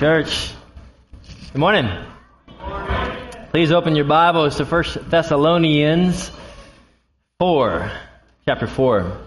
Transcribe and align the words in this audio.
Church, 0.00 0.54
good 1.52 1.58
morning. 1.58 1.86
Please 3.50 3.70
open 3.70 3.96
your 3.96 4.06
Bibles 4.06 4.56
to 4.56 4.64
1 4.64 4.84
Thessalonians 5.10 6.30
4, 7.38 7.92
chapter 8.46 8.66
4. 8.66 9.18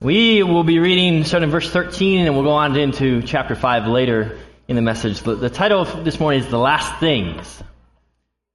We 0.00 0.42
will 0.42 0.64
be 0.64 0.80
reading 0.80 1.22
starting 1.22 1.48
verse 1.48 1.70
13 1.70 2.26
and 2.26 2.34
we'll 2.34 2.42
go 2.42 2.50
on 2.50 2.76
into 2.76 3.22
chapter 3.22 3.54
5 3.54 3.86
later 3.86 4.36
in 4.66 4.74
the 4.74 4.82
message. 4.82 5.20
The, 5.20 5.36
the 5.36 5.48
title 5.48 5.82
of 5.82 6.04
this 6.04 6.18
morning 6.18 6.40
is 6.40 6.48
The 6.48 6.58
Last 6.58 6.98
Things. 6.98 7.62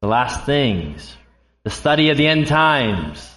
The 0.02 0.10
Last 0.10 0.46
Things. 0.46 1.16
The 1.64 1.70
study 1.70 2.10
of 2.10 2.18
the 2.18 2.28
end 2.28 2.48
times. 2.48 3.32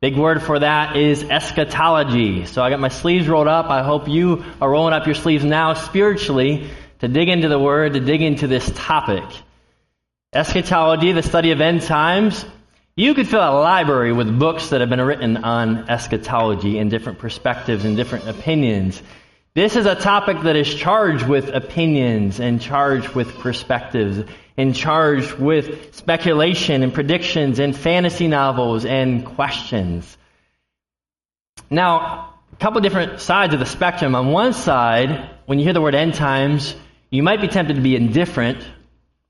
Big 0.00 0.16
word 0.16 0.44
for 0.44 0.60
that 0.60 0.96
is 0.96 1.24
eschatology. 1.24 2.46
So 2.46 2.62
I 2.62 2.70
got 2.70 2.78
my 2.78 2.88
sleeves 2.88 3.26
rolled 3.26 3.48
up. 3.48 3.68
I 3.68 3.82
hope 3.82 4.06
you 4.06 4.44
are 4.60 4.70
rolling 4.70 4.94
up 4.94 5.06
your 5.06 5.16
sleeves 5.16 5.44
now 5.44 5.74
spiritually 5.74 6.70
to 7.04 7.08
dig 7.08 7.28
into 7.28 7.48
the 7.48 7.58
word, 7.58 7.92
to 7.92 8.00
dig 8.00 8.22
into 8.22 8.46
this 8.46 8.70
topic. 8.74 9.24
Eschatology, 10.32 11.12
the 11.12 11.22
study 11.22 11.50
of 11.50 11.60
end 11.60 11.82
times. 11.82 12.46
You 12.96 13.12
could 13.12 13.28
fill 13.28 13.42
a 13.42 13.60
library 13.60 14.14
with 14.14 14.38
books 14.38 14.70
that 14.70 14.80
have 14.80 14.88
been 14.88 15.02
written 15.02 15.36
on 15.36 15.90
eschatology 15.90 16.78
in 16.78 16.88
different 16.88 17.18
perspectives 17.18 17.84
and 17.84 17.94
different 17.94 18.26
opinions. 18.26 19.02
This 19.54 19.76
is 19.76 19.84
a 19.84 19.94
topic 19.94 20.40
that 20.44 20.56
is 20.56 20.74
charged 20.74 21.28
with 21.28 21.48
opinions 21.48 22.40
and 22.40 22.58
charged 22.58 23.10
with 23.10 23.38
perspectives 23.38 24.26
and 24.56 24.74
charged 24.74 25.34
with 25.34 25.94
speculation 25.94 26.82
and 26.82 26.94
predictions 26.94 27.58
and 27.58 27.76
fantasy 27.76 28.28
novels 28.28 28.86
and 28.86 29.26
questions. 29.26 30.16
Now, 31.68 32.32
a 32.50 32.56
couple 32.56 32.80
different 32.80 33.20
sides 33.20 33.52
of 33.52 33.60
the 33.60 33.66
spectrum. 33.66 34.14
On 34.14 34.28
one 34.28 34.54
side, 34.54 35.28
when 35.44 35.58
you 35.58 35.64
hear 35.64 35.74
the 35.74 35.82
word 35.82 35.94
end 35.94 36.14
times, 36.14 36.74
you 37.14 37.22
might 37.22 37.40
be 37.40 37.48
tempted 37.48 37.76
to 37.76 37.82
be 37.82 37.94
indifferent, 37.94 38.58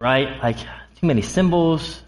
right? 0.01 0.43
Like, 0.43 0.59
too 0.59 1.07
many 1.07 1.23
symbols, 1.23 2.03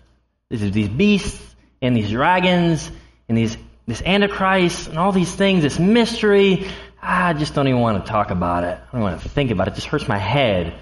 these 0.49 0.89
beasts 0.89 1.55
and 1.83 1.97
these 1.97 2.11
dragons 2.11 2.91
and 3.29 3.37
these 3.37 3.57
this 3.87 4.03
antichrist 4.03 4.89
and 4.89 4.99
all 4.99 5.13
these 5.13 5.33
things, 5.33 5.63
this 5.63 5.79
mystery. 5.79 6.67
I 7.01 7.35
just 7.35 7.55
don't 7.55 7.69
even 7.69 7.81
want 7.81 8.05
to 8.05 8.11
talk 8.11 8.31
about 8.31 8.65
it. 8.65 8.79
I 8.81 8.93
don't 8.93 9.01
want 9.01 9.21
to 9.21 9.29
think 9.29 9.53
about 9.53 9.69
it. 9.69 9.73
It 9.73 9.75
just 9.77 9.87
hurts 9.87 10.09
my 10.09 10.19
head. 10.19 10.75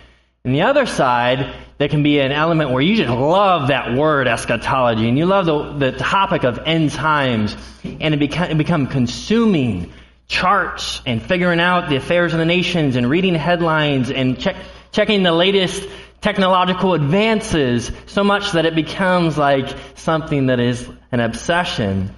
And 0.45 0.55
the 0.55 0.63
other 0.63 0.87
side, 0.87 1.55
there 1.79 1.89
can 1.89 2.03
be 2.03 2.21
an 2.21 2.33
element 2.33 2.71
where 2.71 2.81
you 2.81 2.97
just 2.97 3.11
love 3.11 3.69
that 3.69 3.95
word 3.95 4.29
eschatology 4.29 5.09
and 5.09 5.19
you 5.19 5.27
love 5.27 5.47
the, 5.47 5.91
the 5.91 5.99
topic 5.99 6.45
of 6.45 6.61
end 6.65 6.93
times 6.93 7.57
and 7.83 8.15
it 8.15 8.19
become, 8.19 8.51
it 8.51 8.59
become 8.59 8.87
consuming 8.87 9.93
charts 10.27 11.03
and 11.05 11.23
figuring 11.23 11.61
out 11.61 11.89
the 11.89 11.97
affairs 11.97 12.33
of 12.33 12.39
the 12.39 12.45
nations 12.45 12.97
and 12.97 13.09
reading 13.09 13.35
headlines 13.35 14.11
and 14.11 14.39
check, 14.39 14.57
checking 14.95 15.25
the 15.25 15.33
latest 15.33 15.87
technological 16.21 16.95
advances 16.95 17.91
so 18.07 18.23
much 18.23 18.53
that 18.53 18.65
it 18.65 18.77
becomes 18.77 19.37
like 19.37 19.77
something 19.97 20.47
that 20.47 20.61
is 20.61 20.89
an 21.11 21.19
obsession. 21.19 22.15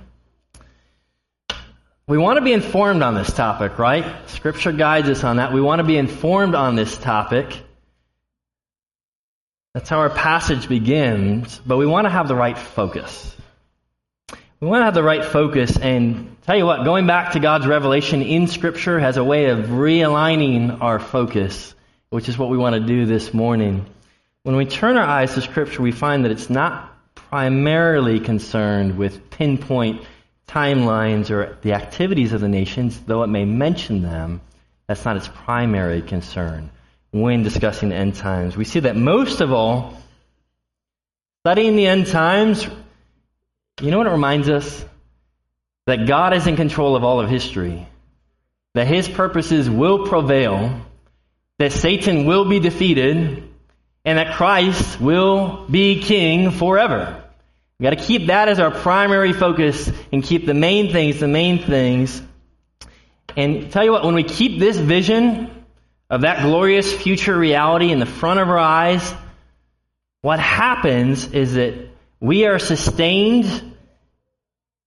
We 2.06 2.18
want 2.18 2.36
to 2.36 2.44
be 2.44 2.52
informed 2.52 3.02
on 3.02 3.14
this 3.14 3.32
topic, 3.32 3.78
right? 3.78 4.04
Scripture 4.28 4.72
guides 4.72 5.08
us 5.08 5.24
on 5.24 5.38
that. 5.38 5.52
We 5.52 5.60
want 5.60 5.80
to 5.80 5.84
be 5.84 5.96
informed 5.96 6.54
on 6.54 6.76
this 6.76 6.96
topic. 6.98 7.60
That's 9.72 9.88
how 9.88 9.98
our 9.98 10.10
passage 10.10 10.68
begins, 10.68 11.58
but 11.66 11.78
we 11.78 11.86
want 11.86 12.04
to 12.04 12.10
have 12.10 12.28
the 12.28 12.36
right 12.36 12.56
focus. 12.56 13.34
We 14.60 14.68
want 14.68 14.82
to 14.82 14.84
have 14.84 14.94
the 14.94 15.02
right 15.02 15.24
focus 15.24 15.76
and 15.78 16.36
tell 16.42 16.56
you 16.56 16.66
what, 16.66 16.84
going 16.84 17.06
back 17.06 17.32
to 17.32 17.40
God's 17.40 17.66
revelation 17.66 18.20
in 18.20 18.46
Scripture 18.48 19.00
has 19.00 19.16
a 19.16 19.24
way 19.24 19.46
of 19.46 19.66
realigning 19.66 20.80
our 20.82 20.98
focus, 20.98 21.74
which 22.10 22.28
is 22.28 22.38
what 22.38 22.50
we 22.50 22.56
want 22.56 22.74
to 22.74 22.80
do 22.80 23.06
this 23.06 23.34
morning. 23.34 23.86
When 24.42 24.56
we 24.56 24.64
turn 24.64 24.96
our 24.96 25.04
eyes 25.04 25.34
to 25.34 25.40
Scripture, 25.40 25.82
we 25.82 25.92
find 25.92 26.24
that 26.24 26.30
it's 26.30 26.50
not 26.50 26.92
primarily 27.14 28.20
concerned 28.20 28.96
with 28.96 29.30
pinpoint 29.30 30.02
timelines 30.48 31.30
or 31.30 31.58
the 31.62 31.72
activities 31.72 32.32
of 32.32 32.40
the 32.40 32.48
nations, 32.48 33.00
though 33.06 33.22
it 33.22 33.28
may 33.28 33.44
mention 33.44 34.02
them. 34.02 34.40
That's 34.86 35.04
not 35.04 35.16
its 35.16 35.28
primary 35.28 36.02
concern 36.02 36.70
when 37.10 37.42
discussing 37.42 37.88
the 37.88 37.96
end 37.96 38.14
times. 38.14 38.56
We 38.56 38.64
see 38.64 38.80
that 38.80 38.96
most 38.96 39.40
of 39.40 39.52
all, 39.52 40.00
studying 41.42 41.76
the 41.76 41.86
end 41.86 42.06
times 42.06 42.66
you 43.82 43.90
know 43.90 43.98
what 43.98 44.06
it 44.06 44.10
reminds 44.10 44.48
us? 44.48 44.84
That 45.86 46.06
God 46.06 46.32
is 46.32 46.46
in 46.46 46.56
control 46.56 46.96
of 46.96 47.04
all 47.04 47.20
of 47.20 47.28
history, 47.28 47.86
that 48.74 48.86
his 48.86 49.08
purposes 49.08 49.68
will 49.68 50.08
prevail, 50.08 50.80
that 51.58 51.72
Satan 51.72 52.26
will 52.26 52.44
be 52.44 52.60
defeated, 52.60 53.42
and 54.04 54.18
that 54.18 54.36
Christ 54.36 55.00
will 55.00 55.66
be 55.68 56.02
king 56.02 56.50
forever. 56.50 57.22
We've 57.78 57.90
got 57.90 57.98
to 57.98 58.04
keep 58.04 58.28
that 58.28 58.48
as 58.48 58.58
our 58.58 58.70
primary 58.70 59.32
focus 59.32 59.90
and 60.12 60.22
keep 60.22 60.46
the 60.46 60.54
main 60.54 60.92
things 60.92 61.20
the 61.20 61.28
main 61.28 61.62
things. 61.62 62.22
And 63.36 63.70
tell 63.70 63.84
you 63.84 63.92
what, 63.92 64.04
when 64.04 64.14
we 64.14 64.22
keep 64.22 64.58
this 64.58 64.78
vision 64.78 65.50
of 66.08 66.22
that 66.22 66.42
glorious 66.42 66.90
future 66.92 67.36
reality 67.36 67.90
in 67.90 67.98
the 67.98 68.06
front 68.06 68.40
of 68.40 68.48
our 68.48 68.58
eyes, 68.58 69.12
what 70.22 70.40
happens 70.40 71.32
is 71.32 71.54
that 71.54 71.74
we 72.18 72.46
are 72.46 72.58
sustained 72.58 73.76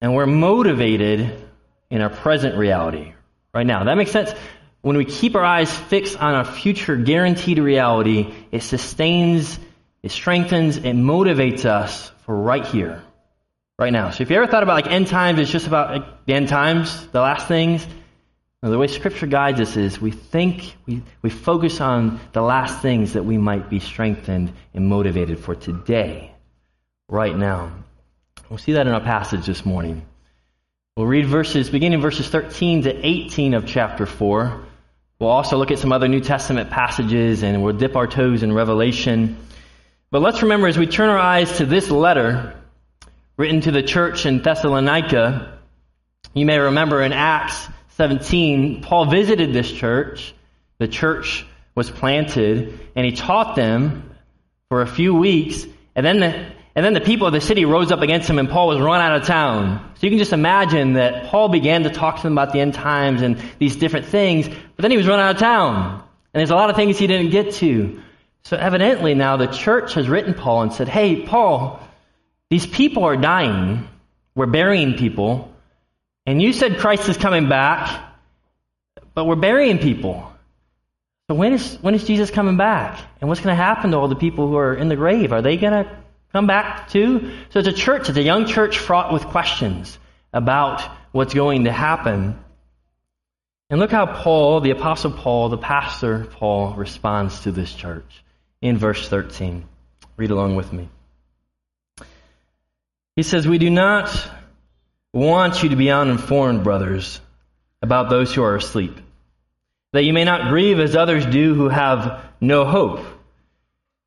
and 0.02 0.16
we're 0.16 0.26
motivated 0.26 1.46
in 1.92 2.02
our 2.02 2.10
present 2.10 2.58
reality 2.58 3.14
right 3.54 3.68
now. 3.68 3.84
That 3.84 3.96
makes 3.96 4.12
sense? 4.12 4.32
When 4.82 4.96
we 4.96 5.06
keep 5.06 5.36
our 5.36 5.44
eyes 5.44 5.76
fixed 5.76 6.18
on 6.18 6.36
a 6.36 6.46
future 6.46 6.96
guaranteed 6.96 7.60
reality, 7.60 8.34
it 8.52 8.64
sustains, 8.64 9.60
it 10.02 10.12
strengthens, 10.12 10.78
it 10.78 10.96
motivates 10.96 11.66
us 11.66 12.12
for 12.26 12.36
right 12.36 12.66
here, 12.66 13.04
right 13.78 13.92
now. 13.92 14.12
So 14.12 14.22
if 14.22 14.30
you 14.30 14.38
ever 14.38 14.48
thought 14.48 14.64
about 14.64 14.76
like 14.76 14.88
end 14.88 15.08
times, 15.08 15.40
it's 15.40 15.52
just 15.52 15.68
about 15.68 15.92
like, 15.92 16.26
the 16.26 16.34
end 16.34 16.48
times, 16.48 17.08
the 17.08 17.20
last 17.20 17.50
things. 17.50 17.86
the 18.62 18.78
way 18.78 18.88
Scripture 18.88 19.28
guides 19.28 19.60
us 19.60 19.76
is 19.76 20.00
we 20.00 20.12
think, 20.12 20.76
we, 20.86 21.04
we 21.22 21.30
focus 21.30 21.82
on 21.82 22.22
the 22.32 22.42
last 22.42 22.82
things 22.82 23.14
that 23.14 23.26
we 23.26 23.38
might 23.38 23.70
be 23.70 23.82
strengthened 23.82 24.54
and 24.74 24.88
motivated 24.88 25.40
for 25.40 25.56
today, 25.56 26.32
right 27.10 27.36
now. 27.36 27.74
We'll 28.50 28.60
see 28.60 28.74
that 28.74 28.88
in 28.88 28.94
our 28.94 29.02
passage 29.02 29.46
this 29.46 29.66
morning. 29.66 30.06
We'll 30.96 31.06
read 31.06 31.26
verses, 31.26 31.70
beginning 31.70 32.00
verses 32.00 32.30
13 32.30 32.84
to 32.84 33.06
18 33.06 33.54
of 33.54 33.66
chapter 33.66 34.06
4. 34.06 34.68
We'll 35.20 35.32
also 35.32 35.58
look 35.58 35.70
at 35.70 35.80
some 35.80 35.92
other 35.92 36.08
New 36.08 36.22
Testament 36.22 36.70
passages 36.70 37.44
and 37.44 37.62
we'll 37.62 37.76
dip 37.76 37.98
our 37.98 38.08
toes 38.08 38.42
in 38.42 38.54
Revelation. 38.54 39.36
But 40.12 40.22
let's 40.22 40.42
remember 40.44 40.68
as 40.68 40.78
we 40.78 40.88
turn 40.88 41.10
our 41.10 41.18
eyes 41.18 41.58
to 41.58 41.66
this 41.66 41.92
letter 41.92 42.56
written 43.36 43.60
to 43.62 43.72
the 43.72 43.84
church 43.84 44.26
in 44.26 44.42
Thessalonica, 44.42 45.60
you 46.34 46.46
may 46.46 46.58
remember 46.58 47.02
in 47.02 47.12
Acts 47.12 47.68
17, 47.98 48.82
Paul 48.82 49.08
visited 49.08 49.52
this 49.52 49.70
church. 49.70 50.34
The 50.78 50.88
church 50.88 51.46
was 51.76 51.92
planted 51.92 52.80
and 52.96 53.06
he 53.06 53.12
taught 53.12 53.58
them 53.58 54.16
for 54.70 54.82
a 54.82 54.88
few 54.88 55.16
weeks. 55.16 55.66
And 55.98 56.06
then 56.06 56.20
the, 56.22 56.46
and 56.80 56.86
then 56.86 56.94
the 56.94 57.02
people 57.02 57.28
of 57.28 57.34
the 57.34 57.42
city 57.42 57.66
rose 57.66 57.92
up 57.92 58.00
against 58.02 58.30
him 58.30 58.40
and 58.40 58.48
Paul 58.48 58.70
was 58.70 58.80
run 58.80 59.02
out 59.02 59.20
of 59.20 59.28
town. 59.28 59.92
So 59.96 60.08
you 60.08 60.12
can 60.12 60.18
just 60.18 60.32
imagine 60.32 60.94
that 60.94 61.26
Paul 61.26 61.50
began 61.50 61.84
to 61.84 61.90
talk 61.90 62.16
to 62.16 62.24
them 62.24 62.32
about 62.32 62.54
the 62.54 62.62
end 62.62 62.74
times 62.74 63.22
and 63.22 63.38
these 63.60 63.76
different 63.76 64.06
things, 64.06 64.48
but 64.48 64.84
then 64.84 64.90
he 64.90 64.96
was 64.96 65.06
run 65.06 65.20
out 65.20 65.32
of 65.32 65.42
town. 65.42 66.02
And 66.34 66.40
there's 66.40 66.52
a 66.52 66.56
lot 66.56 66.70
of 66.70 66.78
things 66.78 66.98
he 66.98 67.06
didn't 67.06 67.32
get 67.32 67.56
to. 67.56 68.02
So 68.44 68.56
evidently 68.56 69.14
now 69.14 69.36
the 69.36 69.48
church 69.48 69.96
has 69.96 70.08
written 70.08 70.34
Paul 70.34 70.62
and 70.62 70.72
said, 70.72 70.88
Hey, 70.88 71.24
Paul, 71.24 71.86
these 72.50 72.66
people 72.66 73.04
are 73.04 73.18
dying. 73.18 73.86
We're 74.34 74.46
burying 74.46 74.94
people. 74.94 75.54
And 76.26 76.42
you 76.42 76.54
said 76.54 76.78
Christ 76.78 77.10
is 77.10 77.18
coming 77.18 77.50
back, 77.50 78.10
but 79.14 79.26
we're 79.26 79.36
burying 79.36 79.80
people. 79.80 80.32
So 81.28 81.36
when 81.36 81.52
is, 81.52 81.76
when 81.82 81.94
is 81.94 82.06
Jesus 82.06 82.32
coming 82.32 82.56
back? 82.56 83.02
And 83.20 83.28
what's 83.28 83.42
going 83.42 83.52
to 83.52 83.62
happen 83.62 83.92
to 83.92 83.98
all 83.98 84.08
the 84.08 84.16
people 84.16 84.48
who 84.48 84.56
are 84.56 84.74
in 84.74 84.88
the 84.88 84.96
grave? 84.96 85.34
Are 85.34 85.42
they 85.42 85.58
going 85.58 85.74
to 85.74 86.00
come 86.32 86.48
back 86.48 86.90
to. 86.90 87.32
So 87.50 87.60
it's 87.60 87.68
a 87.68 87.74
church, 87.74 88.10
it's 88.10 88.18
a 88.18 88.24
young 88.24 88.46
church 88.46 88.78
fraught 88.78 89.12
with 89.14 89.26
questions 89.26 89.98
about 90.34 90.82
what's 91.12 91.34
going 91.34 91.66
to 91.66 91.72
happen. 91.72 92.40
And 93.70 93.80
look 93.80 93.92
how 93.92 94.06
Paul, 94.06 94.62
the 94.62 94.72
Apostle 94.72 95.12
Paul, 95.12 95.50
the 95.50 95.58
pastor 95.58 96.26
Paul, 96.26 96.74
responds 96.74 97.42
to 97.42 97.52
this 97.52 97.74
church 97.74 98.24
in 98.62 98.78
verse 98.78 99.08
13. 99.08 99.66
Read 100.18 100.32
along 100.32 100.56
with 100.56 100.74
me. 100.74 100.90
He 103.16 103.24
says, 103.24 103.48
We 103.48 103.58
do 103.58 103.70
not 103.70 104.10
want 105.14 105.64
you 105.64 105.70
to 105.70 105.76
be 105.76 105.92
uninformed, 105.92 106.64
brothers, 106.64 107.22
about 107.82 108.10
those 108.10 108.34
who 108.34 108.44
are 108.44 108.56
asleep, 108.56 108.98
that 109.94 110.04
you 110.04 110.14
may 110.14 110.24
not 110.24 110.50
grieve 110.50 110.80
as 110.80 110.96
others 110.96 111.26
do 111.26 111.54
who 111.54 111.70
have 111.70 112.24
no 112.42 112.66
hope. 112.66 113.06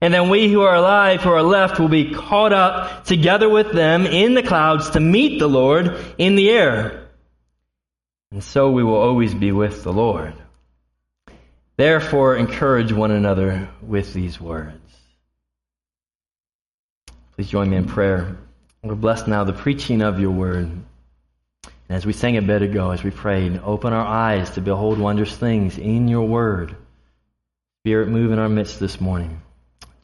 And 0.00 0.14
then 0.14 0.30
we 0.30 0.50
who 0.50 0.62
are 0.62 0.74
alive, 0.74 1.20
who 1.22 1.30
are 1.30 1.42
left, 1.42 1.78
will 1.78 1.88
be 1.88 2.14
caught 2.14 2.52
up 2.52 3.04
together 3.04 3.48
with 3.48 3.72
them 3.72 4.06
in 4.06 4.34
the 4.34 4.42
clouds 4.42 4.90
to 4.90 5.00
meet 5.00 5.38
the 5.38 5.48
Lord 5.48 5.98
in 6.16 6.36
the 6.36 6.50
air. 6.50 7.08
And 8.32 8.42
so 8.42 8.70
we 8.70 8.82
will 8.82 8.94
always 8.96 9.34
be 9.34 9.52
with 9.52 9.82
the 9.82 9.92
Lord. 9.92 10.34
Therefore, 11.76 12.36
encourage 12.36 12.92
one 12.92 13.10
another 13.10 13.68
with 13.82 14.14
these 14.14 14.40
words. 14.40 14.76
Please 17.34 17.48
join 17.48 17.68
me 17.68 17.76
in 17.76 17.86
prayer. 17.86 18.36
We're 18.82 18.94
blessed 18.94 19.28
now 19.28 19.44
the 19.44 19.52
preaching 19.52 20.00
of 20.00 20.20
your 20.20 20.30
word. 20.30 20.64
And 20.64 20.84
as 21.88 22.06
we 22.06 22.12
sang 22.12 22.36
a 22.36 22.42
bit 22.42 22.62
ago, 22.62 22.90
as 22.90 23.02
we 23.02 23.10
prayed, 23.10 23.60
open 23.64 23.92
our 23.92 24.06
eyes 24.06 24.50
to 24.50 24.60
behold 24.60 24.98
wondrous 24.98 25.36
things 25.36 25.76
in 25.76 26.08
your 26.08 26.26
word. 26.26 26.76
Spirit, 27.82 28.08
move 28.08 28.30
in 28.32 28.38
our 28.38 28.48
midst 28.48 28.78
this 28.78 29.00
morning. 29.00 29.42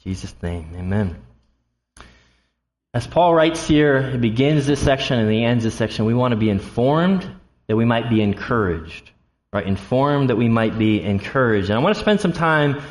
Jesus' 0.07 0.41
name, 0.41 0.71
amen. 0.77 1.17
As 2.95 3.09
Paul 3.09 3.35
writes 3.35 3.67
here, 3.67 4.09
he 4.09 4.19
begins 4.19 4.65
this 4.65 4.79
section 4.79 5.19
and 5.19 5.29
he 5.29 5.43
ends 5.43 5.65
this 5.65 5.75
section. 5.75 6.05
We 6.05 6.15
want 6.15 6.31
to 6.31 6.37
be 6.37 6.49
informed 6.49 7.29
that 7.67 7.75
we 7.75 7.85
might 7.85 8.09
be 8.09 8.23
encouraged. 8.23 9.11
Right? 9.53 9.67
Informed 9.67 10.31
that 10.31 10.37
we 10.37 10.49
might 10.49 10.79
be 10.79 11.03
encouraged. 11.03 11.71
And 11.71 11.79
I 11.81 11.83
want 11.83 11.97
to 11.97 12.01
spend 12.01 12.21
some 12.21 12.33
time 12.33 12.83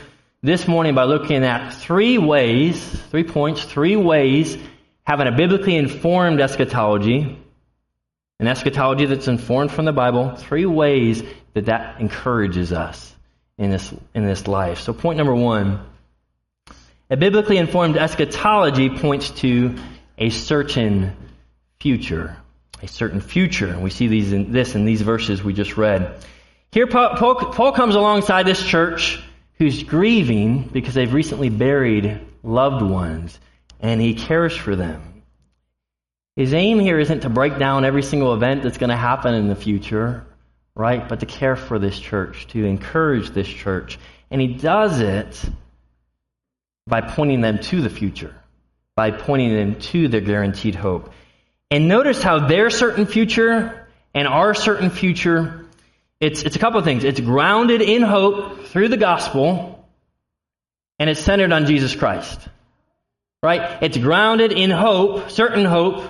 this 0.44 0.68
morning 0.68 0.94
by 0.94 1.06
looking 1.06 1.46
at 1.46 1.70
three 1.70 2.18
ways, 2.18 2.84
three 3.12 3.24
points, 3.24 3.64
three 3.64 3.96
ways 3.96 4.58
having 5.06 5.28
a 5.28 5.32
biblically 5.32 5.78
informed 5.78 6.42
eschatology, 6.42 7.40
an 8.42 8.48
eschatology 8.48 9.06
that's 9.06 9.30
informed 9.30 9.72
from 9.72 9.86
the 9.86 9.94
Bible, 9.94 10.36
three 10.36 10.66
ways 10.66 11.24
that 11.54 11.68
that 11.68 12.02
encourages 12.02 12.74
us 12.74 13.16
in 13.58 13.70
this, 13.70 13.94
in 14.14 14.26
this 14.26 14.50
life. 14.50 14.82
So, 14.82 14.92
point 14.92 15.16
number 15.16 15.34
one 15.34 15.95
a 17.10 17.18
biblically 17.18 17.58
informed 17.58 17.98
eschatology 17.98 18.90
points 18.90 19.30
to 19.32 19.76
a 20.18 20.30
certain 20.30 21.16
future. 21.80 22.38
A 22.82 22.88
certain 22.88 23.22
future. 23.22 23.68
And 23.68 23.84
we 23.84 23.90
see 23.90 24.08
these 24.08 24.32
in, 24.34 24.52
this 24.52 24.76
in 24.76 24.86
these 24.86 25.02
verses 25.02 25.44
we 25.44 25.54
just 25.54 25.78
read. 25.78 26.24
Here, 26.72 26.88
Paul, 26.88 27.16
Paul, 27.16 27.36
Paul 27.36 27.72
comes 27.72 27.96
alongside 27.96 28.46
this 28.46 28.62
church 28.62 29.24
who's 29.58 29.84
grieving 29.84 30.64
because 30.64 30.94
they've 30.94 31.14
recently 31.14 31.50
buried 31.50 32.20
loved 32.44 32.82
ones 32.82 33.40
and 33.80 34.02
he 34.02 34.16
cares 34.16 34.56
for 34.56 34.76
them. 34.76 35.24
His 36.36 36.54
aim 36.54 36.80
here 36.80 37.00
isn't 37.00 37.22
to 37.22 37.30
break 37.30 37.58
down 37.58 37.86
every 37.86 38.04
single 38.04 38.34
event 38.34 38.64
that's 38.64 38.78
going 38.78 38.90
to 38.90 38.98
happen 38.98 39.34
in 39.34 39.48
the 39.48 39.56
future, 39.56 40.26
right? 40.76 41.08
But 41.08 41.22
to 41.22 41.26
care 41.26 41.56
for 41.56 41.80
this 41.80 41.98
church, 41.98 42.48
to 42.48 42.66
encourage 42.66 43.30
this 43.30 43.48
church. 43.48 43.98
And 44.30 44.42
he 44.42 44.48
does 44.48 45.00
it 45.00 45.42
by 46.88 47.02
pointing 47.02 47.42
them 47.42 47.60
to 47.60 47.82
the 47.82 47.90
future, 47.90 48.36
by 48.96 49.12
pointing 49.12 49.56
them 49.56 49.80
to 49.80 50.08
their 50.08 50.22
guaranteed 50.22 50.76
hope. 50.76 51.12
And 51.72 51.88
notice 51.88 52.22
how 52.22 52.48
their 52.48 52.70
certain 52.70 53.06
future 53.06 53.88
and 54.14 54.28
our 54.28 54.54
certain 54.54 54.90
future, 54.90 55.66
it's, 56.20 56.44
it's 56.44 56.56
a 56.56 56.60
couple 56.60 56.80
of 56.80 56.86
things. 56.86 57.04
It's 57.04 57.20
grounded 57.20 57.82
in 57.82 58.02
hope 58.02 58.68
through 58.68 58.90
the 58.90 58.98
gospel, 58.98 59.88
and 61.00 61.10
it's 61.10 61.20
centered 61.20 61.52
on 61.52 61.66
Jesus 61.66 61.96
Christ. 61.96 62.40
Right? 63.42 63.80
It's 63.82 63.98
grounded 63.98 64.52
in 64.52 64.72
hope, 64.72 65.32
certain 65.32 65.66
hope, 65.66 66.04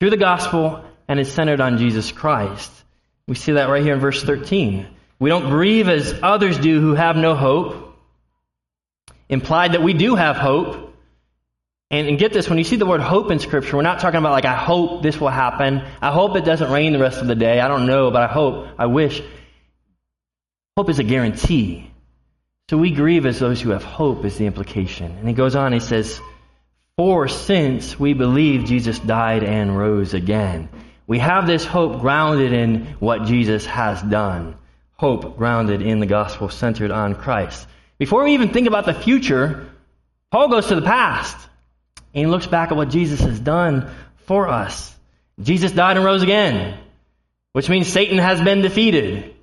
through 0.00 0.10
the 0.10 0.16
gospel, 0.16 0.84
and 1.08 1.18
it's 1.18 1.32
centered 1.32 1.60
on 1.60 1.78
Jesus 1.78 2.12
Christ. 2.12 2.70
We 3.26 3.34
see 3.34 3.52
that 3.52 3.68
right 3.68 3.82
here 3.82 3.94
in 3.94 4.00
verse 4.00 4.22
13. 4.22 4.86
We 5.18 5.30
don't 5.30 5.48
grieve 5.48 5.88
as 5.88 6.18
others 6.22 6.58
do 6.58 6.80
who 6.80 6.94
have 6.94 7.16
no 7.16 7.34
hope. 7.34 7.85
Implied 9.28 9.72
that 9.72 9.82
we 9.82 9.92
do 9.92 10.14
have 10.14 10.36
hope. 10.36 10.94
And, 11.90 12.08
and, 12.08 12.18
get 12.18 12.32
this, 12.32 12.48
when 12.48 12.58
you 12.58 12.64
see 12.64 12.76
the 12.76 12.86
word 12.86 13.00
hope 13.00 13.30
in 13.30 13.38
Scripture, 13.38 13.76
we're 13.76 13.82
not 13.82 14.00
talking 14.00 14.18
about 14.18 14.32
like, 14.32 14.44
I 14.44 14.56
hope 14.56 15.02
this 15.02 15.20
will 15.20 15.28
happen. 15.28 15.82
I 16.02 16.10
hope 16.10 16.36
it 16.36 16.44
doesn't 16.44 16.70
rain 16.70 16.92
the 16.92 16.98
rest 16.98 17.20
of 17.20 17.28
the 17.28 17.36
day. 17.36 17.60
I 17.60 17.68
don't 17.68 17.86
know, 17.86 18.10
but 18.10 18.22
I 18.22 18.26
hope, 18.26 18.68
I 18.78 18.86
wish. 18.86 19.22
Hope 20.76 20.90
is 20.90 20.98
a 20.98 21.04
guarantee. 21.04 21.90
So 22.68 22.76
we 22.76 22.90
grieve 22.90 23.26
as 23.26 23.38
those 23.38 23.60
who 23.60 23.70
have 23.70 23.84
hope, 23.84 24.24
is 24.24 24.36
the 24.36 24.46
implication. 24.46 25.16
And 25.18 25.28
he 25.28 25.34
goes 25.34 25.54
on, 25.54 25.72
he 25.72 25.78
says, 25.78 26.20
For 26.96 27.28
since 27.28 27.98
we 27.98 28.12
believe 28.12 28.64
Jesus 28.64 28.98
died 28.98 29.44
and 29.44 29.78
rose 29.78 30.14
again, 30.14 30.68
we 31.06 31.20
have 31.20 31.46
this 31.46 31.64
hope 31.64 32.00
grounded 32.00 32.52
in 32.52 32.96
what 32.98 33.26
Jesus 33.26 33.64
has 33.66 34.02
done. 34.02 34.56
Hope 34.96 35.36
grounded 35.36 35.82
in 35.82 36.00
the 36.00 36.06
gospel 36.06 36.48
centered 36.48 36.90
on 36.90 37.14
Christ. 37.14 37.68
Before 37.98 38.24
we 38.24 38.34
even 38.34 38.52
think 38.52 38.66
about 38.66 38.84
the 38.84 38.94
future, 38.94 39.68
Paul 40.30 40.48
goes 40.48 40.66
to 40.68 40.74
the 40.74 40.82
past 40.82 41.36
and 42.14 42.26
he 42.26 42.30
looks 42.30 42.46
back 42.46 42.70
at 42.70 42.76
what 42.76 42.90
Jesus 42.90 43.20
has 43.20 43.38
done 43.38 43.90
for 44.26 44.48
us. 44.48 44.94
Jesus 45.40 45.72
died 45.72 45.96
and 45.96 46.04
rose 46.04 46.22
again, 46.22 46.78
which 47.52 47.68
means 47.68 47.86
Satan 47.88 48.18
has 48.18 48.40
been 48.40 48.62
defeated 48.62 49.36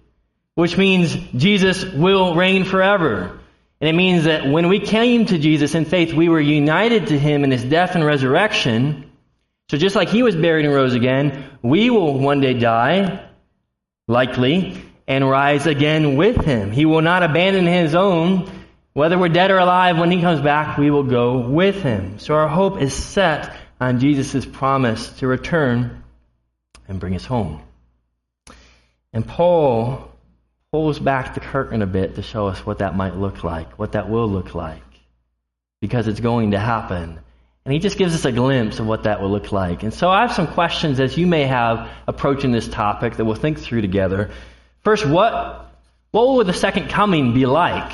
which 0.56 0.78
means 0.78 1.16
Jesus 1.36 1.84
will 1.84 2.36
reign 2.36 2.64
forever. 2.64 3.40
And 3.82 3.90
it 3.90 3.94
means 3.94 4.26
that 4.26 4.48
when 4.48 4.70
we 4.70 4.80
came 4.80 5.26
to 5.26 5.38
Jesus 5.38 5.76
in 5.76 5.86
faith, 5.86 6.14
we 6.14 6.30
were 6.30 6.40
united 6.40 7.08
to 7.08 7.20
him 7.20 7.44
in 7.44 7.52
his 7.52 7.64
death 7.64 7.96
and 7.96 8.06
resurrection. 8.06 9.12
So 9.70 9.78
just 9.78 9.96
like 9.96 10.10
he 10.10 10.24
was 10.24 10.36
buried 10.36 10.66
and 10.66 10.74
rose 10.74 10.94
again, 10.94 11.50
we 11.62 11.90
will 11.90 12.18
one 12.20 12.40
day 12.40 12.54
die, 12.54 13.28
likely, 14.08 14.84
and 15.08 15.30
rise 15.30 15.68
again 15.68 16.16
with 16.16 16.44
him. 16.44 16.72
He 16.72 16.86
will 16.86 17.02
not 17.02 17.24
abandon 17.24 17.66
his 17.66 17.96
own. 17.96 18.50
Whether 18.94 19.18
we're 19.18 19.30
dead 19.30 19.52
or 19.52 19.58
alive, 19.58 19.98
when 19.98 20.12
he 20.12 20.22
comes 20.22 20.42
back, 20.42 20.78
we 20.78 20.92
will 20.92 21.04
go 21.04 21.40
with 21.40 21.82
him. 21.82 22.20
So 22.20 22.36
our 22.36 22.48
hope 22.48 22.82
is 22.82 22.94
set 22.94 23.56
on 23.82 24.00
Jesus' 24.00 24.46
promise 24.46 25.10
to 25.18 25.28
return 25.28 26.04
and 26.88 27.00
bring 27.00 27.16
us 27.16 27.26
home. 27.26 27.62
And 29.12 29.28
Paul 29.28 30.12
pulls 30.72 31.00
back 31.00 31.34
the 31.34 31.40
curtain 31.40 31.82
a 31.82 31.88
bit 31.88 32.16
to 32.16 32.22
show 32.22 32.48
us 32.48 32.66
what 32.66 32.80
that 32.80 32.96
might 32.96 33.16
look 33.16 33.44
like, 33.44 33.78
what 33.78 33.92
that 33.94 34.10
will 34.10 34.28
look 34.28 34.56
like, 34.56 34.82
because 35.82 36.08
it's 36.08 36.20
going 36.20 36.52
to 36.52 36.60
happen. 36.60 37.20
And 37.66 37.74
he 37.74 37.80
just 37.80 37.98
gives 37.98 38.14
us 38.14 38.26
a 38.26 38.32
glimpse 38.32 38.80
of 38.80 38.88
what 38.88 39.04
that 39.04 39.22
will 39.22 39.30
look 39.30 39.52
like. 39.52 39.84
And 39.84 39.94
so 39.94 40.10
I 40.10 40.22
have 40.22 40.34
some 40.34 40.48
questions 40.48 41.00
as 41.00 41.18
you 41.18 41.28
may 41.28 41.44
have 41.44 41.90
approaching 42.08 42.52
this 42.52 42.68
topic 42.68 43.16
that 43.18 43.26
we'll 43.26 43.36
think 43.36 43.60
through 43.60 43.82
together. 43.82 44.32
First, 44.84 45.06
what, 45.06 45.72
what 46.12 46.28
will 46.28 46.44
the 46.44 46.54
second 46.54 46.90
coming 46.90 47.34
be 47.34 47.46
like? 47.46 47.92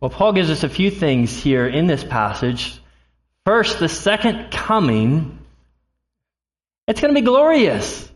Well, 0.00 0.10
Paul 0.10 0.32
gives 0.32 0.50
us 0.50 0.62
a 0.62 0.68
few 0.68 0.90
things 0.90 1.42
here 1.42 1.66
in 1.66 1.86
this 1.86 2.02
passage. 2.04 2.80
First, 3.44 3.78
the 3.78 3.88
second 3.88 4.50
coming, 4.50 5.38
it's 6.86 7.00
going 7.00 7.12
to 7.12 7.20
be 7.20 7.24
glorious. 7.24 8.10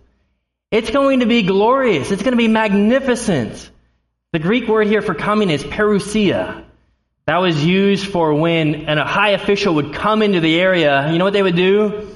It's 0.71 0.91
going 0.91 1.21
to 1.21 1.27
be 1.27 1.43
glorious. 1.43 2.11
It's 2.11 2.23
going 2.23 2.33
to 2.33 2.39
be 2.39 2.49
magnificent. 2.49 3.71
The 4.33 4.39
Greek 4.39 4.69
word 4.69 4.87
here 4.87 5.03
for 5.03 5.15
coming 5.15 5.51
is 5.51 5.63
parousia. 5.63 6.65
That 7.27 7.39
was 7.39 7.65
used 7.65 8.07
for 8.07 8.35
when 8.35 8.89
a 8.89 9.05
high 9.05 9.31
official 9.31 9.75
would 9.77 9.95
come 9.95 10.23
into 10.23 10.41
the 10.41 10.61
area. 10.61 11.11
You 11.11 11.19
know 11.19 11.25
what 11.25 11.33
they 11.33 11.43
would 11.43 11.57
do? 11.57 12.15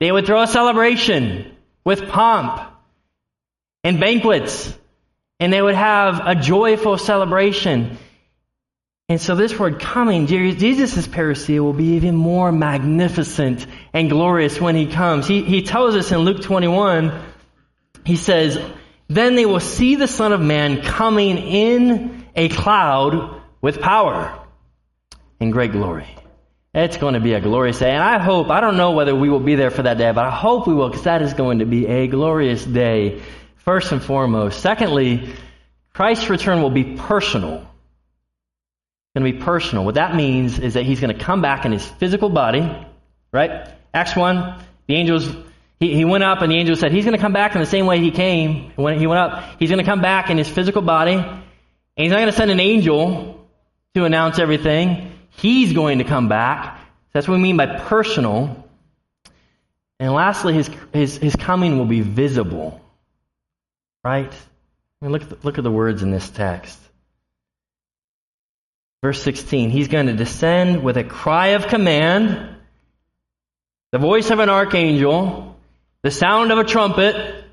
They 0.00 0.10
would 0.10 0.26
throw 0.26 0.42
a 0.42 0.46
celebration 0.46 1.56
with 1.84 2.08
pomp 2.08 2.60
and 3.84 4.00
banquets. 4.00 4.76
And 5.40 5.52
they 5.52 5.62
would 5.62 5.74
have 5.74 6.20
a 6.26 6.34
joyful 6.34 6.98
celebration. 6.98 7.98
And 9.08 9.20
so 9.20 9.36
this 9.36 9.58
word 9.58 9.80
coming, 9.80 10.26
Jesus' 10.26 11.06
parousia 11.06 11.60
will 11.60 11.72
be 11.72 11.94
even 11.94 12.14
more 12.14 12.52
magnificent 12.52 13.66
and 13.92 14.10
glorious 14.10 14.60
when 14.60 14.74
he 14.74 14.86
comes. 14.86 15.26
He, 15.26 15.42
he 15.42 15.62
tells 15.62 15.94
us 15.94 16.12
in 16.12 16.18
Luke 16.18 16.42
21 16.42 17.18
he 18.04 18.16
says, 18.16 18.58
Then 19.08 19.34
they 19.34 19.46
will 19.46 19.60
see 19.60 19.96
the 19.96 20.08
Son 20.08 20.32
of 20.32 20.40
Man 20.40 20.82
coming 20.82 21.38
in 21.38 22.26
a 22.34 22.48
cloud 22.48 23.42
with 23.60 23.80
power 23.80 24.38
and 25.40 25.52
great 25.52 25.72
glory. 25.72 26.08
It's 26.74 26.96
going 26.96 27.14
to 27.14 27.20
be 27.20 27.34
a 27.34 27.40
glorious 27.40 27.78
day. 27.78 27.90
And 27.90 28.02
I 28.02 28.18
hope, 28.18 28.50
I 28.50 28.60
don't 28.60 28.76
know 28.76 28.92
whether 28.92 29.14
we 29.14 29.28
will 29.28 29.40
be 29.40 29.56
there 29.56 29.70
for 29.70 29.82
that 29.82 29.98
day, 29.98 30.10
but 30.12 30.24
I 30.24 30.30
hope 30.30 30.66
we 30.66 30.74
will 30.74 30.88
because 30.88 31.04
that 31.04 31.22
is 31.22 31.34
going 31.34 31.58
to 31.58 31.66
be 31.66 31.86
a 31.86 32.06
glorious 32.06 32.64
day, 32.64 33.22
first 33.68 33.92
and 33.92 34.02
foremost. 34.02 34.60
Secondly, 34.60 35.34
Christ's 35.92 36.30
return 36.30 36.62
will 36.62 36.70
be 36.70 36.96
personal. 36.96 37.56
It's 37.56 39.14
going 39.14 39.30
to 39.30 39.38
be 39.38 39.44
personal. 39.44 39.84
What 39.84 39.96
that 39.96 40.16
means 40.16 40.58
is 40.58 40.72
that 40.72 40.86
he's 40.86 41.00
going 41.00 41.14
to 41.14 41.22
come 41.22 41.42
back 41.42 41.66
in 41.66 41.72
his 41.72 41.84
physical 41.84 42.30
body, 42.30 42.66
right? 43.30 43.68
Acts 43.92 44.16
1, 44.16 44.58
the 44.86 44.94
angels 44.94 45.28
he, 45.80 45.94
he 45.94 46.06
went 46.06 46.24
up 46.24 46.40
and 46.40 46.50
the 46.50 46.56
angel 46.56 46.76
said, 46.76 46.92
he's 46.92 47.04
going 47.04 47.14
to 47.14 47.20
come 47.20 47.34
back 47.34 47.54
in 47.54 47.60
the 47.60 47.66
same 47.66 47.84
way 47.84 47.98
he 47.98 48.10
came. 48.10 48.72
When 48.76 48.98
he 48.98 49.06
went 49.06 49.20
up, 49.20 49.58
he's 49.58 49.68
going 49.68 49.84
to 49.84 49.84
come 49.84 50.00
back 50.00 50.30
in 50.30 50.38
his 50.38 50.48
physical 50.48 50.80
body. 50.80 51.16
And 51.16 51.42
he's 51.94 52.10
not 52.10 52.20
going 52.20 52.30
to 52.30 52.36
send 52.38 52.50
an 52.50 52.60
angel 52.60 53.46
to 53.94 54.04
announce 54.06 54.38
everything. 54.38 55.12
He's 55.28 55.74
going 55.74 55.98
to 55.98 56.04
come 56.04 56.30
back. 56.30 56.80
That's 57.12 57.28
what 57.28 57.34
we 57.34 57.42
mean 57.42 57.58
by 57.58 57.66
personal. 57.80 58.66
And 60.00 60.10
lastly, 60.14 60.54
his, 60.54 60.70
his, 60.94 61.18
his 61.18 61.36
coming 61.36 61.76
will 61.76 61.84
be 61.84 62.00
visible. 62.00 62.80
Right? 64.08 64.32
I 64.32 65.04
mean, 65.04 65.12
look, 65.12 65.20
at 65.20 65.28
the, 65.28 65.38
look 65.42 65.58
at 65.58 65.64
the 65.64 65.70
words 65.70 66.02
in 66.02 66.10
this 66.10 66.30
text. 66.30 66.78
Verse 69.02 69.22
16, 69.22 69.68
he's 69.68 69.88
going 69.88 70.06
to 70.06 70.14
descend 70.14 70.82
with 70.82 70.96
a 70.96 71.04
cry 71.04 71.48
of 71.48 71.66
command, 71.66 72.56
the 73.92 73.98
voice 73.98 74.30
of 74.30 74.38
an 74.38 74.48
archangel, 74.48 75.58
the 76.00 76.10
sound 76.10 76.52
of 76.52 76.58
a 76.58 76.64
trumpet. 76.64 77.44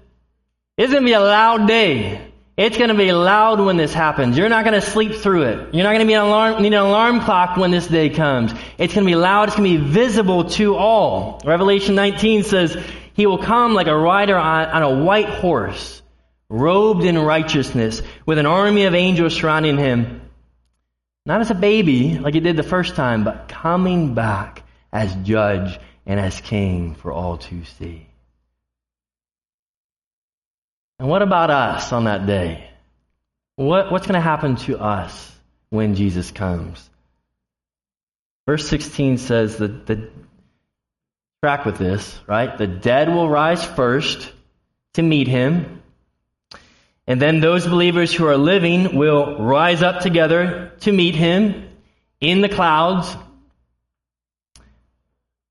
It's 0.77 0.93
going 0.93 1.03
to 1.03 1.05
be 1.05 1.11
a 1.11 1.19
loud 1.19 1.67
day. 1.67 2.31
It's 2.55 2.77
going 2.77 2.89
to 2.89 2.95
be 2.95 3.11
loud 3.11 3.59
when 3.59 3.75
this 3.75 3.93
happens. 3.93 4.37
You're 4.37 4.47
not 4.47 4.63
going 4.63 4.79
to 4.79 4.87
sleep 4.89 5.15
through 5.15 5.43
it. 5.43 5.73
You're 5.73 5.83
not 5.83 5.91
going 5.91 6.07
to 6.07 6.07
be 6.07 6.13
an 6.13 6.21
alarm, 6.21 6.61
need 6.61 6.73
an 6.73 6.79
alarm 6.79 7.19
clock 7.19 7.57
when 7.57 7.71
this 7.71 7.87
day 7.87 8.09
comes. 8.09 8.53
It's 8.77 8.93
going 8.93 9.05
to 9.05 9.11
be 9.11 9.17
loud. 9.17 9.49
It's 9.49 9.57
going 9.57 9.73
to 9.73 9.83
be 9.83 9.91
visible 9.91 10.45
to 10.51 10.75
all. 10.77 11.41
Revelation 11.43 11.95
19 11.95 12.43
says, 12.43 12.81
He 13.13 13.25
will 13.25 13.39
come 13.39 13.73
like 13.73 13.87
a 13.87 13.97
rider 13.97 14.37
on, 14.37 14.69
on 14.69 14.83
a 14.83 15.03
white 15.03 15.27
horse, 15.27 16.01
robed 16.49 17.03
in 17.03 17.17
righteousness, 17.17 18.01
with 18.25 18.37
an 18.37 18.45
army 18.45 18.85
of 18.85 18.93
angels 18.93 19.35
surrounding 19.35 19.77
him. 19.77 20.21
Not 21.25 21.41
as 21.41 21.49
a 21.49 21.55
baby, 21.55 22.19
like 22.19 22.35
he 22.35 22.39
did 22.39 22.55
the 22.55 22.63
first 22.63 22.95
time, 22.95 23.23
but 23.23 23.47
coming 23.47 24.13
back 24.13 24.63
as 24.93 25.13
judge 25.15 25.79
and 26.05 26.19
as 26.19 26.39
king 26.39 26.95
for 26.95 27.11
all 27.11 27.37
to 27.37 27.65
see. 27.65 28.07
And 30.99 31.09
what 31.09 31.21
about 31.21 31.49
us 31.49 31.91
on 31.91 32.05
that 32.05 32.25
day? 32.25 32.69
What, 33.55 33.91
what's 33.91 34.05
going 34.05 34.15
to 34.15 34.21
happen 34.21 34.55
to 34.57 34.79
us 34.79 35.31
when 35.69 35.95
Jesus 35.95 36.31
comes? 36.31 36.89
Verse 38.47 38.67
16 38.67 39.17
says 39.17 39.57
that 39.57 39.87
the 39.87 40.09
track 41.41 41.65
with 41.65 41.77
this, 41.77 42.19
right? 42.27 42.57
The 42.57 42.67
dead 42.67 43.09
will 43.09 43.27
rise 43.27 43.63
first 43.63 44.31
to 44.93 45.01
meet 45.01 45.27
him. 45.27 45.81
And 47.07 47.21
then 47.21 47.39
those 47.39 47.67
believers 47.67 48.13
who 48.13 48.25
are 48.25 48.37
living 48.37 48.95
will 48.95 49.37
rise 49.37 49.83
up 49.83 50.01
together 50.01 50.73
to 50.81 50.91
meet 50.91 51.15
him 51.15 51.69
in 52.19 52.41
the 52.41 52.49
clouds. 52.49 53.15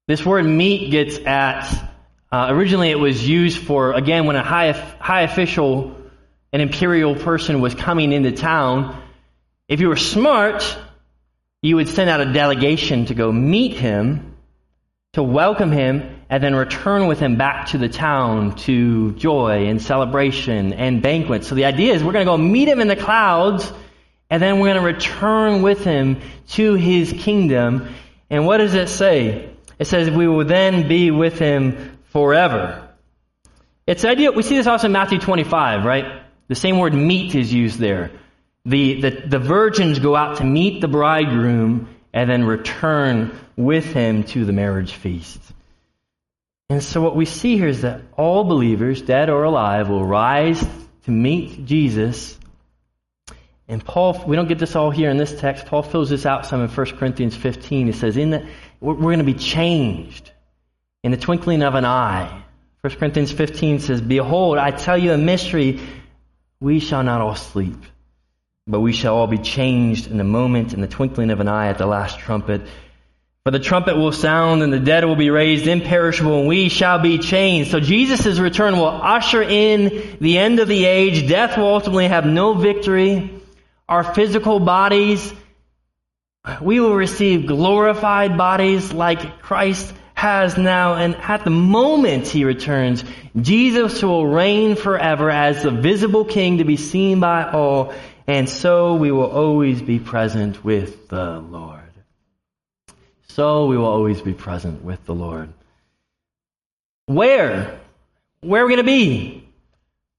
This 0.06 0.24
word 0.24 0.44
meet 0.44 0.90
gets 0.90 1.18
at 1.18 1.92
uh, 2.34 2.48
originally, 2.50 2.90
it 2.90 2.98
was 2.98 3.28
used 3.28 3.58
for, 3.58 3.92
again, 3.92 4.26
when 4.26 4.34
a 4.34 4.42
high, 4.42 4.72
high 4.72 5.20
official, 5.20 5.96
an 6.52 6.60
imperial 6.60 7.14
person 7.14 7.60
was 7.60 7.76
coming 7.76 8.10
into 8.10 8.32
town. 8.32 9.00
If 9.68 9.80
you 9.80 9.86
were 9.86 9.94
smart, 9.94 10.76
you 11.62 11.76
would 11.76 11.88
send 11.88 12.10
out 12.10 12.20
a 12.20 12.32
delegation 12.32 13.06
to 13.06 13.14
go 13.14 13.30
meet 13.30 13.74
him, 13.74 14.33
to 15.14 15.22
welcome 15.22 15.72
him, 15.72 16.20
and 16.28 16.42
then 16.42 16.54
return 16.54 17.06
with 17.06 17.20
him 17.20 17.36
back 17.36 17.68
to 17.68 17.78
the 17.78 17.88
town 17.88 18.56
to 18.56 19.12
joy 19.12 19.66
and 19.68 19.80
celebration 19.80 20.72
and 20.72 21.02
banquets. 21.02 21.46
So 21.46 21.54
the 21.54 21.66
idea 21.66 21.94
is 21.94 22.02
we're 22.02 22.12
going 22.12 22.26
to 22.26 22.30
go 22.30 22.36
meet 22.36 22.68
him 22.68 22.80
in 22.80 22.88
the 22.88 22.96
clouds, 22.96 23.72
and 24.28 24.42
then 24.42 24.58
we're 24.58 24.74
going 24.74 24.80
to 24.80 24.92
return 24.92 25.62
with 25.62 25.84
him 25.84 26.20
to 26.48 26.74
his 26.74 27.12
kingdom. 27.12 27.94
And 28.28 28.44
what 28.44 28.58
does 28.58 28.74
it 28.74 28.88
say? 28.88 29.50
It 29.78 29.86
says 29.86 30.10
we 30.10 30.26
will 30.26 30.44
then 30.44 30.88
be 30.88 31.12
with 31.12 31.38
him 31.38 31.98
forever. 32.10 32.88
It's 33.86 34.02
the 34.02 34.08
idea, 34.08 34.32
we 34.32 34.42
see 34.42 34.56
this 34.56 34.66
also 34.66 34.86
in 34.86 34.92
Matthew 34.92 35.18
25, 35.18 35.84
right? 35.84 36.22
The 36.48 36.54
same 36.56 36.78
word 36.78 36.94
meet 36.94 37.34
is 37.36 37.52
used 37.52 37.78
there. 37.78 38.10
The, 38.64 39.00
the, 39.00 39.10
the 39.26 39.38
virgins 39.38 39.98
go 40.00 40.16
out 40.16 40.38
to 40.38 40.44
meet 40.44 40.80
the 40.80 40.88
bridegroom 40.88 41.93
and 42.14 42.30
then 42.30 42.44
return 42.44 43.36
with 43.56 43.84
him 43.84 44.22
to 44.22 44.44
the 44.44 44.52
marriage 44.52 44.94
feast. 44.94 45.40
And 46.70 46.82
so 46.82 47.02
what 47.02 47.16
we 47.16 47.26
see 47.26 47.58
here 47.58 47.66
is 47.66 47.82
that 47.82 48.02
all 48.16 48.44
believers, 48.44 49.02
dead 49.02 49.28
or 49.28 49.42
alive, 49.42 49.88
will 49.88 50.06
rise 50.06 50.64
to 51.04 51.10
meet 51.10 51.66
Jesus. 51.66 52.38
And 53.66 53.84
Paul, 53.84 54.24
we 54.26 54.36
don't 54.36 54.48
get 54.48 54.60
this 54.60 54.76
all 54.76 54.90
here 54.90 55.10
in 55.10 55.16
this 55.16 55.38
text. 55.38 55.66
Paul 55.66 55.82
fills 55.82 56.08
this 56.08 56.24
out 56.24 56.46
some 56.46 56.62
in 56.62 56.68
1 56.68 56.86
Corinthians 56.96 57.36
15. 57.36 57.86
He 57.88 57.92
says, 57.92 58.16
in 58.16 58.30
the, 58.30 58.46
we're, 58.80 58.94
going 58.94 59.18
to 59.18 59.24
be 59.24 59.34
changed 59.34 60.30
in 61.02 61.10
the 61.10 61.18
twinkling 61.18 61.62
of 61.62 61.74
an 61.74 61.84
eye. 61.84 62.44
1 62.82 62.94
Corinthians 62.94 63.32
15 63.32 63.80
says, 63.80 64.00
Behold, 64.00 64.56
I 64.56 64.70
tell 64.70 64.96
you 64.96 65.12
a 65.12 65.18
mystery. 65.18 65.80
We 66.60 66.78
shall 66.78 67.02
not 67.02 67.20
all 67.20 67.34
sleep, 67.34 67.82
but 68.66 68.80
we 68.80 68.92
shall 68.92 69.16
all 69.16 69.26
be 69.26 69.38
changed 69.38 70.10
in 70.10 70.20
a 70.20 70.24
moment, 70.24 70.72
in 70.72 70.80
the 70.80 70.86
twinkling 70.86 71.30
of 71.30 71.40
an 71.40 71.48
eye 71.48 71.68
at 71.68 71.78
the 71.78 71.86
last 71.86 72.18
trumpet. 72.18 72.62
For 73.44 73.50
the 73.50 73.58
trumpet 73.58 73.96
will 73.96 74.12
sound 74.12 74.62
and 74.62 74.72
the 74.72 74.80
dead 74.80 75.04
will 75.04 75.16
be 75.16 75.28
raised 75.28 75.66
imperishable 75.66 76.40
and 76.40 76.48
we 76.48 76.70
shall 76.70 76.98
be 76.98 77.18
changed. 77.18 77.70
So 77.70 77.78
Jesus' 77.78 78.38
return 78.38 78.78
will 78.78 78.86
usher 78.86 79.42
in 79.42 80.16
the 80.18 80.38
end 80.38 80.60
of 80.60 80.68
the 80.68 80.86
age. 80.86 81.28
Death 81.28 81.58
will 81.58 81.66
ultimately 81.66 82.08
have 82.08 82.24
no 82.24 82.54
victory. 82.54 83.42
Our 83.86 84.02
physical 84.02 84.60
bodies, 84.60 85.30
we 86.62 86.80
will 86.80 86.94
receive 86.94 87.46
glorified 87.46 88.38
bodies 88.38 88.94
like 88.94 89.42
Christ 89.42 89.92
has 90.14 90.56
now, 90.56 90.94
and 90.94 91.16
at 91.16 91.44
the 91.44 91.50
moment 91.50 92.26
he 92.28 92.44
returns, 92.44 93.04
Jesus 93.38 94.02
will 94.02 94.26
reign 94.26 94.76
forever 94.76 95.28
as 95.28 95.62
the 95.62 95.70
visible 95.70 96.24
king 96.24 96.58
to 96.58 96.64
be 96.64 96.76
seen 96.76 97.20
by 97.20 97.50
all, 97.50 97.92
and 98.26 98.48
so 98.48 98.94
we 98.94 99.10
will 99.10 99.30
always 99.30 99.82
be 99.82 99.98
present 99.98 100.64
with 100.64 101.08
the 101.08 101.38
Lord. 101.40 101.80
So 103.28 103.66
we 103.66 103.76
will 103.76 103.86
always 103.86 104.20
be 104.22 104.32
present 104.32 104.84
with 104.84 105.04
the 105.06 105.14
Lord. 105.14 105.52
Where? 107.06 107.80
Where 108.40 108.62
are 108.62 108.66
we 108.66 108.74
going 108.74 108.84
to 108.84 108.90
be? 108.90 109.48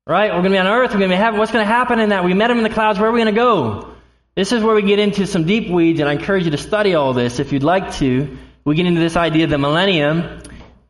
Right? 0.06 0.32
We're 0.32 0.42
going 0.42 0.52
to 0.52 0.58
be 0.58 0.58
on 0.58 0.68
earth. 0.68 0.92
We're 0.92 1.00
going 1.00 1.10
to 1.10 1.16
be 1.16 1.22
having, 1.22 1.40
what's 1.40 1.52
going 1.52 1.66
to 1.66 1.72
happen 1.72 2.00
in 2.00 2.10
that? 2.10 2.24
We 2.24 2.34
met 2.34 2.52
him 2.52 2.58
in 2.58 2.64
the 2.64 2.70
clouds. 2.70 3.00
Where 3.00 3.10
are 3.10 3.12
we 3.12 3.22
going 3.22 3.34
to 3.34 3.40
go? 3.40 3.96
This 4.36 4.52
is 4.52 4.62
where 4.64 4.76
we 4.76 4.82
get 4.82 5.00
into 5.00 5.26
some 5.26 5.46
deep 5.46 5.70
weeds, 5.70 6.00
and 6.02 6.10
I 6.10 6.14
encourage 6.14 6.44
you 6.44 6.52
to 6.52 6.58
study 6.58 6.94
all 6.94 7.14
this 7.14 7.40
if 7.40 7.54
you'd 7.54 7.64
like 7.64 7.94
to 7.96 8.38
we 8.66 8.74
get 8.74 8.88
into 8.88 9.00
this 9.00 9.16
idea 9.16 9.44
of 9.44 9.52
the 9.52 9.60
millennium. 9.60 10.42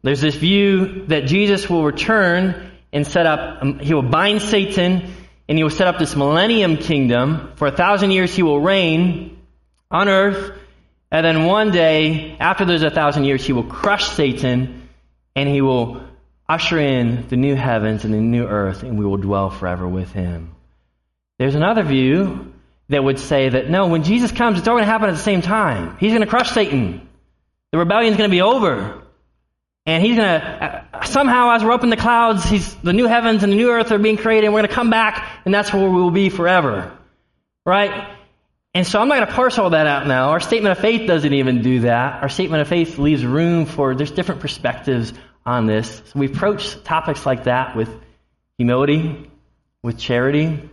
There's 0.02 0.22
this 0.22 0.36
view 0.36 1.08
that 1.08 1.26
Jesus 1.26 1.70
will 1.70 1.84
return 1.84 2.72
and 2.94 3.06
set 3.06 3.26
up, 3.26 3.62
um, 3.62 3.80
he 3.80 3.94
will 3.94 4.02
bind 4.02 4.42
Satan 4.42 5.14
and 5.48 5.58
he 5.58 5.64
will 5.64 5.72
set 5.72 5.88
up 5.88 6.00
this 6.00 6.16
millennium 6.16 6.78
kingdom. 6.78 7.52
For 7.56 7.68
a 7.68 7.72
thousand 7.72 8.12
years 8.12 8.34
he 8.34 8.44
will 8.44 8.60
reign 8.60 9.38
on 9.92 10.10
earth. 10.10 10.58
And 11.12 11.26
then 11.26 11.46
one 11.46 11.72
day, 11.72 12.36
after 12.40 12.66
those 12.66 12.84
a 12.84 12.90
thousand 12.90 13.26
years, 13.26 13.46
he 13.46 13.54
will 13.54 13.64
crush 13.64 14.10
Satan 14.10 14.90
and 15.36 15.48
he 15.48 15.62
will 15.62 16.02
usher 16.48 16.80
in 16.80 17.28
the 17.28 17.38
new 17.38 17.56
heavens 17.56 18.06
and 18.06 18.14
the 18.14 18.20
new 18.20 18.46
earth 18.46 18.84
and 18.84 18.98
we 18.98 19.06
will 19.06 19.18
dwell 19.18 19.50
forever 19.50 19.88
with 19.88 20.12
him. 20.12 20.56
There's 21.38 21.56
another 21.56 21.84
view 21.84 22.54
that 22.90 23.04
would 23.04 23.20
say 23.20 23.50
that 23.50 23.70
no, 23.70 23.88
when 23.88 24.04
Jesus 24.04 24.32
comes, 24.32 24.60
it's 24.60 24.68
all 24.68 24.76
going 24.76 24.86
to 24.86 24.92
happen 24.92 25.10
at 25.10 25.16
the 25.16 25.22
same 25.22 25.42
time. 25.42 25.98
He's 26.00 26.12
going 26.12 26.22
to 26.22 26.28
crush 26.28 26.52
Satan. 26.52 27.08
The 27.72 27.78
rebellion 27.78 28.14
is 28.14 28.18
going 28.18 28.30
to 28.30 28.36
be 28.36 28.42
over. 28.42 29.05
And 29.86 30.04
he's 30.04 30.18
going 30.18 30.42
to, 30.42 30.84
uh, 30.94 31.04
somehow, 31.06 31.52
as 31.52 31.64
we're 31.64 31.72
up 31.72 31.84
in 31.84 31.90
the 31.90 31.98
clouds, 31.98 32.44
he's, 32.44 32.74
the 32.76 32.94
new 32.94 33.06
heavens 33.06 33.44
and 33.44 33.52
the 33.52 33.58
new 33.58 33.70
earth 33.70 33.92
are 33.92 34.00
being 34.00 34.18
created, 34.18 34.46
and 34.46 34.54
we're 34.54 34.62
going 34.62 34.70
to 34.70 34.76
come 34.76 34.90
back, 34.90 35.30
and 35.46 35.54
that's 35.54 35.72
where 35.72 35.84
we 35.84 35.96
will 35.96 36.12
be 36.12 36.30
forever. 36.30 36.98
Right? 37.66 38.16
And 38.74 38.86
so 38.86 39.00
I'm 39.00 39.08
not 39.08 39.16
going 39.16 39.28
to 39.28 39.34
parse 39.34 39.58
all 39.58 39.70
that 39.70 39.88
out 39.88 40.08
now. 40.08 40.30
Our 40.30 40.40
statement 40.40 40.78
of 40.78 40.80
faith 40.80 41.08
doesn't 41.08 41.32
even 41.32 41.62
do 41.62 41.82
that. 41.82 42.24
Our 42.24 42.30
statement 42.30 42.62
of 42.62 42.68
faith 42.68 42.98
leaves 42.98 43.26
room 43.26 43.66
for, 43.66 43.96
there's 43.96 44.12
different 44.12 44.42
perspectives 44.42 45.14
on 45.46 45.68
this. 45.68 46.02
So 46.06 46.20
we 46.20 46.26
approach 46.26 46.84
topics 46.84 47.26
like 47.26 47.44
that 47.44 47.76
with 47.76 47.90
humility, 48.58 49.30
with 49.84 50.00
charity, 50.00 50.70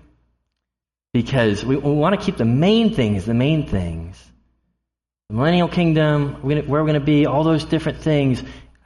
because 1.13 1.65
we, 1.65 1.77
we 1.77 1.93
want 1.93 2.19
to 2.19 2.25
keep 2.25 2.39
the 2.39 2.47
main 2.47 2.95
things 2.95 3.27
the 3.27 3.35
main 3.35 3.67
things 3.67 4.23
the 5.29 5.37
millennial 5.37 5.69
kingdom, 5.69 6.35
where 6.43 6.63
we're 6.63 6.83
going 6.83 6.95
to 6.95 7.01
be, 7.01 7.27
all 7.27 7.43
those 7.43 7.65
different 7.65 8.01
things. 8.01 8.43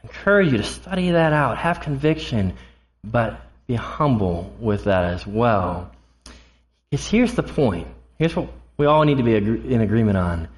Encourage 0.06 0.52
you 0.52 0.58
to 0.58 0.64
study 0.64 1.10
that 1.10 1.32
out, 1.32 1.58
have 1.58 1.80
conviction, 1.80 2.54
but 3.02 3.40
be 3.66 3.74
humble 3.74 4.54
with 4.60 4.84
that 4.84 5.04
as 5.04 5.26
well. 5.26 5.90
Because 6.90 7.08
here's 7.08 7.34
the 7.34 7.42
point. 7.42 7.88
Here's 8.16 8.36
what 8.36 8.48
we 8.76 8.86
all 8.86 9.02
need 9.02 9.16
to 9.16 9.24
be 9.24 9.34
in 9.34 9.80
agreement 9.80 10.16
on. 10.16 10.48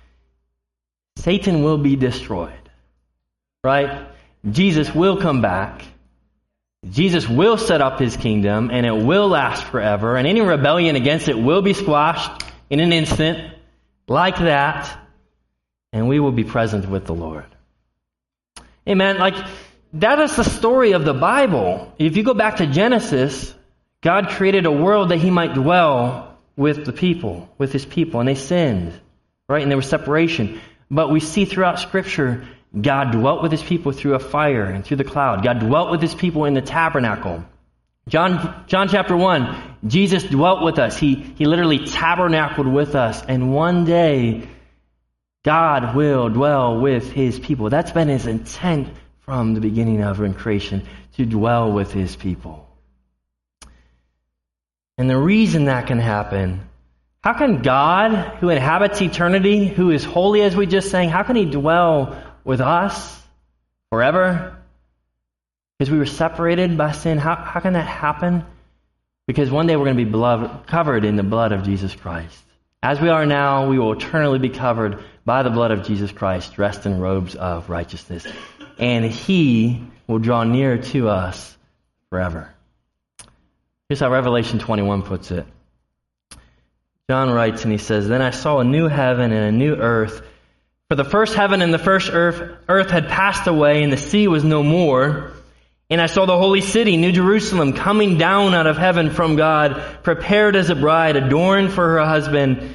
Satan 1.17 1.63
will 1.63 1.79
be 1.79 1.97
destroyed. 1.97 2.53
Right? 3.65 4.07
Jesus 4.49 4.95
will 4.95 5.17
come 5.17 5.41
back. 5.41 5.83
Jesus 6.91 7.27
will 7.27 7.57
set 7.57 7.81
up 7.81 7.99
his 7.99 8.19
kingdom 8.19 8.71
and 8.71 8.85
it 8.85 8.93
will 8.93 9.29
last 9.29 9.65
forever. 9.65 10.17
And 10.17 10.29
any 10.29 10.43
rebellion 10.43 10.95
against 10.95 11.29
it 11.29 11.39
will 11.39 11.63
be 11.63 11.73
squashed 11.73 12.43
in 12.69 12.81
an 12.81 12.93
instant. 12.93 13.55
Like 14.09 14.37
that 14.37 14.95
and 15.95 16.07
we 16.07 16.21
will 16.21 16.33
be 16.33 16.45
present 16.45 16.87
with 16.87 17.07
the 17.07 17.15
Lord. 17.15 17.47
Amen. 18.89 19.19
Like, 19.19 19.35
that 19.95 20.19
is 20.19 20.37
the 20.37 20.45
story 20.45 20.93
of 20.93 21.05
the 21.05 21.15
Bible. 21.15 21.93
If 21.99 22.17
you 22.17 22.23
go 22.23 22.35
back 22.35 22.57
to 22.57 22.67
Genesis, 22.67 23.55
God 24.01 24.31
created 24.31 24.67
a 24.67 24.73
world 24.73 25.11
that 25.11 25.19
he 25.19 25.31
might 25.31 25.55
dwell 25.55 26.39
with 26.57 26.85
the 26.85 26.93
people, 26.93 27.49
with 27.59 27.73
his 27.73 27.85
people, 27.85 28.21
and 28.21 28.29
they 28.29 28.35
sinned. 28.35 28.99
right? 29.49 29.63
And 29.63 29.71
there 29.71 29.77
was 29.77 29.89
separation. 29.89 30.61
But 30.91 31.11
we 31.11 31.21
see 31.21 31.45
throughout 31.45 31.79
Scripture, 31.81 32.47
God 32.79 33.13
dwelt 33.13 33.43
with 33.43 33.53
his 33.53 33.63
people 33.63 33.93
through 33.93 34.15
a 34.15 34.19
fire 34.19 34.65
and 34.65 34.85
through 34.85 34.99
the 34.99 35.05
cloud. 35.05 35.43
God 35.45 35.61
dwelt 35.61 35.91
with 35.91 36.03
his 36.03 36.15
people 36.15 36.45
in 36.45 36.55
the 36.55 36.63
tabernacle. 36.63 37.45
John, 38.09 38.65
John 38.69 38.89
chapter 38.89 39.17
1, 39.17 39.77
Jesus 39.87 40.25
dwelt 40.25 40.63
with 40.63 40.79
us. 40.79 40.97
He, 40.97 41.15
he 41.15 41.45
literally 41.45 41.87
tabernacled 41.87 42.67
with 42.67 42.95
us. 42.95 43.23
And 43.23 43.53
one 43.53 43.85
day, 43.85 44.49
God 45.49 45.97
will 45.97 46.29
dwell 46.29 46.79
with 46.79 47.11
his 47.11 47.39
people. 47.39 47.71
That's 47.71 47.91
been 47.91 48.09
his 48.09 48.27
intent 48.27 48.89
from 49.21 49.55
the 49.55 49.63
beginning 49.63 50.03
of 50.03 50.19
creation, 50.37 50.87
to 51.15 51.25
dwell 51.25 51.73
with 51.73 51.91
his 51.91 52.15
people. 52.15 52.69
And 54.99 55.09
the 55.09 55.17
reason 55.17 55.65
that 55.65 55.87
can 55.87 56.01
happen, 56.01 56.69
how 57.23 57.33
can 57.33 57.63
God, 57.63 58.37
who 58.41 58.51
inhabits 58.51 59.01
eternity, 59.01 59.67
who 59.67 59.89
is 59.91 60.05
holy 60.05 60.43
as 60.43 60.55
we 60.55 60.67
just 60.67 60.91
sang, 60.91 61.09
how 61.09 61.23
can 61.23 61.37
he 61.37 61.47
dwell 61.47 62.23
with 62.45 62.61
us 62.61 63.19
forever? 63.89 64.55
Because 65.79 65.91
we 65.91 65.97
were 65.97 66.05
separated 66.05 66.77
by 66.77 66.93
sin. 66.93 67.17
How, 67.17 67.37
how 67.37 67.61
can 67.61 67.73
that 67.73 67.87
happen? 67.87 68.45
Because 69.27 69.51
one 69.51 69.67
day 69.67 69.77
we're 69.77 69.87
going 69.87 69.97
to 69.97 70.05
be 70.05 70.11
blood, 70.11 70.67
covered 70.67 71.07
in 71.07 71.17
the 71.17 71.23
blood 71.23 71.53
of 71.53 71.63
Jesus 71.63 71.95
Christ. 71.95 72.39
As 72.83 73.01
we 73.01 73.09
are 73.09 73.25
now, 73.27 73.71
we 73.71 73.79
will 73.79 73.95
eternally 73.95 74.39
be 74.39 74.51
covered 74.51 75.03
by 75.29 75.43
the 75.43 75.51
blood 75.51 75.73
of 75.73 75.85
Jesus 75.85 76.11
Christ, 76.11 76.55
dressed 76.55 76.87
in 76.87 76.99
robes 76.99 77.35
of 77.35 77.69
righteousness. 77.69 78.27
And 78.79 79.05
He 79.05 79.83
will 80.07 80.19
draw 80.19 80.43
near 80.43 80.79
to 80.79 81.11
us 81.11 81.55
forever. 82.09 82.51
Here's 83.91 84.01
how 84.01 84.11
Revelation 84.11 84.59
21 84.59 85.03
puts 85.03 85.31
it. 85.31 85.47
John 87.11 87.31
writes 87.31 87.63
and 87.63 87.73
he 87.73 87.79
says, 87.79 88.09
Then 88.09 88.23
I 88.23 88.31
saw 88.31 88.61
a 88.61 88.65
new 88.65 88.89
heaven 88.89 89.31
and 89.33 89.47
a 89.47 89.53
new 89.53 89.75
earth. 89.75 90.23
For 90.89 90.95
the 90.95 91.05
first 91.05 91.35
heaven 91.35 91.61
and 91.61 91.75
the 91.75 91.79
first 91.79 92.11
earth, 92.11 92.57
earth 92.67 92.91
had 92.91 93.09
passed 93.09 93.47
away, 93.47 93.83
and 93.83 93.93
the 93.93 93.99
sea 93.99 94.29
was 94.29 94.45
no 94.45 94.63
more. 94.63 95.33
And 95.91 96.01
I 96.01 96.07
saw 96.07 96.25
the 96.25 96.39
holy 96.39 96.63
city, 96.63 96.97
New 96.97 97.13
Jerusalem, 97.13 97.75
coming 97.75 98.17
down 98.17 98.55
out 98.55 98.67
of 98.67 98.79
heaven 98.79 99.11
from 99.11 99.37
God, 99.37 99.83
prepared 100.03 100.57
as 100.57 100.71
a 100.71 100.75
bride, 100.75 101.17
adorned 101.17 101.73
for 101.73 101.87
her 101.87 102.05
husband. 102.07 102.75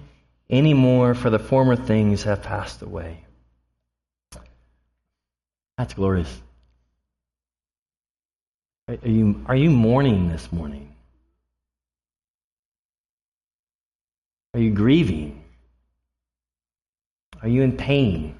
any 0.51 0.73
more, 0.73 1.15
for 1.15 1.29
the 1.29 1.39
former 1.39 1.75
things 1.75 2.23
have 2.23 2.43
passed 2.43 2.81
away. 2.81 3.25
That's 5.77 5.93
glorious. 5.93 6.41
Are 8.87 8.97
you, 9.03 9.43
are 9.47 9.55
you 9.55 9.69
mourning 9.69 10.29
this 10.29 10.51
morning? 10.51 10.93
Are 14.53 14.59
you 14.59 14.71
grieving? 14.71 15.43
Are 17.41 17.47
you 17.47 17.61
in 17.61 17.77
pain? 17.77 18.37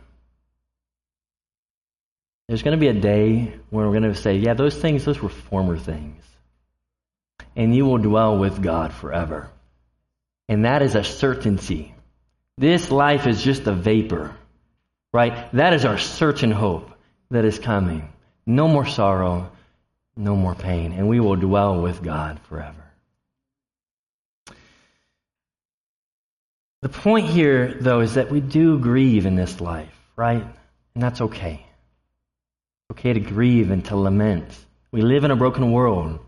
There's 2.48 2.64
going 2.64 2.78
to 2.78 2.82
be 2.82 2.90
a 2.90 2.94
day 2.94 3.56
when 3.70 3.86
we're 3.86 3.98
going 3.98 4.14
to 4.14 4.16
say, 4.16 4.36
yeah, 4.36 4.54
those 4.54 4.76
things, 4.76 5.06
those 5.06 5.22
were 5.22 5.30
former 5.30 5.78
things. 5.78 6.22
And 7.56 7.74
you 7.74 7.86
will 7.86 7.98
dwell 7.98 8.38
with 8.38 8.62
God 8.62 8.94
forever. 8.94 9.50
And 10.50 10.66
that 10.66 10.82
is 10.82 10.96
a 10.96 11.04
certainty. 11.04 11.96
This 12.62 12.92
life 12.92 13.28
is 13.28 13.44
just 13.44 13.68
a 13.68 13.74
vapor, 13.74 14.36
right? 15.12 15.52
That 15.54 15.74
is 15.74 15.84
our 15.84 15.98
certain 15.98 16.52
hope 16.52 16.92
that 17.32 17.44
is 17.44 17.60
coming. 17.60 18.08
No 18.46 18.68
more 18.68 18.86
sorrow, 18.86 19.52
no 20.16 20.36
more 20.36 20.56
pain, 20.56 20.94
and 20.94 21.10
we 21.10 21.20
will 21.20 21.36
dwell 21.36 21.82
with 21.82 22.02
God 22.02 22.40
forever. 22.48 22.86
The 26.82 26.90
point 26.90 27.28
here, 27.28 27.76
though, 27.80 28.00
is 28.00 28.14
that 28.14 28.32
we 28.32 28.40
do 28.40 28.80
grieve 28.80 29.26
in 29.26 29.36
this 29.36 29.60
life, 29.60 29.94
right? 30.16 30.46
And 30.94 31.04
that's 31.04 31.22
okay 31.22 31.66
okay 32.92 33.14
to 33.14 33.20
grieve 33.20 33.72
and 33.72 33.86
to 33.86 33.96
lament. 33.96 34.54
We 34.92 35.02
live 35.02 35.24
in 35.24 35.32
a 35.32 35.36
broken 35.36 35.72
world. 35.72 36.20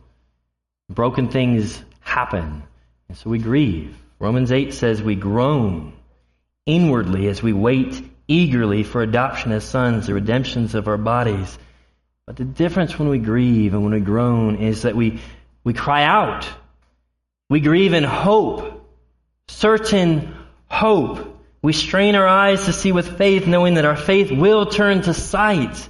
Broken 0.90 1.28
things 1.28 1.84
happen. 2.00 2.64
And 3.10 3.18
so 3.18 3.30
we 3.30 3.40
grieve. 3.40 3.96
Romans 4.18 4.52
8 4.52 4.74
says 4.74 5.04
we 5.04 5.16
groan 5.16 5.94
inwardly 6.66 7.28
as 7.28 7.44
we 7.44 7.54
wait 7.54 8.02
eagerly 8.28 8.84
for 8.84 9.02
adoption 9.02 9.52
as 9.52 9.64
sons, 9.64 10.08
the 10.08 10.14
redemptions 10.14 10.76
of 10.76 10.88
our 10.88 10.98
bodies. 10.98 11.58
But 12.26 12.38
the 12.38 12.46
difference 12.46 12.98
when 12.98 13.10
we 13.10 13.20
grieve 13.20 13.74
and 13.74 13.84
when 13.84 13.94
we 13.94 14.00
groan 14.00 14.58
is 14.58 14.84
that 14.84 14.96
we, 14.96 15.20
we 15.64 15.74
cry 15.74 16.04
out. 16.04 16.48
We 17.50 17.60
grieve 17.60 17.94
in 17.94 18.04
hope, 18.04 18.90
certain 19.48 20.36
hope. 20.68 21.30
We 21.62 21.74
strain 21.74 22.16
our 22.16 22.28
eyes 22.28 22.66
to 22.66 22.74
see 22.74 22.92
with 22.92 23.18
faith, 23.18 23.46
knowing 23.46 23.76
that 23.76 23.86
our 23.86 23.96
faith 23.96 24.32
will 24.32 24.66
turn 24.66 25.02
to 25.04 25.14
sight 25.14 25.90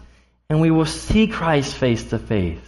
and 0.50 0.60
we 0.62 0.72
will 0.72 0.86
see 0.86 1.28
Christ 1.28 1.76
face 1.76 2.04
to 2.06 2.20
face. 2.20 2.60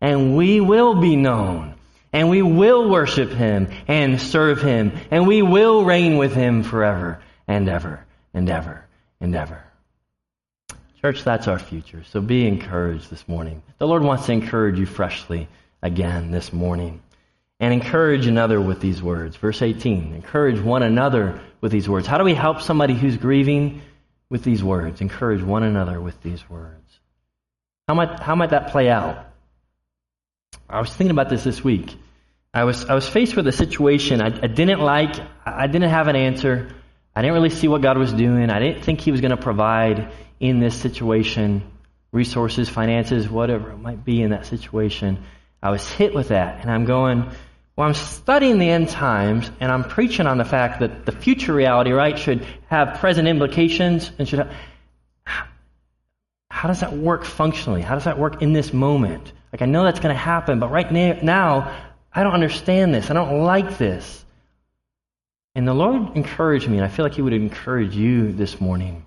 And 0.00 0.36
we 0.36 0.60
will 0.60 0.94
be 1.00 1.16
known. 1.16 1.74
And 2.12 2.28
we 2.28 2.42
will 2.42 2.88
worship 2.88 3.30
Him 3.30 3.68
and 3.86 4.20
serve 4.20 4.60
Him. 4.60 4.92
And 5.10 5.26
we 5.26 5.42
will 5.42 5.84
reign 5.84 6.16
with 6.16 6.34
Him 6.34 6.62
forever 6.62 7.20
and 7.50 7.68
ever 7.68 8.06
and 8.32 8.48
ever 8.48 8.84
and 9.20 9.34
ever. 9.34 9.64
Church, 11.00 11.24
that's 11.24 11.48
our 11.48 11.58
future. 11.58 12.04
So 12.04 12.20
be 12.20 12.46
encouraged 12.46 13.10
this 13.10 13.26
morning. 13.26 13.62
The 13.78 13.88
Lord 13.88 14.04
wants 14.04 14.26
to 14.26 14.32
encourage 14.32 14.78
you 14.78 14.86
freshly 14.86 15.48
again 15.82 16.30
this 16.30 16.52
morning. 16.52 17.02
And 17.58 17.74
encourage 17.74 18.26
another 18.26 18.60
with 18.60 18.80
these 18.80 19.02
words. 19.02 19.36
Verse 19.36 19.62
18. 19.62 20.14
Encourage 20.14 20.60
one 20.60 20.82
another 20.82 21.40
with 21.60 21.72
these 21.72 21.88
words. 21.88 22.06
How 22.06 22.18
do 22.18 22.24
we 22.24 22.34
help 22.34 22.62
somebody 22.62 22.94
who's 22.94 23.16
grieving 23.16 23.82
with 24.30 24.44
these 24.44 24.62
words? 24.62 25.00
Encourage 25.00 25.42
one 25.42 25.64
another 25.64 26.00
with 26.00 26.22
these 26.22 26.48
words. 26.48 27.00
How 27.88 27.94
might, 27.94 28.20
how 28.20 28.36
might 28.36 28.50
that 28.50 28.68
play 28.68 28.88
out? 28.88 29.26
I 30.68 30.78
was 30.78 30.90
thinking 30.90 31.10
about 31.10 31.28
this 31.28 31.42
this 31.42 31.64
week. 31.64 31.96
I 32.54 32.64
was, 32.64 32.84
I 32.84 32.94
was 32.94 33.08
faced 33.08 33.34
with 33.34 33.46
a 33.48 33.52
situation 33.52 34.22
I, 34.22 34.26
I 34.26 34.46
didn't 34.46 34.80
like. 34.80 35.16
I 35.44 35.66
didn't 35.66 35.90
have 35.90 36.06
an 36.06 36.16
answer. 36.16 36.70
I 37.20 37.22
didn't 37.22 37.34
really 37.34 37.50
see 37.50 37.68
what 37.68 37.82
God 37.82 37.98
was 37.98 38.14
doing. 38.14 38.48
I 38.48 38.58
didn't 38.60 38.82
think 38.82 39.02
He 39.02 39.10
was 39.10 39.20
going 39.20 39.32
to 39.32 39.36
provide 39.36 40.10
in 40.40 40.58
this 40.58 40.74
situation 40.74 41.70
resources, 42.12 42.70
finances, 42.70 43.28
whatever 43.28 43.72
it 43.72 43.76
might 43.76 44.02
be 44.02 44.22
in 44.22 44.30
that 44.30 44.46
situation. 44.46 45.22
I 45.62 45.70
was 45.70 45.86
hit 45.86 46.14
with 46.14 46.28
that, 46.28 46.62
and 46.62 46.70
I'm 46.70 46.86
going, 46.86 47.30
well, 47.76 47.86
I'm 47.86 47.92
studying 47.92 48.56
the 48.56 48.70
end 48.70 48.88
times, 48.88 49.50
and 49.60 49.70
I'm 49.70 49.84
preaching 49.84 50.26
on 50.26 50.38
the 50.38 50.46
fact 50.46 50.80
that 50.80 51.04
the 51.04 51.12
future 51.12 51.52
reality, 51.52 51.90
right, 51.90 52.18
should 52.18 52.46
have 52.70 53.00
present 53.00 53.28
implications 53.28 54.10
and 54.18 54.26
should 54.26 54.38
have 54.38 54.54
how 56.48 56.68
does 56.68 56.80
that 56.80 56.94
work 56.94 57.26
functionally? 57.26 57.82
How 57.82 57.96
does 57.96 58.04
that 58.04 58.18
work 58.18 58.40
in 58.40 58.54
this 58.54 58.72
moment? 58.72 59.30
Like, 59.52 59.60
I 59.60 59.66
know 59.66 59.84
that's 59.84 60.00
going 60.00 60.14
to 60.14 60.18
happen, 60.18 60.58
but 60.58 60.70
right 60.70 60.90
now, 60.90 61.76
I 62.14 62.22
don't 62.22 62.32
understand 62.32 62.94
this. 62.94 63.10
I 63.10 63.12
don't 63.12 63.42
like 63.42 63.76
this. 63.76 64.24
And 65.54 65.66
the 65.66 65.74
Lord 65.74 66.16
encouraged 66.16 66.68
me, 66.68 66.76
and 66.76 66.84
I 66.84 66.88
feel 66.88 67.04
like 67.04 67.14
He 67.14 67.22
would 67.22 67.32
encourage 67.32 67.96
you 67.96 68.32
this 68.32 68.60
morning 68.60 69.04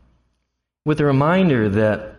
with 0.85 0.99
a 0.99 1.05
reminder 1.05 1.69
that 1.69 2.15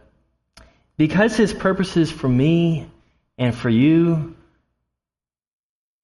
because 0.96 1.36
His 1.36 1.52
purposes 1.52 2.10
for 2.10 2.28
me 2.28 2.88
and 3.36 3.54
for 3.54 3.68
you, 3.68 4.34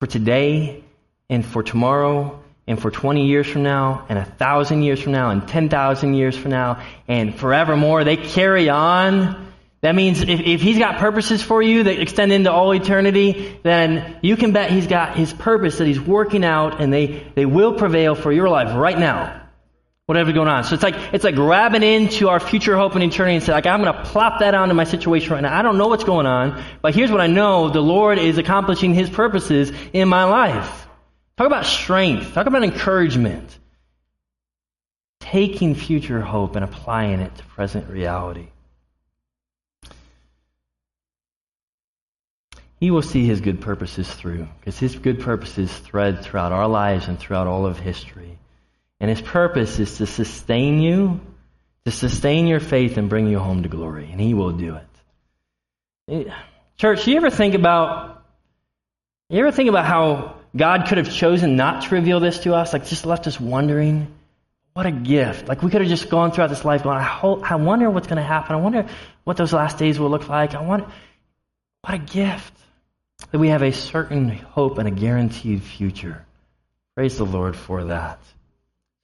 for 0.00 0.06
today 0.06 0.82
and 1.28 1.44
for 1.44 1.62
tomorrow 1.62 2.42
and 2.66 2.80
for 2.80 2.90
20 2.90 3.26
years 3.26 3.46
from 3.46 3.62
now, 3.62 4.06
and 4.08 4.18
a 4.18 4.24
thousand 4.24 4.82
years 4.82 5.00
from 5.00 5.12
now, 5.12 5.30
and 5.30 5.48
10,000 5.48 6.14
years 6.14 6.36
from 6.36 6.50
now, 6.50 6.82
and 7.08 7.34
forevermore, 7.34 8.04
they 8.04 8.16
carry 8.16 8.68
on. 8.68 9.49
That 9.82 9.94
means 9.94 10.20
if, 10.20 10.40
if 10.40 10.60
he's 10.60 10.78
got 10.78 10.98
purposes 10.98 11.42
for 11.42 11.62
you 11.62 11.84
that 11.84 12.00
extend 12.00 12.32
into 12.32 12.52
all 12.52 12.74
eternity, 12.74 13.58
then 13.62 14.18
you 14.22 14.36
can 14.36 14.52
bet 14.52 14.70
he's 14.70 14.86
got 14.86 15.16
his 15.16 15.32
purpose 15.32 15.78
that 15.78 15.86
he's 15.86 16.00
working 16.00 16.44
out, 16.44 16.82
and 16.82 16.92
they, 16.92 17.26
they 17.34 17.46
will 17.46 17.74
prevail 17.74 18.14
for 18.14 18.30
your 18.30 18.48
life 18.50 18.76
right 18.76 18.98
now. 18.98 19.38
Whatever's 20.04 20.34
going 20.34 20.48
on. 20.48 20.64
So 20.64 20.74
it's 20.74 20.82
like, 20.82 20.96
it's 21.14 21.24
like 21.24 21.36
grabbing 21.36 21.82
into 21.82 22.28
our 22.28 22.40
future 22.40 22.76
hope 22.76 22.94
and 22.94 23.04
eternity 23.04 23.36
and 23.36 23.44
say, 23.44 23.52
like, 23.52 23.66
I'm 23.66 23.80
going 23.80 23.94
to 23.94 24.04
plop 24.04 24.40
that 24.40 24.54
onto 24.54 24.74
my 24.74 24.84
situation 24.84 25.32
right 25.32 25.40
now. 25.40 25.56
I 25.56 25.62
don't 25.62 25.78
know 25.78 25.86
what's 25.86 26.04
going 26.04 26.26
on, 26.26 26.62
but 26.82 26.94
here's 26.94 27.12
what 27.12 27.20
I 27.20 27.28
know. 27.28 27.70
The 27.70 27.80
Lord 27.80 28.18
is 28.18 28.36
accomplishing 28.36 28.92
his 28.92 29.08
purposes 29.08 29.72
in 29.92 30.08
my 30.08 30.24
life. 30.24 30.88
Talk 31.38 31.46
about 31.46 31.64
strength. 31.64 32.34
Talk 32.34 32.46
about 32.46 32.64
encouragement. 32.64 33.56
taking 35.20 35.76
future 35.76 36.20
hope 36.20 36.56
and 36.56 36.64
applying 36.64 37.20
it 37.20 37.34
to 37.36 37.44
present 37.44 37.88
reality. 37.88 38.48
He 42.80 42.90
will 42.90 43.02
see 43.02 43.26
his 43.26 43.42
good 43.42 43.60
purposes 43.60 44.12
through 44.12 44.48
because 44.58 44.78
his 44.78 44.96
good 44.96 45.20
purposes 45.20 45.70
thread 45.70 46.24
throughout 46.24 46.52
our 46.52 46.66
lives 46.66 47.08
and 47.08 47.18
throughout 47.18 47.46
all 47.46 47.66
of 47.66 47.78
history. 47.78 48.38
And 48.98 49.10
his 49.10 49.20
purpose 49.20 49.78
is 49.78 49.98
to 49.98 50.06
sustain 50.06 50.80
you, 50.80 51.20
to 51.84 51.90
sustain 51.90 52.46
your 52.46 52.60
faith 52.60 52.96
and 52.96 53.10
bring 53.10 53.28
you 53.28 53.38
home 53.38 53.64
to 53.64 53.68
glory. 53.68 54.08
And 54.10 54.18
he 54.18 54.32
will 54.32 54.52
do 54.52 54.78
it. 56.08 56.32
Church, 56.78 57.06
you 57.06 57.16
ever 57.16 57.28
think 57.28 57.54
about 57.54 58.22
you 59.28 59.38
ever 59.38 59.52
think 59.52 59.68
about 59.68 59.84
how 59.84 60.36
God 60.56 60.86
could 60.88 60.98
have 60.98 61.12
chosen 61.12 61.54
not 61.54 61.84
to 61.84 61.94
reveal 61.94 62.18
this 62.18 62.40
to 62.40 62.54
us, 62.54 62.72
like 62.72 62.86
just 62.86 63.06
left 63.06 63.26
us 63.26 63.38
wondering? 63.38 64.12
What 64.72 64.86
a 64.86 64.90
gift. 64.90 65.48
Like 65.48 65.62
we 65.62 65.70
could 65.70 65.82
have 65.82 65.90
just 65.90 66.08
gone 66.08 66.32
throughout 66.32 66.48
this 66.48 66.64
life 66.64 66.82
going, 66.82 66.96
I, 66.96 67.02
hope, 67.02 67.48
I 67.48 67.56
wonder 67.56 67.88
what's 67.90 68.08
going 68.08 68.16
to 68.16 68.22
happen. 68.22 68.56
I 68.56 68.58
wonder 68.58 68.86
what 69.22 69.36
those 69.36 69.52
last 69.52 69.78
days 69.78 70.00
will 70.00 70.10
look 70.10 70.28
like. 70.28 70.54
I 70.54 70.62
wonder, 70.62 70.86
what 71.82 71.94
a 71.94 71.98
gift 71.98 72.59
that 73.30 73.38
we 73.38 73.48
have 73.48 73.62
a 73.62 73.72
certain 73.72 74.28
hope 74.30 74.78
and 74.78 74.88
a 74.88 74.90
guaranteed 74.90 75.62
future. 75.62 76.24
Praise 76.94 77.16
the 77.16 77.24
Lord 77.24 77.56
for 77.56 77.84
that. 77.84 78.18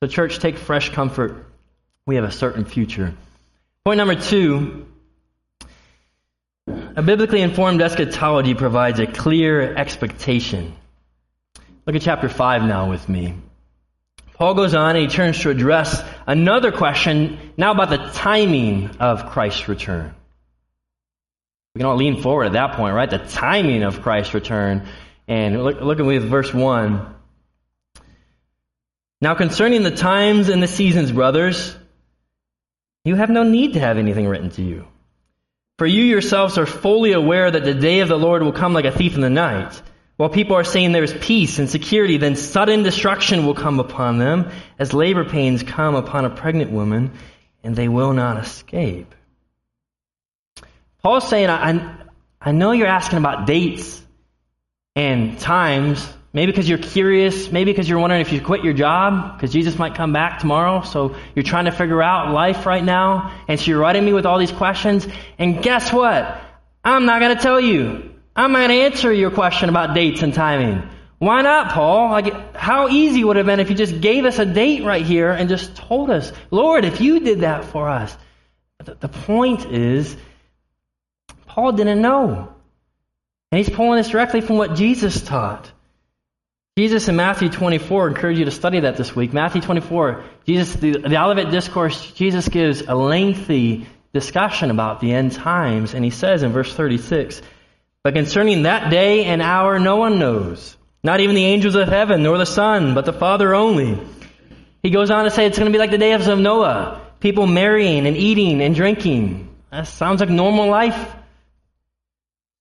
So, 0.00 0.08
church, 0.08 0.38
take 0.38 0.58
fresh 0.58 0.90
comfort. 0.90 1.46
We 2.06 2.16
have 2.16 2.24
a 2.24 2.32
certain 2.32 2.64
future. 2.64 3.14
Point 3.84 3.98
number 3.98 4.16
two 4.16 4.86
a 6.96 7.02
biblically 7.02 7.42
informed 7.42 7.82
eschatology 7.82 8.54
provides 8.54 8.98
a 8.98 9.06
clear 9.06 9.74
expectation. 9.76 10.74
Look 11.86 11.94
at 11.94 12.02
chapter 12.02 12.28
5 12.28 12.62
now 12.62 12.90
with 12.90 13.08
me. 13.08 13.34
Paul 14.34 14.54
goes 14.54 14.74
on 14.74 14.96
and 14.96 14.98
he 14.98 15.06
turns 15.06 15.38
to 15.40 15.50
address 15.50 16.02
another 16.26 16.72
question 16.72 17.38
now 17.56 17.72
about 17.72 17.90
the 17.90 18.10
timing 18.18 18.96
of 18.98 19.30
Christ's 19.30 19.68
return. 19.68 20.14
We 21.76 21.80
can 21.80 21.88
all 21.88 21.96
lean 21.96 22.22
forward 22.22 22.46
at 22.46 22.52
that 22.52 22.72
point, 22.72 22.94
right? 22.94 23.10
The 23.10 23.18
timing 23.18 23.82
of 23.82 24.00
Christ's 24.00 24.32
return. 24.32 24.88
And 25.28 25.62
look, 25.62 25.78
look 25.78 26.00
at 26.00 26.22
verse 26.22 26.54
1. 26.54 27.14
Now, 29.20 29.34
concerning 29.34 29.82
the 29.82 29.90
times 29.90 30.48
and 30.48 30.62
the 30.62 30.68
seasons, 30.68 31.12
brothers, 31.12 31.76
you 33.04 33.14
have 33.16 33.28
no 33.28 33.42
need 33.42 33.74
to 33.74 33.80
have 33.80 33.98
anything 33.98 34.26
written 34.26 34.48
to 34.52 34.62
you. 34.62 34.88
For 35.76 35.86
you 35.86 36.02
yourselves 36.02 36.56
are 36.56 36.64
fully 36.64 37.12
aware 37.12 37.50
that 37.50 37.64
the 37.64 37.74
day 37.74 38.00
of 38.00 38.08
the 38.08 38.16
Lord 38.16 38.42
will 38.42 38.52
come 38.52 38.72
like 38.72 38.86
a 38.86 38.90
thief 38.90 39.14
in 39.14 39.20
the 39.20 39.28
night. 39.28 39.82
While 40.16 40.30
people 40.30 40.56
are 40.56 40.64
saying 40.64 40.92
there 40.92 41.04
is 41.04 41.12
peace 41.12 41.58
and 41.58 41.68
security, 41.68 42.16
then 42.16 42.36
sudden 42.36 42.84
destruction 42.84 43.44
will 43.44 43.52
come 43.52 43.80
upon 43.80 44.16
them 44.16 44.50
as 44.78 44.94
labor 44.94 45.26
pains 45.26 45.62
come 45.62 45.94
upon 45.94 46.24
a 46.24 46.30
pregnant 46.30 46.70
woman, 46.70 47.12
and 47.62 47.76
they 47.76 47.88
will 47.88 48.14
not 48.14 48.42
escape. 48.42 49.14
Paul's 51.06 51.28
saying, 51.28 51.48
I, 51.48 52.04
I 52.40 52.50
know 52.50 52.72
you're 52.72 52.88
asking 52.88 53.18
about 53.18 53.46
dates 53.46 54.04
and 54.96 55.38
times, 55.38 56.04
maybe 56.32 56.50
because 56.50 56.68
you're 56.68 56.78
curious, 56.78 57.52
maybe 57.52 57.70
because 57.70 57.88
you're 57.88 58.00
wondering 58.00 58.22
if 58.22 58.32
you 58.32 58.40
quit 58.40 58.64
your 58.64 58.72
job, 58.72 59.36
because 59.36 59.52
Jesus 59.52 59.78
might 59.78 59.94
come 59.94 60.12
back 60.12 60.40
tomorrow, 60.40 60.82
so 60.82 61.14
you're 61.36 61.44
trying 61.44 61.66
to 61.66 61.70
figure 61.70 62.02
out 62.02 62.32
life 62.32 62.66
right 62.66 62.82
now, 62.82 63.32
and 63.46 63.60
so 63.60 63.66
you're 63.66 63.78
writing 63.78 64.04
me 64.04 64.14
with 64.14 64.26
all 64.26 64.40
these 64.40 64.50
questions, 64.50 65.06
and 65.38 65.62
guess 65.62 65.92
what? 65.92 66.40
I'm 66.82 67.06
not 67.06 67.20
going 67.20 67.36
to 67.36 67.40
tell 67.40 67.60
you. 67.60 68.12
I'm 68.34 68.50
not 68.50 68.66
going 68.66 68.70
to 68.70 68.84
answer 68.86 69.12
your 69.12 69.30
question 69.30 69.68
about 69.68 69.94
dates 69.94 70.22
and 70.22 70.34
timing. 70.34 70.90
Why 71.20 71.42
not, 71.42 71.70
Paul? 71.70 72.10
Like, 72.10 72.56
how 72.56 72.88
easy 72.88 73.22
would 73.22 73.36
it 73.36 73.46
have 73.46 73.46
been 73.46 73.60
if 73.60 73.70
you 73.70 73.76
just 73.76 74.00
gave 74.00 74.24
us 74.24 74.40
a 74.40 74.44
date 74.44 74.82
right 74.82 75.06
here 75.06 75.30
and 75.30 75.48
just 75.48 75.76
told 75.76 76.10
us, 76.10 76.32
Lord, 76.50 76.84
if 76.84 77.00
you 77.00 77.20
did 77.20 77.42
that 77.42 77.64
for 77.66 77.88
us. 77.88 78.16
The 78.84 79.08
point 79.08 79.66
is, 79.66 80.16
Paul 81.56 81.72
didn't 81.72 82.02
know. 82.02 82.52
And 83.50 83.58
he's 83.58 83.74
pulling 83.74 83.96
this 83.96 84.10
directly 84.10 84.42
from 84.42 84.58
what 84.58 84.74
Jesus 84.74 85.22
taught. 85.22 85.72
Jesus 86.76 87.08
in 87.08 87.16
Matthew 87.16 87.48
24, 87.48 88.08
encourage 88.08 88.38
you 88.38 88.44
to 88.44 88.50
study 88.50 88.80
that 88.80 88.98
this 88.98 89.16
week. 89.16 89.32
Matthew 89.32 89.62
24, 89.62 90.22
Jesus, 90.44 90.74
the, 90.74 90.98
the 90.98 91.16
Olivet 91.16 91.50
Discourse, 91.50 92.12
Jesus 92.12 92.50
gives 92.50 92.82
a 92.82 92.94
lengthy 92.94 93.86
discussion 94.12 94.70
about 94.70 95.00
the 95.00 95.14
end 95.14 95.32
times, 95.32 95.94
and 95.94 96.04
he 96.04 96.10
says 96.10 96.42
in 96.42 96.52
verse 96.52 96.74
36, 96.74 97.40
But 98.04 98.12
concerning 98.12 98.64
that 98.64 98.90
day 98.90 99.24
and 99.24 99.40
hour 99.40 99.78
no 99.78 99.96
one 99.96 100.18
knows, 100.18 100.76
not 101.02 101.20
even 101.20 101.34
the 101.34 101.46
angels 101.46 101.74
of 101.74 101.88
heaven, 101.88 102.22
nor 102.22 102.36
the 102.36 102.44
Son, 102.44 102.92
but 102.92 103.06
the 103.06 103.14
Father 103.14 103.54
only. 103.54 103.98
He 104.82 104.90
goes 104.90 105.10
on 105.10 105.24
to 105.24 105.30
say 105.30 105.46
it's 105.46 105.58
going 105.58 105.72
to 105.72 105.74
be 105.74 105.80
like 105.80 105.90
the 105.90 105.96
days 105.96 106.26
of 106.26 106.38
Noah, 106.38 107.00
people 107.20 107.46
marrying 107.46 108.06
and 108.06 108.14
eating 108.14 108.60
and 108.60 108.74
drinking. 108.74 109.48
That 109.72 109.88
sounds 109.88 110.20
like 110.20 110.28
normal 110.28 110.68
life 110.68 111.16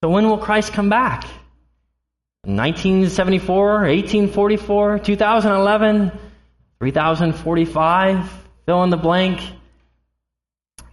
so 0.05 0.09
when 0.11 0.29
will 0.29 0.37
Christ 0.37 0.71
come 0.71 0.87
back? 0.87 1.23
1974, 2.43 3.87
1844, 3.87 4.99
2011, 4.99 6.11
3045, 6.79 8.29
fill 8.67 8.83
in 8.83 8.91
the 8.91 8.97
blank. 8.97 9.41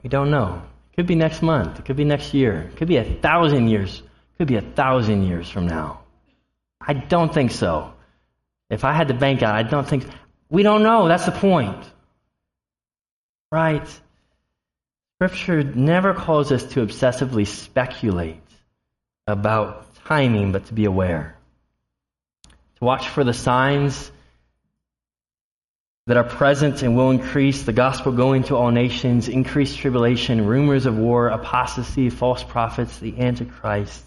We 0.02 0.08
don't 0.08 0.30
know. 0.30 0.62
It 0.90 0.96
could 0.96 1.06
be 1.06 1.14
next 1.14 1.42
month. 1.42 1.78
It 1.78 1.84
could 1.84 1.96
be 1.96 2.04
next 2.06 2.32
year. 2.32 2.70
It 2.72 2.78
could 2.78 2.88
be 2.88 2.96
a 2.96 3.04
thousand 3.04 3.68
years. 3.68 3.98
It 3.98 4.38
could 4.38 4.48
be 4.48 4.56
a 4.56 4.62
thousand 4.62 5.24
years 5.24 5.46
from 5.46 5.66
now. 5.66 6.00
I 6.80 6.94
don't 6.94 7.34
think 7.34 7.50
so. 7.50 7.92
If 8.70 8.82
I 8.86 8.94
had 8.94 9.08
to 9.08 9.14
bank 9.14 9.42
out, 9.42 9.54
I 9.54 9.62
don't 9.62 9.86
think. 9.86 10.06
We 10.48 10.62
don't 10.62 10.82
know. 10.82 11.06
That's 11.06 11.26
the 11.26 11.32
point. 11.32 11.84
Right? 13.50 13.86
Scripture 15.18 15.62
never 15.62 16.14
calls 16.14 16.50
us 16.50 16.64
to 16.72 16.80
obsessively 16.80 17.46
speculate 17.46 18.40
about 19.26 19.86
timing, 20.06 20.52
but 20.52 20.66
to 20.66 20.74
be 20.74 20.84
aware. 20.84 21.36
To 22.76 22.84
watch 22.84 23.08
for 23.08 23.24
the 23.24 23.32
signs 23.32 24.10
that 26.06 26.16
are 26.16 26.24
present 26.24 26.82
and 26.82 26.96
will 26.96 27.10
increase 27.10 27.62
the 27.62 27.72
gospel 27.72 28.12
going 28.12 28.42
to 28.44 28.56
all 28.56 28.70
nations, 28.70 29.28
increased 29.28 29.78
tribulation, 29.78 30.46
rumors 30.46 30.86
of 30.86 30.98
war, 30.98 31.28
apostasy, 31.28 32.10
false 32.10 32.42
prophets, 32.42 32.98
the 32.98 33.20
Antichrist. 33.20 34.04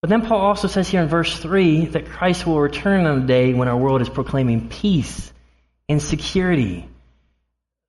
But 0.00 0.10
then 0.10 0.24
Paul 0.24 0.40
also 0.40 0.68
says 0.68 0.88
here 0.88 1.02
in 1.02 1.08
verse 1.08 1.36
3 1.36 1.86
that 1.86 2.06
Christ 2.06 2.46
will 2.46 2.60
return 2.60 3.06
on 3.06 3.22
the 3.22 3.26
day 3.26 3.54
when 3.54 3.66
our 3.66 3.76
world 3.76 4.02
is 4.02 4.08
proclaiming 4.08 4.68
peace 4.68 5.32
and 5.88 6.00
security. 6.00 6.88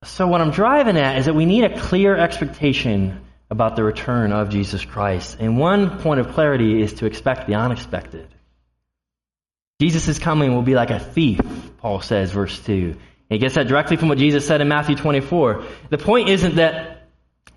So, 0.03 0.25
what 0.27 0.41
I'm 0.41 0.51
driving 0.51 0.97
at 0.97 1.19
is 1.19 1.25
that 1.25 1.35
we 1.35 1.45
need 1.45 1.65
a 1.65 1.79
clear 1.79 2.15
expectation 2.15 3.19
about 3.49 3.75
the 3.75 3.83
return 3.83 4.31
of 4.31 4.49
Jesus 4.49 4.83
Christ. 4.83 5.37
And 5.39 5.57
one 5.57 5.99
point 5.99 6.19
of 6.19 6.33
clarity 6.33 6.81
is 6.81 6.93
to 6.95 7.05
expect 7.05 7.47
the 7.47 7.55
unexpected. 7.55 8.27
Jesus' 9.79 10.19
coming 10.19 10.53
will 10.53 10.63
be 10.63 10.75
like 10.75 10.89
a 10.89 10.99
thief, 10.99 11.39
Paul 11.77 12.01
says, 12.01 12.31
verse 12.31 12.59
2. 12.65 12.95
He 13.29 13.37
gets 13.37 13.55
that 13.55 13.67
directly 13.67 13.97
from 13.97 14.09
what 14.09 14.17
Jesus 14.17 14.47
said 14.47 14.61
in 14.61 14.67
Matthew 14.67 14.95
24. 14.95 15.63
The 15.89 15.97
point 15.97 16.29
isn't 16.29 16.55
that 16.55 17.07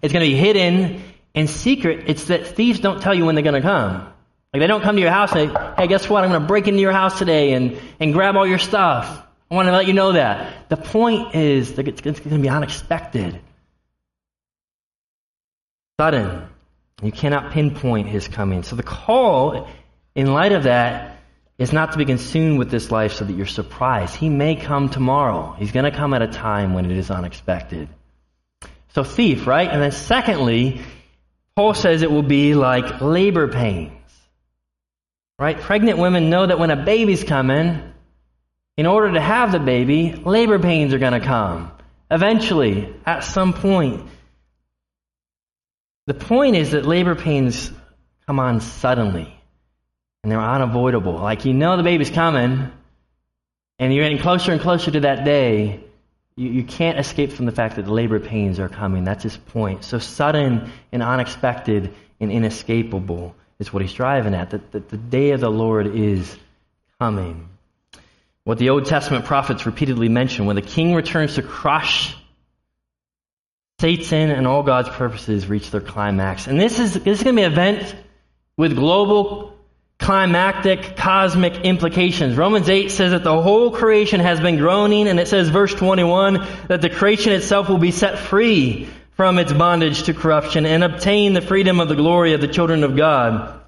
it's 0.02 0.12
going 0.12 0.24
to 0.24 0.30
be 0.30 0.36
hidden 0.36 1.02
and 1.34 1.48
secret, 1.48 2.04
it's 2.08 2.24
that 2.24 2.46
thieves 2.46 2.80
don't 2.80 3.00
tell 3.00 3.14
you 3.14 3.24
when 3.24 3.34
they're 3.34 3.44
going 3.44 3.60
to 3.60 3.62
come. 3.62 4.12
Like 4.52 4.60
they 4.60 4.66
don't 4.66 4.82
come 4.82 4.96
to 4.96 5.02
your 5.02 5.12
house 5.12 5.32
and 5.32 5.50
say, 5.50 5.74
hey, 5.78 5.86
guess 5.86 6.08
what? 6.08 6.24
I'm 6.24 6.30
going 6.30 6.42
to 6.42 6.46
break 6.46 6.66
into 6.66 6.80
your 6.80 6.92
house 6.92 7.18
today 7.18 7.52
and, 7.52 7.78
and 8.00 8.12
grab 8.12 8.36
all 8.36 8.46
your 8.46 8.58
stuff. 8.58 9.24
I 9.50 9.54
want 9.54 9.66
to 9.66 9.72
let 9.72 9.86
you 9.86 9.92
know 9.92 10.12
that. 10.12 10.68
The 10.68 10.76
point 10.76 11.34
is 11.34 11.74
that 11.74 11.86
it's 11.86 12.00
going 12.00 12.14
to 12.14 12.38
be 12.38 12.48
unexpected 12.48 13.40
sudden. 16.00 16.48
You 17.02 17.12
cannot 17.12 17.52
pinpoint 17.52 18.08
his 18.08 18.26
coming. 18.26 18.62
So 18.62 18.74
the 18.74 18.82
call, 18.82 19.68
in 20.14 20.32
light 20.32 20.52
of 20.52 20.62
that, 20.62 21.18
is 21.58 21.74
not 21.74 21.92
to 21.92 21.98
be 21.98 22.06
consumed 22.06 22.58
with 22.58 22.70
this 22.70 22.90
life 22.90 23.12
so 23.12 23.26
that 23.26 23.34
you're 23.34 23.44
surprised. 23.44 24.16
He 24.16 24.30
may 24.30 24.56
come 24.56 24.88
tomorrow. 24.88 25.54
He's 25.58 25.72
going 25.72 25.84
to 25.84 25.90
come 25.90 26.14
at 26.14 26.22
a 26.22 26.28
time 26.28 26.72
when 26.72 26.90
it 26.90 26.96
is 26.96 27.10
unexpected. 27.10 27.90
So 28.94 29.04
thief, 29.04 29.46
right? 29.46 29.68
And 29.70 29.82
then 29.82 29.92
secondly, 29.92 30.80
Paul 31.54 31.74
says 31.74 32.00
it 32.00 32.10
will 32.10 32.22
be 32.22 32.54
like 32.54 33.02
labor 33.02 33.48
pains. 33.48 33.92
Right? 35.38 35.60
Pregnant 35.60 35.98
women 35.98 36.30
know 36.30 36.46
that 36.46 36.58
when 36.58 36.70
a 36.70 36.82
baby's 36.82 37.24
coming, 37.24 37.92
in 38.78 38.86
order 38.86 39.12
to 39.12 39.20
have 39.20 39.52
the 39.52 39.60
baby, 39.60 40.14
labor 40.14 40.58
pains 40.58 40.94
are 40.94 40.98
going 40.98 41.20
to 41.20 41.26
come. 41.26 41.72
Eventually, 42.10 42.94
at 43.04 43.22
some 43.22 43.52
point. 43.52 44.06
The 46.10 46.14
point 46.14 46.56
is 46.56 46.72
that 46.72 46.84
labor 46.84 47.14
pains 47.14 47.70
come 48.26 48.40
on 48.40 48.60
suddenly 48.60 49.32
and 50.24 50.32
they're 50.32 50.40
unavoidable. 50.40 51.12
Like 51.12 51.44
you 51.44 51.54
know 51.54 51.76
the 51.76 51.84
baby's 51.84 52.10
coming 52.10 52.68
and 53.78 53.94
you're 53.94 54.02
getting 54.02 54.18
closer 54.18 54.50
and 54.50 54.60
closer 54.60 54.90
to 54.90 54.98
that 55.02 55.24
day. 55.24 55.84
You, 56.34 56.48
you 56.50 56.64
can't 56.64 56.98
escape 56.98 57.30
from 57.30 57.46
the 57.46 57.52
fact 57.52 57.76
that 57.76 57.84
the 57.84 57.92
labor 57.92 58.18
pains 58.18 58.58
are 58.58 58.68
coming. 58.68 59.04
That's 59.04 59.22
his 59.22 59.36
point. 59.36 59.84
So 59.84 60.00
sudden 60.00 60.72
and 60.90 61.00
unexpected 61.00 61.94
and 62.18 62.32
inescapable 62.32 63.36
is 63.60 63.72
what 63.72 63.80
he's 63.80 63.92
driving 63.92 64.34
at. 64.34 64.50
That, 64.50 64.72
that 64.72 64.88
the 64.88 64.96
day 64.96 65.30
of 65.30 65.38
the 65.38 65.48
Lord 65.48 65.94
is 65.94 66.36
coming. 66.98 67.48
what 68.42 68.58
the 68.58 68.70
Old 68.70 68.86
Testament 68.86 69.26
prophets 69.26 69.64
repeatedly 69.64 70.08
mention 70.08 70.46
when 70.46 70.56
the 70.56 70.62
king 70.62 70.92
returns 70.92 71.36
to 71.36 71.42
crush 71.42 72.16
Satan 73.80 74.30
and 74.30 74.46
all 74.46 74.62
God's 74.62 74.90
purposes 74.90 75.46
reach 75.46 75.70
their 75.70 75.80
climax. 75.80 76.46
And 76.46 76.60
this 76.60 76.78
is, 76.78 76.92
this 76.92 77.18
is 77.18 77.24
going 77.24 77.34
to 77.34 77.40
be 77.40 77.46
an 77.46 77.52
event 77.52 77.96
with 78.58 78.76
global, 78.76 79.56
climactic, 79.98 80.96
cosmic 80.96 81.54
implications. 81.64 82.36
Romans 82.36 82.68
8 82.68 82.90
says 82.90 83.12
that 83.12 83.24
the 83.24 83.40
whole 83.40 83.70
creation 83.70 84.20
has 84.20 84.38
been 84.38 84.58
groaning, 84.58 85.08
and 85.08 85.18
it 85.18 85.28
says, 85.28 85.48
verse 85.48 85.74
21, 85.74 86.46
that 86.68 86.82
the 86.82 86.90
creation 86.90 87.32
itself 87.32 87.70
will 87.70 87.78
be 87.78 87.90
set 87.90 88.18
free 88.18 88.86
from 89.12 89.38
its 89.38 89.52
bondage 89.52 90.02
to 90.02 90.12
corruption 90.12 90.66
and 90.66 90.84
obtain 90.84 91.32
the 91.32 91.40
freedom 91.40 91.80
of 91.80 91.88
the 91.88 91.96
glory 91.96 92.34
of 92.34 92.42
the 92.42 92.48
children 92.48 92.84
of 92.84 92.96
God. 92.96 93.59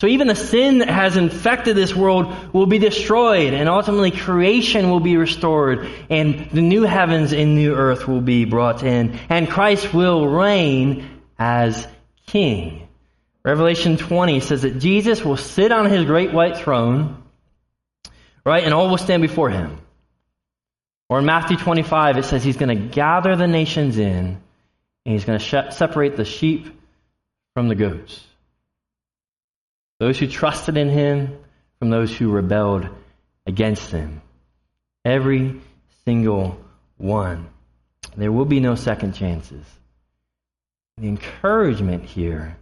So 0.00 0.08
even 0.08 0.26
the 0.26 0.34
sin 0.34 0.78
that 0.78 0.88
has 0.88 1.16
infected 1.16 1.76
this 1.76 1.94
world 1.94 2.52
will 2.52 2.66
be 2.66 2.78
destroyed, 2.78 3.54
and 3.54 3.68
ultimately 3.68 4.10
creation 4.10 4.90
will 4.90 5.00
be 5.00 5.16
restored, 5.16 5.88
and 6.10 6.50
the 6.50 6.62
new 6.62 6.82
heavens 6.82 7.32
and 7.32 7.54
new 7.54 7.74
earth 7.74 8.08
will 8.08 8.20
be 8.20 8.44
brought 8.44 8.82
in, 8.82 9.18
and 9.28 9.48
Christ 9.48 9.94
will 9.94 10.26
reign 10.26 11.08
as 11.38 11.86
king. 12.26 12.88
Revelation 13.44 13.96
20 13.96 14.40
says 14.40 14.62
that 14.62 14.80
Jesus 14.80 15.24
will 15.24 15.36
sit 15.36 15.70
on 15.70 15.88
his 15.88 16.04
great 16.04 16.32
white 16.32 16.56
throne, 16.56 17.22
right, 18.44 18.64
and 18.64 18.74
all 18.74 18.88
will 18.88 18.98
stand 18.98 19.22
before 19.22 19.50
him. 19.50 19.78
Or 21.08 21.20
in 21.20 21.24
Matthew 21.24 21.56
25, 21.56 22.18
it 22.18 22.24
says 22.24 22.42
he's 22.42 22.56
going 22.56 22.76
to 22.76 22.88
gather 22.88 23.36
the 23.36 23.46
nations 23.46 23.98
in, 23.98 24.40
and 25.06 25.14
he's 25.14 25.24
going 25.24 25.38
to 25.38 25.70
separate 25.70 26.16
the 26.16 26.24
sheep 26.24 26.66
from 27.54 27.68
the 27.68 27.74
goats. 27.76 28.24
Those 29.98 30.18
who 30.18 30.26
trusted 30.26 30.76
in 30.76 30.88
him 30.88 31.38
from 31.78 31.90
those 31.90 32.16
who 32.16 32.30
rebelled 32.30 32.88
against 33.46 33.90
him. 33.90 34.22
Every 35.04 35.60
single 36.04 36.58
one. 36.96 37.48
There 38.16 38.32
will 38.32 38.44
be 38.44 38.60
no 38.60 38.74
second 38.74 39.14
chances. 39.14 39.64
The 40.98 41.08
encouragement 41.08 42.04
here 42.04 42.56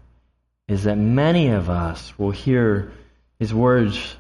is 0.69 0.85
that 0.85 0.97
many 0.97 1.49
of 1.49 1.69
us 1.69 2.19
will 2.19 2.31
hear 2.31 2.93
his 3.39 3.53
words, 3.53 4.17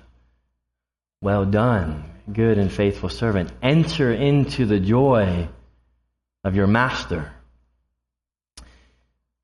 Well 1.20 1.44
done, 1.44 2.04
good 2.30 2.58
and 2.58 2.70
faithful 2.70 3.08
servant. 3.08 3.50
Enter 3.62 4.12
into 4.12 4.66
the 4.66 4.80
joy 4.80 5.48
of 6.44 6.56
your 6.56 6.66
master. 6.66 7.32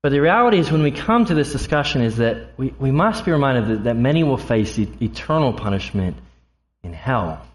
But 0.01 0.13
the 0.13 0.21
reality 0.21 0.59
is, 0.59 0.71
when 0.71 0.81
we 0.81 0.91
come 0.91 1.25
to 1.25 1.33
this 1.33 1.51
discussion, 1.51 2.01
is 2.01 2.17
that 2.17 2.57
we, 2.57 2.73
we 2.79 2.91
must 2.91 3.25
be 3.25 3.31
reminded 3.31 3.67
that, 3.67 3.83
that 3.83 3.95
many 3.97 4.23
will 4.23 4.37
face 4.37 4.79
e- 4.79 4.87
eternal 5.01 5.51
punishment 5.51 6.15
in 6.83 6.93
hell. 6.93 7.45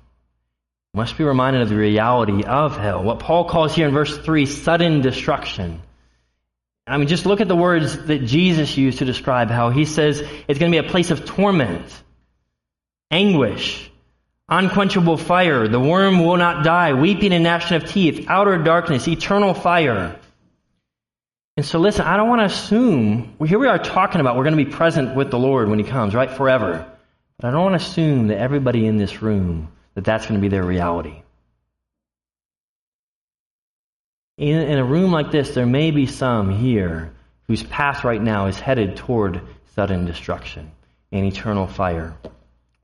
We 0.93 0.99
must 0.99 1.17
be 1.17 1.25
reminded 1.25 1.63
of 1.63 1.71
the 1.71 1.77
reality 1.77 2.45
of 2.45 2.77
hell. 2.77 3.03
What 3.03 3.21
Paul 3.21 3.47
calls 3.47 3.75
here 3.75 3.89
in 3.89 3.95
verse 3.95 4.17
3 4.19 4.45
sudden 4.45 5.01
destruction. 5.01 5.81
I 6.87 6.99
mean, 6.99 7.09
just 7.09 7.25
look 7.25 7.41
at 7.41 7.49
the 7.49 7.57
words 7.57 8.07
that 8.07 8.27
Jesus 8.27 8.77
used 8.77 8.99
to 8.99 9.07
describe 9.07 9.49
how 9.49 9.71
he 9.71 9.87
says 9.87 10.21
it's 10.21 10.59
going 10.59 10.71
to 10.71 10.83
be 10.83 10.87
a 10.87 10.91
place 10.91 11.11
of 11.11 11.25
torment, 11.25 11.87
anguish, 13.11 13.91
unquenchable 14.51 15.17
fire. 15.17 15.67
The 15.67 15.81
worm 15.81 16.23
will 16.23 16.37
not 16.37 16.63
die, 16.63 16.93
weeping 16.93 17.33
and 17.33 17.43
gnashing 17.43 17.79
of 17.79 17.89
teeth, 17.89 18.27
outer 18.29 18.59
darkness, 18.59 19.09
eternal 19.09 19.55
fire. 19.55 20.21
And 21.57 21.65
so 21.65 21.79
listen, 21.79 22.05
I 22.05 22.17
don't 22.17 22.29
want 22.29 22.41
to 22.41 22.47
assume, 22.47 23.37
well, 23.39 23.49
here 23.49 23.61
we 23.61 23.69
are 23.69 23.79
talking 23.79 24.21
about 24.21 24.37
we're 24.37 24.43
going 24.43 24.57
to 24.57 24.65
be 24.65 24.71
present 24.71 25.15
with 25.15 25.31
the 25.31 25.39
Lord 25.39 25.69
when 25.69 25.79
He 25.79 25.85
comes, 25.85 26.15
right? 26.15 26.31
Forever. 26.31 26.91
But 27.39 27.49
I 27.49 27.51
don't 27.53 27.63
want 27.63 27.81
to 27.81 27.87
assume 27.87 28.29
that 28.29 28.39
everybody 28.39 28.87
in 28.87 28.97
this 28.97 29.23
room, 29.23 29.71
that 29.95 30.05
that's 30.05 30.27
going 30.27 30.41
to 30.41 30.43
be 30.43 30.49
their 30.49 30.65
reality. 30.65 31.23
In, 34.37 34.63
in 34.63 34.79
a 34.79 34.85
room 34.85 35.13
like 35.13 35.31
this, 35.31 35.55
there 35.55 35.67
may 35.67 35.93
be 35.93 36.07
some 36.07 36.51
here 36.51 37.13
whose 37.47 37.63
path 37.63 38.03
right 38.03 38.21
now 38.21 38.47
is 38.47 38.59
headed 38.59 38.97
toward 38.97 39.41
sudden 39.77 40.07
destruction 40.07 40.73
and 41.13 41.25
eternal 41.25 41.69
fire 41.69 42.17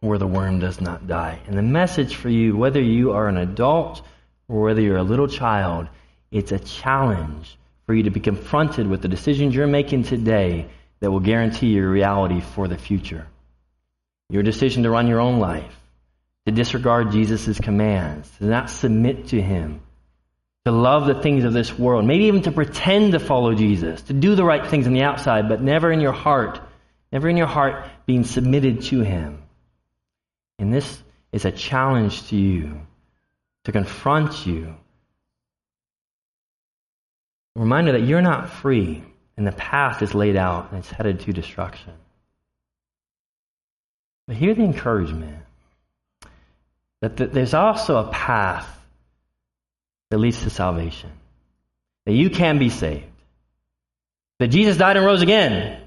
where 0.00 0.18
the 0.18 0.26
worm 0.26 0.60
does 0.60 0.80
not 0.80 1.08
die. 1.08 1.40
And 1.46 1.58
the 1.58 1.62
message 1.62 2.14
for 2.14 2.28
you, 2.28 2.56
whether 2.56 2.80
you 2.80 3.12
are 3.12 3.28
an 3.28 3.36
adult 3.36 4.02
or 4.48 4.62
whether 4.62 4.80
you're 4.80 4.96
a 4.96 5.02
little 5.02 5.28
child, 5.28 5.88
it's 6.30 6.52
a 6.52 6.58
challenge 6.58 7.58
for 7.90 7.94
you 7.94 8.04
to 8.04 8.10
be 8.10 8.20
confronted 8.20 8.86
with 8.86 9.02
the 9.02 9.08
decisions 9.08 9.52
you're 9.52 9.66
making 9.66 10.04
today 10.04 10.68
that 11.00 11.10
will 11.10 11.18
guarantee 11.18 11.70
your 11.70 11.90
reality 11.90 12.40
for 12.40 12.68
the 12.68 12.78
future. 12.78 13.26
Your 14.28 14.44
decision 14.44 14.84
to 14.84 14.90
run 14.90 15.08
your 15.08 15.18
own 15.18 15.40
life, 15.40 15.76
to 16.46 16.52
disregard 16.52 17.10
Jesus' 17.10 17.58
commands, 17.58 18.30
to 18.38 18.44
not 18.44 18.70
submit 18.70 19.26
to 19.30 19.42
Him, 19.42 19.80
to 20.66 20.70
love 20.70 21.06
the 21.08 21.20
things 21.20 21.42
of 21.42 21.52
this 21.52 21.76
world, 21.76 22.04
maybe 22.04 22.26
even 22.26 22.42
to 22.42 22.52
pretend 22.52 23.10
to 23.10 23.18
follow 23.18 23.56
Jesus, 23.56 24.02
to 24.02 24.12
do 24.12 24.36
the 24.36 24.44
right 24.44 24.64
things 24.64 24.86
on 24.86 24.92
the 24.92 25.02
outside, 25.02 25.48
but 25.48 25.60
never 25.60 25.90
in 25.90 26.00
your 26.00 26.12
heart, 26.12 26.60
never 27.10 27.28
in 27.28 27.36
your 27.36 27.48
heart 27.48 27.86
being 28.06 28.22
submitted 28.22 28.82
to 28.82 29.00
Him. 29.00 29.42
And 30.60 30.72
this 30.72 31.02
is 31.32 31.44
a 31.44 31.50
challenge 31.50 32.28
to 32.28 32.36
you 32.36 32.82
to 33.64 33.72
confront 33.72 34.46
you 34.46 34.76
a 37.56 37.60
reminder 37.60 37.92
that 37.92 38.02
you're 38.02 38.22
not 38.22 38.50
free 38.50 39.02
and 39.36 39.46
the 39.46 39.52
path 39.52 40.02
is 40.02 40.14
laid 40.14 40.36
out 40.36 40.70
and 40.70 40.80
it's 40.80 40.90
headed 40.90 41.20
to 41.20 41.32
destruction. 41.32 41.92
But 44.26 44.36
hear 44.36 44.54
the 44.54 44.62
encouragement 44.62 45.38
that 47.00 47.16
there's 47.16 47.54
also 47.54 47.96
a 47.96 48.10
path 48.10 48.68
that 50.10 50.18
leads 50.18 50.42
to 50.42 50.50
salvation, 50.50 51.10
that 52.04 52.12
you 52.12 52.30
can 52.30 52.58
be 52.58 52.68
saved, 52.68 53.06
that 54.38 54.48
Jesus 54.48 54.76
died 54.76 54.96
and 54.96 55.06
rose 55.06 55.22
again, 55.22 55.80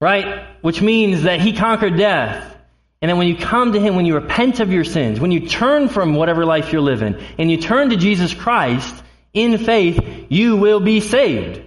right? 0.00 0.46
Which 0.62 0.80
means 0.80 1.24
that 1.24 1.40
he 1.40 1.52
conquered 1.52 1.96
death. 1.96 2.56
And 3.00 3.08
then 3.08 3.18
when 3.18 3.28
you 3.28 3.36
come 3.36 3.72
to 3.74 3.80
him, 3.80 3.94
when 3.94 4.06
you 4.06 4.14
repent 4.14 4.60
of 4.60 4.72
your 4.72 4.84
sins, 4.84 5.20
when 5.20 5.30
you 5.30 5.48
turn 5.48 5.88
from 5.88 6.14
whatever 6.14 6.44
life 6.44 6.72
you're 6.72 6.80
living, 6.80 7.22
and 7.38 7.50
you 7.50 7.58
turn 7.58 7.90
to 7.90 7.96
Jesus 7.96 8.34
Christ, 8.34 8.94
in 9.42 9.58
faith, 9.58 10.26
you 10.28 10.56
will 10.56 10.80
be 10.80 11.00
saved. 11.00 11.62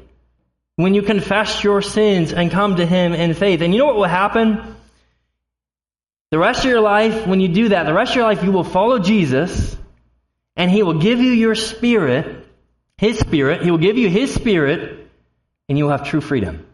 When 0.76 0.94
you 0.94 1.02
confess 1.02 1.64
your 1.64 1.82
sins 1.82 2.34
and 2.34 2.50
come 2.50 2.78
to 2.78 2.86
Him 2.86 3.14
in 3.14 3.34
faith. 3.34 3.62
And 3.62 3.74
you 3.74 3.80
know 3.80 3.86
what 3.88 3.96
will 3.96 4.04
happen? 4.06 4.76
The 6.32 6.40
rest 6.40 6.64
of 6.64 6.72
your 6.72 6.82
life, 6.82 7.28
when 7.28 7.42
you 7.42 7.50
do 7.50 7.70
that, 7.70 7.84
the 7.84 7.94
rest 7.94 8.12
of 8.12 8.16
your 8.16 8.26
life, 8.26 8.44
you 8.44 8.52
will 8.52 8.64
follow 8.64 9.00
Jesus 9.00 9.76
and 10.56 10.72
He 10.72 10.82
will 10.82 11.00
give 11.00 11.20
you 11.20 11.32
your 11.32 11.56
spirit, 11.56 12.48
His 12.98 13.20
spirit. 13.20 13.64
He 13.64 13.72
will 13.72 13.78
give 13.78 13.98
you 13.98 14.10
His 14.10 14.34
spirit 14.34 15.10
and 15.68 15.78
you 15.78 15.86
will 15.86 15.92
have 15.92 16.08
true 16.08 16.22
freedom. 16.22 16.66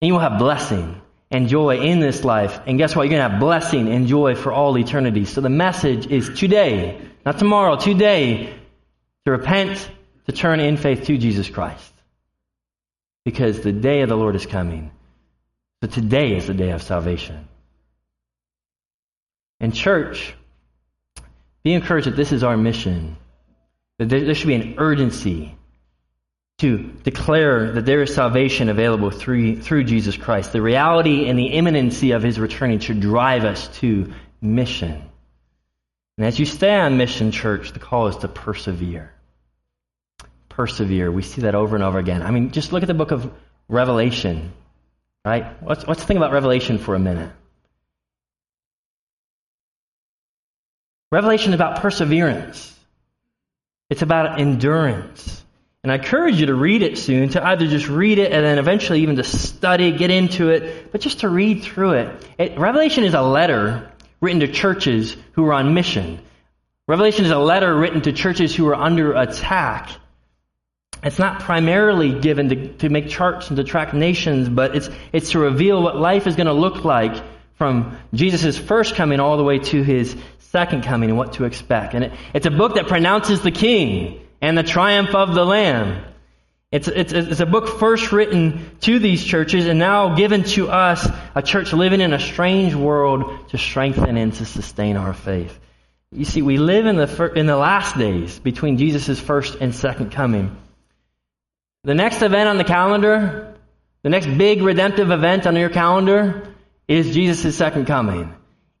And 0.00 0.08
you 0.08 0.14
will 0.14 0.20
have 0.20 0.38
blessing 0.38 1.00
and 1.30 1.48
joy 1.48 1.78
in 1.78 2.00
this 2.00 2.24
life. 2.24 2.60
And 2.66 2.78
guess 2.78 2.96
what? 2.96 3.04
You're 3.04 3.18
going 3.18 3.24
to 3.24 3.30
have 3.30 3.40
blessing 3.40 3.88
and 3.88 4.06
joy 4.06 4.34
for 4.34 4.52
all 4.52 4.76
eternity. 4.78 5.26
So 5.26 5.40
the 5.40 5.48
message 5.48 6.06
is 6.06 6.28
today, 6.38 7.00
not 7.24 7.38
tomorrow, 7.38 7.76
today 7.76 8.54
to 9.24 9.30
repent, 9.30 9.90
to 10.26 10.32
turn 10.32 10.60
in 10.60 10.76
faith 10.76 11.04
to 11.06 11.18
Jesus 11.18 11.48
Christ. 11.48 11.92
Because 13.24 13.60
the 13.60 13.72
day 13.72 14.02
of 14.02 14.08
the 14.08 14.16
Lord 14.16 14.34
is 14.34 14.46
coming. 14.46 14.90
So 15.82 15.88
today 15.88 16.36
is 16.36 16.46
the 16.46 16.54
day 16.54 16.70
of 16.70 16.82
salvation. 16.82 17.48
And 19.60 19.74
church, 19.74 20.34
be 21.62 21.72
encouraged 21.72 22.08
that 22.08 22.16
this 22.16 22.32
is 22.32 22.42
our 22.42 22.56
mission. 22.56 23.16
That 23.98 24.08
there 24.08 24.34
should 24.34 24.48
be 24.48 24.54
an 24.54 24.74
urgency 24.78 25.56
to 26.58 26.78
declare 26.78 27.72
that 27.72 27.86
there 27.86 28.02
is 28.02 28.14
salvation 28.14 28.68
available 28.68 29.10
through, 29.10 29.60
through 29.60 29.84
Jesus 29.84 30.16
Christ. 30.16 30.52
The 30.52 30.62
reality 30.62 31.28
and 31.28 31.38
the 31.38 31.46
imminency 31.46 32.12
of 32.12 32.22
his 32.22 32.38
returning 32.38 32.80
should 32.80 33.00
drive 33.00 33.44
us 33.44 33.68
to 33.78 34.12
mission. 34.40 35.02
And 36.22 36.28
as 36.28 36.38
you 36.38 36.46
stay 36.46 36.72
on 36.72 36.98
mission, 36.98 37.32
church, 37.32 37.72
the 37.72 37.80
call 37.80 38.06
is 38.06 38.18
to 38.18 38.28
persevere. 38.28 39.12
Persevere. 40.48 41.10
We 41.10 41.22
see 41.22 41.40
that 41.40 41.56
over 41.56 41.74
and 41.74 41.82
over 41.82 41.98
again. 41.98 42.22
I 42.22 42.30
mean, 42.30 42.52
just 42.52 42.72
look 42.72 42.84
at 42.84 42.86
the 42.86 42.94
book 42.94 43.10
of 43.10 43.28
Revelation, 43.68 44.52
right? 45.24 45.60
Let's, 45.66 45.84
let's 45.88 46.04
think 46.04 46.18
about 46.18 46.30
Revelation 46.30 46.78
for 46.78 46.94
a 46.94 47.00
minute. 47.00 47.32
Revelation 51.10 51.48
is 51.52 51.54
about 51.56 51.80
perseverance. 51.80 52.72
It's 53.90 54.02
about 54.02 54.38
endurance. 54.38 55.42
And 55.82 55.90
I 55.90 55.96
encourage 55.96 56.38
you 56.38 56.46
to 56.46 56.54
read 56.54 56.82
it 56.82 56.98
soon, 56.98 57.30
to 57.30 57.44
either 57.44 57.66
just 57.66 57.88
read 57.88 58.20
it 58.20 58.30
and 58.30 58.44
then 58.44 58.60
eventually 58.60 59.00
even 59.00 59.16
to 59.16 59.24
study, 59.24 59.90
get 59.90 60.12
into 60.12 60.50
it, 60.50 60.92
but 60.92 61.00
just 61.00 61.20
to 61.20 61.28
read 61.28 61.64
through 61.64 61.94
it. 61.94 62.28
it 62.38 62.58
Revelation 62.60 63.02
is 63.02 63.14
a 63.14 63.22
letter 63.22 63.91
written 64.22 64.40
to 64.40 64.48
churches 64.48 65.16
who 65.32 65.44
are 65.44 65.52
on 65.52 65.74
mission. 65.74 66.20
Revelation 66.88 67.26
is 67.26 67.30
a 67.30 67.38
letter 67.38 67.74
written 67.74 68.00
to 68.02 68.12
churches 68.12 68.54
who 68.54 68.66
are 68.68 68.74
under 68.74 69.12
attack. 69.12 69.90
It's 71.02 71.18
not 71.18 71.40
primarily 71.40 72.18
given 72.20 72.48
to, 72.48 72.68
to 72.78 72.88
make 72.88 73.08
charts 73.08 73.48
and 73.48 73.56
to 73.56 73.64
track 73.64 73.92
nations, 73.92 74.48
but 74.48 74.76
it's, 74.76 74.88
it's 75.12 75.32
to 75.32 75.40
reveal 75.40 75.82
what 75.82 75.96
life 75.96 76.26
is 76.26 76.36
going 76.36 76.46
to 76.46 76.52
look 76.52 76.84
like 76.84 77.22
from 77.54 77.98
Jesus' 78.14 78.56
first 78.56 78.94
coming 78.94 79.20
all 79.20 79.36
the 79.36 79.44
way 79.44 79.58
to 79.58 79.82
his 79.82 80.16
second 80.38 80.84
coming 80.84 81.10
and 81.10 81.18
what 81.18 81.34
to 81.34 81.44
expect. 81.44 81.94
And 81.94 82.04
it, 82.04 82.12
it's 82.32 82.46
a 82.46 82.50
book 82.50 82.76
that 82.76 82.86
pronounces 82.86 83.42
the 83.42 83.50
king 83.50 84.20
and 84.40 84.56
the 84.56 84.62
triumph 84.62 85.14
of 85.14 85.34
the 85.34 85.44
Lamb. 85.44 86.04
It's, 86.72 86.88
it's, 86.88 87.12
it's 87.12 87.40
a 87.40 87.46
book 87.46 87.68
first 87.78 88.12
written 88.12 88.70
to 88.80 88.98
these 88.98 89.22
churches 89.22 89.66
and 89.66 89.78
now 89.78 90.14
given 90.14 90.42
to 90.44 90.70
us, 90.70 91.06
a 91.34 91.42
church 91.42 91.74
living 91.74 92.00
in 92.00 92.14
a 92.14 92.18
strange 92.18 92.74
world 92.74 93.50
to 93.50 93.58
strengthen 93.58 94.16
and 94.16 94.32
to 94.32 94.46
sustain 94.46 94.96
our 94.96 95.12
faith. 95.12 95.58
You 96.10 96.24
see, 96.24 96.40
we 96.40 96.56
live 96.56 96.86
in 96.86 96.96
the, 96.96 97.32
in 97.34 97.44
the 97.44 97.58
last 97.58 97.98
days 97.98 98.38
between 98.38 98.78
Jesus' 98.78 99.20
first 99.20 99.56
and 99.60 99.74
second 99.74 100.12
coming. 100.12 100.56
The 101.84 101.94
next 101.94 102.22
event 102.22 102.48
on 102.48 102.56
the 102.56 102.64
calendar, 102.64 103.54
the 104.02 104.10
next 104.10 104.26
big 104.26 104.62
redemptive 104.62 105.10
event 105.10 105.46
on 105.46 105.54
your 105.56 105.68
calendar 105.68 106.54
is 106.88 107.12
Jesus' 107.12 107.54
second 107.54 107.86
coming. 107.86 108.34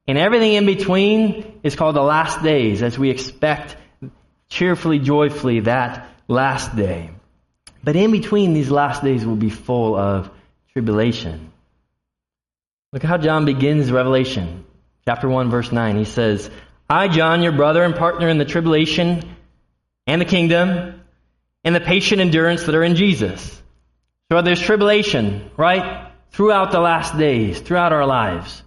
And 0.08 0.16
everything 0.16 0.54
in 0.54 0.64
between 0.64 1.60
is 1.62 1.76
called 1.76 1.94
the 1.94 2.02
last 2.02 2.42
days 2.42 2.82
as 2.82 2.98
we 2.98 3.10
expect 3.10 3.76
cheerfully, 4.48 4.98
joyfully 4.98 5.60
that 5.60 6.08
last 6.26 6.74
day. 6.74 7.10
But 7.84 7.96
in 7.96 8.12
between 8.12 8.54
these 8.54 8.70
last 8.70 9.02
days 9.02 9.26
will 9.26 9.36
be 9.36 9.50
full 9.50 9.96
of 9.96 10.30
tribulation. 10.72 11.52
Look 12.92 13.02
how 13.02 13.16
John 13.16 13.44
begins 13.44 13.90
Revelation, 13.90 14.64
chapter 15.04 15.28
1, 15.28 15.50
verse 15.50 15.72
9. 15.72 15.96
He 15.96 16.04
says, 16.04 16.50
I, 16.88 17.08
John, 17.08 17.42
your 17.42 17.52
brother 17.52 17.82
and 17.82 17.94
partner 17.94 18.28
in 18.28 18.38
the 18.38 18.44
tribulation 18.44 19.34
and 20.06 20.20
the 20.20 20.26
kingdom 20.26 21.00
and 21.64 21.74
the 21.74 21.80
patient 21.80 22.20
endurance 22.20 22.64
that 22.64 22.74
are 22.74 22.84
in 22.84 22.96
Jesus. 22.96 23.62
So 24.30 24.42
there's 24.42 24.60
tribulation, 24.60 25.50
right? 25.56 26.10
Throughout 26.30 26.70
the 26.70 26.80
last 26.80 27.16
days, 27.18 27.60
throughout 27.60 27.92
our 27.92 28.06
lives. 28.06 28.62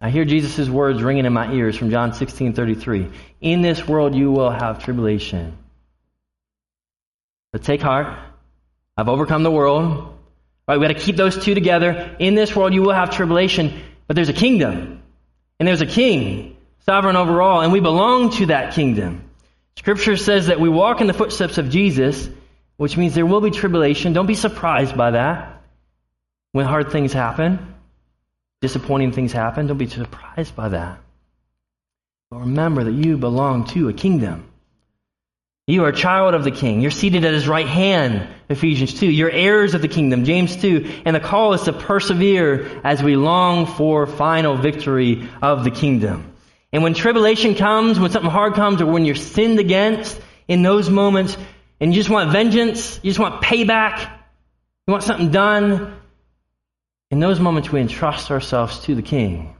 I 0.00 0.10
hear 0.10 0.24
Jesus' 0.24 0.68
words 0.68 1.02
ringing 1.02 1.26
in 1.26 1.32
my 1.32 1.52
ears 1.52 1.76
from 1.76 1.90
John 1.90 2.12
16 2.12 2.54
33. 2.54 3.10
In 3.40 3.62
this 3.62 3.86
world 3.86 4.14
you 4.14 4.32
will 4.32 4.50
have 4.50 4.82
tribulation. 4.82 5.56
But 7.52 7.62
take 7.62 7.80
heart. 7.80 8.18
I've 8.96 9.08
overcome 9.08 9.42
the 9.42 9.50
world. 9.50 10.18
Right, 10.68 10.78
we 10.78 10.86
got 10.86 10.94
to 10.94 11.00
keep 11.00 11.16
those 11.16 11.42
two 11.42 11.54
together. 11.54 12.16
In 12.18 12.34
this 12.34 12.54
world, 12.54 12.72
you 12.72 12.82
will 12.82 12.92
have 12.92 13.10
tribulation, 13.10 13.82
but 14.06 14.14
there's 14.14 14.28
a 14.28 14.34
kingdom, 14.34 15.02
and 15.58 15.66
there's 15.66 15.80
a 15.80 15.86
king, 15.86 16.56
sovereign 16.86 17.16
over 17.16 17.42
all, 17.42 17.62
and 17.62 17.72
we 17.72 17.80
belong 17.80 18.30
to 18.30 18.46
that 18.46 18.74
kingdom. 18.74 19.28
Scripture 19.76 20.16
says 20.16 20.46
that 20.46 20.60
we 20.60 20.68
walk 20.68 21.00
in 21.00 21.08
the 21.08 21.14
footsteps 21.14 21.58
of 21.58 21.70
Jesus, 21.70 22.28
which 22.76 22.96
means 22.96 23.14
there 23.14 23.26
will 23.26 23.40
be 23.40 23.50
tribulation. 23.50 24.12
Don't 24.12 24.26
be 24.26 24.34
surprised 24.34 24.96
by 24.96 25.12
that. 25.12 25.62
When 26.52 26.66
hard 26.66 26.92
things 26.92 27.12
happen, 27.12 27.74
disappointing 28.60 29.12
things 29.12 29.32
happen, 29.32 29.66
don't 29.66 29.78
be 29.78 29.88
surprised 29.88 30.54
by 30.54 30.68
that. 30.68 31.00
But 32.30 32.40
remember 32.40 32.84
that 32.84 32.92
you 32.92 33.18
belong 33.18 33.66
to 33.68 33.88
a 33.88 33.92
kingdom. 33.92 34.51
You 35.68 35.84
are 35.84 35.90
a 35.90 35.94
child 35.94 36.34
of 36.34 36.42
the 36.42 36.50
king. 36.50 36.80
You're 36.80 36.90
seated 36.90 37.24
at 37.24 37.34
his 37.34 37.46
right 37.46 37.68
hand, 37.68 38.26
Ephesians 38.48 38.98
2. 38.98 39.06
You're 39.06 39.30
heirs 39.30 39.74
of 39.74 39.80
the 39.80 39.86
kingdom, 39.86 40.24
James 40.24 40.56
2. 40.56 41.02
And 41.04 41.14
the 41.14 41.20
call 41.20 41.54
is 41.54 41.62
to 41.62 41.72
persevere 41.72 42.80
as 42.82 43.00
we 43.00 43.14
long 43.14 43.66
for 43.66 44.08
final 44.08 44.56
victory 44.56 45.28
of 45.40 45.62
the 45.62 45.70
kingdom. 45.70 46.34
And 46.72 46.82
when 46.82 46.94
tribulation 46.94 47.54
comes, 47.54 48.00
when 48.00 48.10
something 48.10 48.30
hard 48.30 48.54
comes, 48.54 48.80
or 48.80 48.86
when 48.86 49.04
you're 49.04 49.14
sinned 49.14 49.60
against, 49.60 50.20
in 50.48 50.62
those 50.62 50.90
moments, 50.90 51.36
and 51.80 51.94
you 51.94 52.00
just 52.00 52.10
want 52.10 52.32
vengeance, 52.32 52.98
you 53.04 53.10
just 53.10 53.20
want 53.20 53.40
payback, 53.40 54.00
you 54.86 54.92
want 54.92 55.04
something 55.04 55.30
done, 55.30 55.96
in 57.12 57.20
those 57.20 57.38
moments 57.38 57.70
we 57.70 57.80
entrust 57.80 58.32
ourselves 58.32 58.80
to 58.80 58.96
the 58.96 59.02
King, 59.02 59.54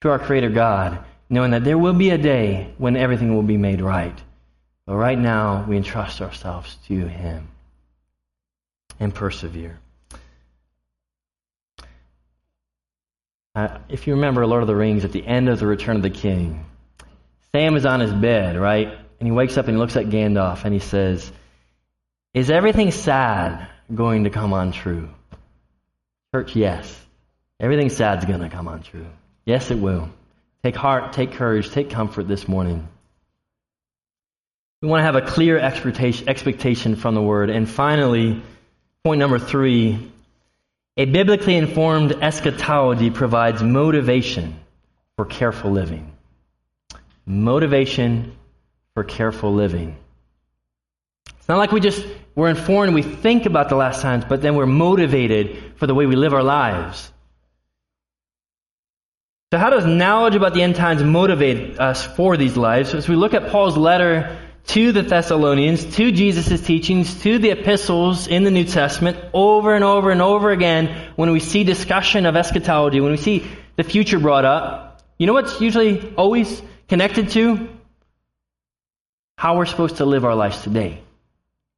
to 0.00 0.10
our 0.10 0.18
Creator 0.18 0.50
God, 0.50 1.04
knowing 1.30 1.52
that 1.52 1.62
there 1.62 1.78
will 1.78 1.92
be 1.92 2.10
a 2.10 2.18
day 2.18 2.74
when 2.78 2.96
everything 2.96 3.34
will 3.34 3.42
be 3.42 3.56
made 3.56 3.80
right. 3.80 4.20
But 4.86 4.96
right 4.96 5.18
now, 5.18 5.64
we 5.66 5.76
entrust 5.76 6.20
ourselves 6.20 6.76
to 6.88 7.06
Him 7.06 7.48
and 9.00 9.14
persevere. 9.14 9.78
Uh, 13.54 13.78
if 13.88 14.06
you 14.06 14.14
remember 14.14 14.44
Lord 14.46 14.62
of 14.62 14.66
the 14.66 14.74
Rings, 14.74 15.04
at 15.04 15.12
the 15.12 15.24
end 15.24 15.48
of 15.48 15.60
the 15.60 15.66
Return 15.66 15.96
of 15.96 16.02
the 16.02 16.10
King, 16.10 16.66
Sam 17.52 17.76
is 17.76 17.86
on 17.86 18.00
his 18.00 18.12
bed, 18.12 18.56
right? 18.58 18.88
And 18.88 19.28
he 19.28 19.30
wakes 19.30 19.56
up 19.56 19.68
and 19.68 19.76
he 19.76 19.78
looks 19.78 19.96
at 19.96 20.06
Gandalf 20.06 20.64
and 20.64 20.74
he 20.74 20.80
says, 20.80 21.30
Is 22.34 22.50
everything 22.50 22.90
sad 22.90 23.68
going 23.94 24.24
to 24.24 24.30
come 24.30 24.52
on 24.52 24.72
true? 24.72 25.08
Church, 26.34 26.56
yes. 26.56 27.00
Everything 27.60 27.90
sad 27.90 28.18
is 28.18 28.24
going 28.24 28.40
to 28.40 28.48
come 28.48 28.66
on 28.66 28.82
true. 28.82 29.06
Yes, 29.46 29.70
it 29.70 29.78
will. 29.78 30.10
Take 30.64 30.74
heart, 30.74 31.12
take 31.12 31.32
courage, 31.32 31.70
take 31.70 31.90
comfort 31.90 32.26
this 32.26 32.48
morning. 32.48 32.88
We 34.84 34.90
want 34.90 35.00
to 35.00 35.04
have 35.04 35.16
a 35.16 35.22
clear 35.22 35.58
expectation 35.58 36.96
from 36.96 37.14
the 37.14 37.22
Word. 37.22 37.48
And 37.48 37.66
finally, 37.66 38.42
point 39.02 39.18
number 39.18 39.38
three 39.38 40.12
a 40.98 41.06
biblically 41.06 41.56
informed 41.56 42.12
eschatology 42.12 43.08
provides 43.08 43.62
motivation 43.62 44.60
for 45.16 45.24
careful 45.24 45.70
living. 45.70 46.12
Motivation 47.24 48.36
for 48.92 49.04
careful 49.04 49.54
living. 49.54 49.96
It's 51.38 51.48
not 51.48 51.56
like 51.56 51.72
we 51.72 51.80
just 51.80 52.06
we're 52.34 52.50
informed, 52.50 52.92
we 52.92 53.00
think 53.00 53.46
about 53.46 53.70
the 53.70 53.76
last 53.76 54.02
times, 54.02 54.26
but 54.28 54.42
then 54.42 54.54
we're 54.54 54.66
motivated 54.66 55.76
for 55.76 55.86
the 55.86 55.94
way 55.94 56.04
we 56.04 56.14
live 56.14 56.34
our 56.34 56.42
lives. 56.42 57.10
So, 59.50 59.56
how 59.56 59.70
does 59.70 59.86
knowledge 59.86 60.34
about 60.34 60.52
the 60.52 60.62
end 60.62 60.76
times 60.76 61.02
motivate 61.02 61.80
us 61.80 62.04
for 62.04 62.36
these 62.36 62.58
lives? 62.58 62.90
So 62.90 62.98
as 62.98 63.08
we 63.08 63.16
look 63.16 63.32
at 63.32 63.50
Paul's 63.50 63.78
letter 63.78 64.36
to 64.66 64.92
the 64.92 65.02
Thessalonians, 65.02 65.84
to 65.96 66.10
Jesus' 66.10 66.60
teachings, 66.60 67.22
to 67.22 67.38
the 67.38 67.50
epistles 67.50 68.26
in 68.26 68.44
the 68.44 68.50
New 68.50 68.64
Testament, 68.64 69.18
over 69.32 69.74
and 69.74 69.84
over 69.84 70.10
and 70.10 70.22
over 70.22 70.50
again, 70.50 71.12
when 71.16 71.30
we 71.32 71.40
see 71.40 71.64
discussion 71.64 72.26
of 72.26 72.36
eschatology, 72.36 73.00
when 73.00 73.12
we 73.12 73.18
see 73.18 73.46
the 73.76 73.84
future 73.84 74.18
brought 74.18 74.44
up, 74.44 75.02
you 75.18 75.26
know 75.26 75.32
what's 75.32 75.60
usually 75.60 76.14
always 76.16 76.62
connected 76.88 77.30
to? 77.30 77.68
How 79.36 79.56
we're 79.56 79.66
supposed 79.66 79.96
to 79.96 80.04
live 80.04 80.24
our 80.24 80.34
lives 80.34 80.62
today. 80.62 81.02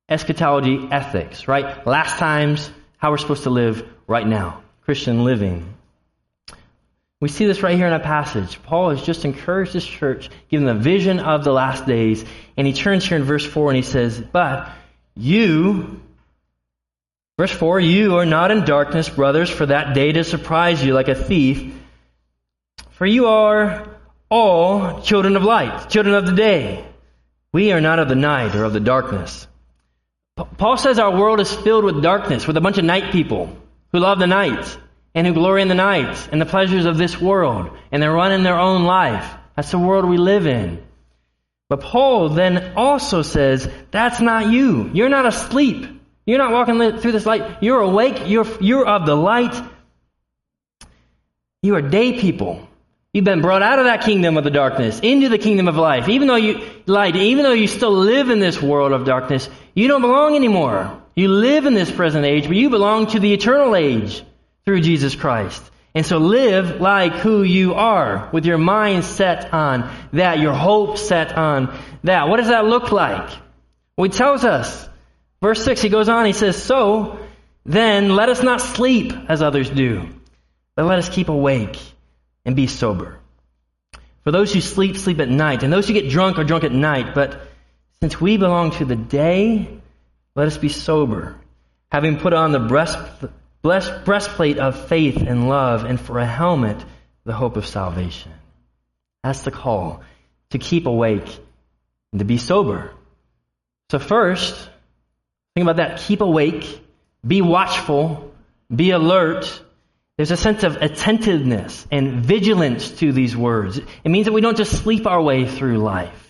Eschatology 0.08 0.88
ethics, 0.90 1.48
right? 1.48 1.86
Last 1.86 2.18
times, 2.18 2.70
how 2.98 3.10
we're 3.10 3.18
supposed 3.18 3.42
to 3.42 3.50
live 3.50 3.86
right 4.06 4.26
now. 4.26 4.62
Christian 4.82 5.24
living. 5.24 5.75
We 7.20 7.28
see 7.28 7.46
this 7.46 7.62
right 7.62 7.76
here 7.76 7.86
in 7.86 7.94
a 7.94 8.00
passage. 8.00 8.62
Paul 8.62 8.90
has 8.90 9.02
just 9.02 9.24
encouraged 9.24 9.72
his 9.72 9.86
church, 9.86 10.28
given 10.50 10.66
the 10.66 10.74
vision 10.74 11.18
of 11.18 11.44
the 11.44 11.52
last 11.52 11.86
days, 11.86 12.22
and 12.58 12.66
he 12.66 12.74
turns 12.74 13.06
here 13.06 13.16
in 13.16 13.24
verse 13.24 13.46
4 13.46 13.70
and 13.70 13.76
he 13.76 13.82
says, 13.82 14.20
But 14.20 14.70
you, 15.14 16.02
verse 17.38 17.50
4, 17.50 17.80
you 17.80 18.18
are 18.18 18.26
not 18.26 18.50
in 18.50 18.66
darkness, 18.66 19.08
brothers, 19.08 19.48
for 19.48 19.64
that 19.64 19.94
day 19.94 20.12
to 20.12 20.24
surprise 20.24 20.84
you 20.84 20.92
like 20.92 21.08
a 21.08 21.14
thief. 21.14 21.74
For 22.90 23.06
you 23.06 23.26
are 23.26 23.88
all 24.30 25.00
children 25.00 25.36
of 25.36 25.42
light, 25.42 25.88
children 25.88 26.14
of 26.14 26.26
the 26.26 26.34
day. 26.34 26.84
We 27.50 27.72
are 27.72 27.80
not 27.80 27.98
of 27.98 28.10
the 28.10 28.14
night 28.14 28.54
or 28.54 28.64
of 28.64 28.74
the 28.74 28.80
darkness. 28.80 29.48
Paul 30.58 30.76
says 30.76 30.98
our 30.98 31.16
world 31.16 31.40
is 31.40 31.50
filled 31.50 31.84
with 31.84 32.02
darkness, 32.02 32.46
with 32.46 32.58
a 32.58 32.60
bunch 32.60 32.76
of 32.76 32.84
night 32.84 33.10
people 33.10 33.56
who 33.92 34.00
love 34.00 34.18
the 34.18 34.26
night 34.26 34.76
and 35.16 35.26
who 35.26 35.32
glory 35.32 35.62
in 35.62 35.68
the 35.68 35.74
nights 35.74 36.28
and 36.30 36.40
the 36.40 36.46
pleasures 36.46 36.84
of 36.84 36.98
this 36.98 37.18
world, 37.18 37.70
and 37.90 38.02
they're 38.02 38.12
running 38.12 38.42
their 38.42 38.60
own 38.60 38.84
life. 38.84 39.26
That's 39.56 39.70
the 39.70 39.78
world 39.78 40.04
we 40.04 40.18
live 40.18 40.46
in. 40.46 40.84
But 41.70 41.80
Paul 41.80 42.28
then 42.28 42.74
also 42.76 43.22
says, 43.22 43.68
that's 43.90 44.20
not 44.20 44.52
you. 44.52 44.90
You're 44.92 45.08
not 45.08 45.24
asleep. 45.24 45.86
You're 46.26 46.38
not 46.38 46.52
walking 46.52 46.98
through 46.98 47.12
this 47.12 47.24
light. 47.24 47.62
You're 47.62 47.80
awake. 47.80 48.24
You're, 48.26 48.46
you're 48.60 48.86
of 48.86 49.06
the 49.06 49.16
light. 49.16 49.54
You 51.62 51.76
are 51.76 51.82
day 51.82 52.20
people. 52.20 52.68
You've 53.14 53.24
been 53.24 53.40
brought 53.40 53.62
out 53.62 53.78
of 53.78 53.86
that 53.86 54.02
kingdom 54.02 54.36
of 54.36 54.44
the 54.44 54.50
darkness 54.50 55.00
into 55.02 55.30
the 55.30 55.38
kingdom 55.38 55.66
of 55.66 55.76
life. 55.76 56.10
Even 56.10 56.28
though 56.28 56.36
you 56.36 56.60
light, 56.84 57.16
even 57.16 57.42
though 57.42 57.52
you 57.52 57.68
still 57.68 57.90
live 57.90 58.28
in 58.28 58.38
this 58.38 58.60
world 58.60 58.92
of 58.92 59.06
darkness, 59.06 59.48
you 59.74 59.88
don't 59.88 60.02
belong 60.02 60.36
anymore. 60.36 61.00
You 61.14 61.28
live 61.28 61.64
in 61.64 61.72
this 61.72 61.90
present 61.90 62.26
age, 62.26 62.46
but 62.46 62.56
you 62.56 62.68
belong 62.68 63.06
to 63.08 63.18
the 63.18 63.32
eternal 63.32 63.74
age 63.74 64.22
through 64.66 64.80
Jesus 64.80 65.14
Christ. 65.14 65.62
And 65.94 66.04
so 66.04 66.18
live 66.18 66.80
like 66.80 67.12
who 67.14 67.42
you 67.42 67.74
are, 67.74 68.28
with 68.32 68.44
your 68.44 68.58
mind 68.58 69.04
set 69.04 69.54
on 69.54 69.90
that, 70.12 70.40
your 70.40 70.52
hope 70.52 70.98
set 70.98 71.38
on 71.38 71.74
that. 72.04 72.28
What 72.28 72.38
does 72.38 72.48
that 72.48 72.66
look 72.66 72.92
like? 72.92 73.30
Well, 73.96 74.10
he 74.10 74.14
tells 74.14 74.44
us. 74.44 74.88
Verse 75.40 75.64
6, 75.64 75.80
he 75.80 75.88
goes 75.88 76.08
on, 76.08 76.26
he 76.26 76.32
says, 76.32 76.60
So 76.60 77.18
then 77.64 78.16
let 78.16 78.28
us 78.28 78.42
not 78.42 78.60
sleep 78.60 79.12
as 79.28 79.40
others 79.40 79.70
do, 79.70 80.08
but 80.74 80.84
let 80.84 80.98
us 80.98 81.08
keep 81.08 81.28
awake 81.28 81.78
and 82.44 82.56
be 82.56 82.66
sober. 82.66 83.18
For 84.24 84.32
those 84.32 84.52
who 84.52 84.60
sleep, 84.60 84.96
sleep 84.96 85.20
at 85.20 85.28
night, 85.28 85.62
and 85.62 85.72
those 85.72 85.86
who 85.86 85.94
get 85.94 86.10
drunk 86.10 86.38
are 86.38 86.44
drunk 86.44 86.64
at 86.64 86.72
night. 86.72 87.14
But 87.14 87.40
since 88.00 88.20
we 88.20 88.36
belong 88.36 88.72
to 88.72 88.84
the 88.84 88.96
day, 88.96 89.78
let 90.34 90.48
us 90.48 90.58
be 90.58 90.68
sober, 90.68 91.36
having 91.92 92.18
put 92.18 92.32
on 92.32 92.50
the 92.50 92.58
breast 92.58 92.98
breastplate 93.66 94.58
of 94.58 94.88
faith 94.88 95.16
and 95.16 95.48
love, 95.48 95.84
and 95.84 96.00
for 96.00 96.18
a 96.18 96.26
helmet, 96.26 96.82
the 97.24 97.32
hope 97.32 97.56
of 97.56 97.66
salvation. 97.66 98.32
That's 99.22 99.42
the 99.42 99.50
call. 99.50 100.02
to 100.50 100.58
keep 100.58 100.86
awake 100.86 101.26
and 102.12 102.20
to 102.20 102.24
be 102.24 102.38
sober. 102.38 102.92
So, 103.90 103.98
first, 103.98 104.54
think 105.54 105.64
about 105.64 105.76
that. 105.76 105.98
Keep 105.98 106.20
awake, 106.20 106.80
be 107.26 107.42
watchful, 107.42 108.32
be 108.74 108.90
alert. 108.90 109.62
There's 110.16 110.30
a 110.30 110.36
sense 110.36 110.62
of 110.62 110.76
attentiveness 110.76 111.86
and 111.90 112.24
vigilance 112.24 112.90
to 113.00 113.12
these 113.12 113.36
words. 113.36 113.78
It 113.78 114.08
means 114.08 114.26
that 114.26 114.32
we 114.32 114.40
don't 114.40 114.56
just 114.56 114.72
sleep 114.72 115.06
our 115.06 115.20
way 115.20 115.46
through 115.46 115.78
life. 115.78 116.22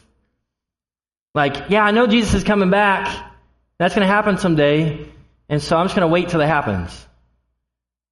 Like, 1.35 1.69
yeah, 1.69 1.85
I 1.85 1.91
know 1.91 2.07
Jesus 2.07 2.33
is 2.35 2.45
coming 2.45 2.71
back. 2.71 3.33
That's 3.79 3.95
going 3.95 4.07
to 4.07 4.13
happen 4.13 4.39
someday. 4.39 5.07
And 5.49 5.63
so 5.63 5.77
I'm 5.77 5.85
just 5.85 5.95
going 5.95 6.09
to 6.09 6.13
wait 6.13 6.31
till 6.31 6.41
it 6.41 6.47
happens. 6.47 7.07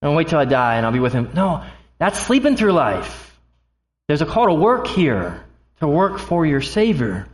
I'm 0.05 0.14
wait 0.14 0.28
till 0.28 0.38
I 0.38 0.44
die 0.44 0.76
and 0.76 0.84
I'll 0.84 0.92
be 0.92 1.00
with 1.00 1.14
him. 1.14 1.30
No, 1.34 1.64
that's 1.98 2.20
sleeping 2.20 2.57
through 2.57 2.72
life. 2.72 3.36
There's 4.07 4.20
a 4.20 4.26
call 4.26 4.46
to 4.46 4.55
work 4.55 4.86
here, 4.86 5.42
to 5.80 5.88
work 5.88 6.18
for 6.18 6.44
your 6.44 6.61
Savior. 6.61 7.26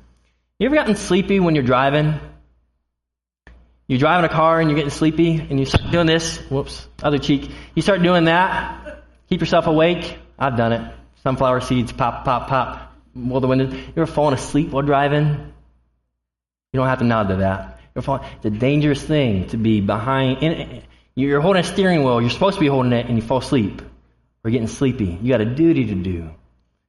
You 0.59 0.67
ever 0.67 0.77
gotten 0.77 0.95
sleepy 0.95 1.41
when 1.41 1.57
you're 1.57 1.65
driving? 1.65 2.21
You're 3.89 3.99
driving 3.99 4.25
a 4.25 4.33
car 4.33 4.61
and 4.61 4.71
you're 4.71 4.77
getting 4.77 4.91
sleepy 4.91 5.41
and 5.41 5.59
you 5.59 5.67
start 5.67 5.91
doing 5.91 6.07
this. 6.07 6.39
Whoops, 6.49 6.87
other 7.03 7.19
cheek. 7.19 7.51
You 7.75 7.83
start 7.83 8.03
doing 8.03 8.27
that. 8.27 9.03
Keep 9.29 9.41
yourself 9.41 9.67
awake. 9.67 10.17
I've 10.39 10.57
done 10.57 10.73
it. 10.73 10.95
Sunflower 11.25 11.63
seeds 11.63 11.93
pop, 11.93 12.25
pop, 12.25 12.47
pop. 12.47 12.97
Roll 13.17 13.41
the 13.41 13.49
window. 13.49 13.69
You 13.69 13.93
ever 13.97 14.07
falling 14.07 14.35
asleep 14.35 14.71
while 14.71 14.85
driving? 14.85 15.27
You 16.73 16.79
don't 16.79 16.87
have 16.87 17.01
to 17.01 17.05
nod 17.05 17.29
to 17.31 17.37
that. 17.37 17.81
You're 17.95 18.03
falling. 18.03 18.23
It's 18.37 18.45
a 18.45 18.51
dangerous 18.51 19.03
thing 19.03 19.49
to 19.49 19.57
be 19.57 19.81
behind. 19.81 20.85
You're 21.15 21.41
holding 21.41 21.61
a 21.61 21.65
steering 21.65 22.05
wheel. 22.05 22.21
You're 22.21 22.31
supposed 22.31 22.57
to 22.57 22.61
be 22.61 22.69
holding 22.69 22.93
it 22.93 23.07
and 23.07 23.17
you 23.17 23.23
fall 23.23 23.39
asleep 23.39 23.83
or 24.45 24.51
getting 24.51 24.69
sleepy. 24.69 25.19
You 25.21 25.29
got 25.29 25.41
a 25.41 25.55
duty 25.55 25.87
to 25.87 25.95
do. 25.95 26.31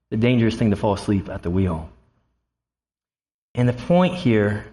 The 0.09 0.17
dangerous 0.17 0.55
thing 0.55 0.71
to 0.71 0.75
fall 0.75 0.93
asleep 0.93 1.29
at 1.29 1.41
the 1.41 1.49
wheel. 1.49 1.89
And 3.55 3.67
the 3.67 3.73
point 3.73 4.15
here 4.15 4.65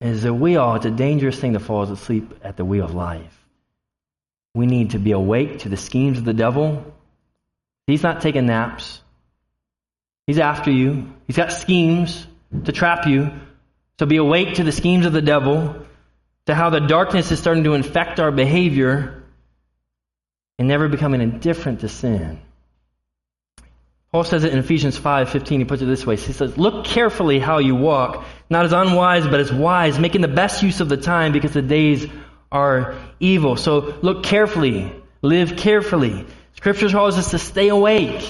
is 0.00 0.22
that 0.22 0.34
we 0.34 0.56
all, 0.56 0.76
it's 0.76 0.86
a 0.86 0.90
dangerous 0.90 1.38
thing 1.38 1.52
to 1.52 1.60
fall 1.60 1.82
asleep 1.82 2.40
at 2.42 2.56
the 2.56 2.64
wheel 2.64 2.84
of 2.84 2.94
life. 2.94 3.36
We 4.54 4.66
need 4.66 4.90
to 4.90 4.98
be 4.98 5.12
awake 5.12 5.60
to 5.60 5.68
the 5.68 5.76
schemes 5.76 6.18
of 6.18 6.24
the 6.24 6.34
devil. 6.34 6.94
He's 7.86 8.02
not 8.02 8.20
taking 8.20 8.46
naps. 8.46 9.00
He's 10.26 10.38
after 10.38 10.70
you. 10.70 11.12
He's 11.26 11.36
got 11.36 11.52
schemes 11.52 12.26
to 12.64 12.72
trap 12.72 13.06
you. 13.06 13.30
So 13.98 14.06
be 14.06 14.16
awake 14.16 14.54
to 14.54 14.64
the 14.64 14.72
schemes 14.72 15.06
of 15.06 15.12
the 15.12 15.22
devil, 15.22 15.86
to 16.46 16.54
how 16.54 16.70
the 16.70 16.80
darkness 16.80 17.30
is 17.30 17.38
starting 17.38 17.64
to 17.64 17.74
infect 17.74 18.20
our 18.20 18.30
behavior, 18.30 19.22
and 20.58 20.68
never 20.68 20.88
becoming 20.88 21.20
indifferent 21.20 21.80
to 21.80 21.88
sin. 21.88 22.38
Paul 24.12 24.24
says 24.24 24.44
it 24.44 24.52
in 24.52 24.58
Ephesians 24.58 24.98
5:15. 24.98 25.60
He 25.60 25.64
puts 25.64 25.82
it 25.82 25.86
this 25.86 26.04
way. 26.04 26.16
He 26.16 26.32
says, 26.32 26.58
"Look 26.58 26.84
carefully 26.84 27.38
how 27.38 27.58
you 27.58 27.76
walk, 27.76 28.24
not 28.50 28.64
as 28.64 28.72
unwise, 28.72 29.26
but 29.26 29.40
as 29.40 29.52
wise, 29.52 29.98
making 29.98 30.20
the 30.20 30.28
best 30.28 30.62
use 30.62 30.80
of 30.80 30.88
the 30.88 30.96
time 30.96 31.32
because 31.32 31.52
the 31.52 31.62
days 31.62 32.06
are 32.50 32.94
evil." 33.20 33.56
So 33.56 33.94
look 34.02 34.24
carefully, 34.24 34.92
live 35.22 35.56
carefully. 35.56 36.26
Scripture 36.54 36.90
calls 36.90 37.16
us 37.16 37.30
to 37.30 37.38
stay 37.38 37.68
awake, 37.68 38.20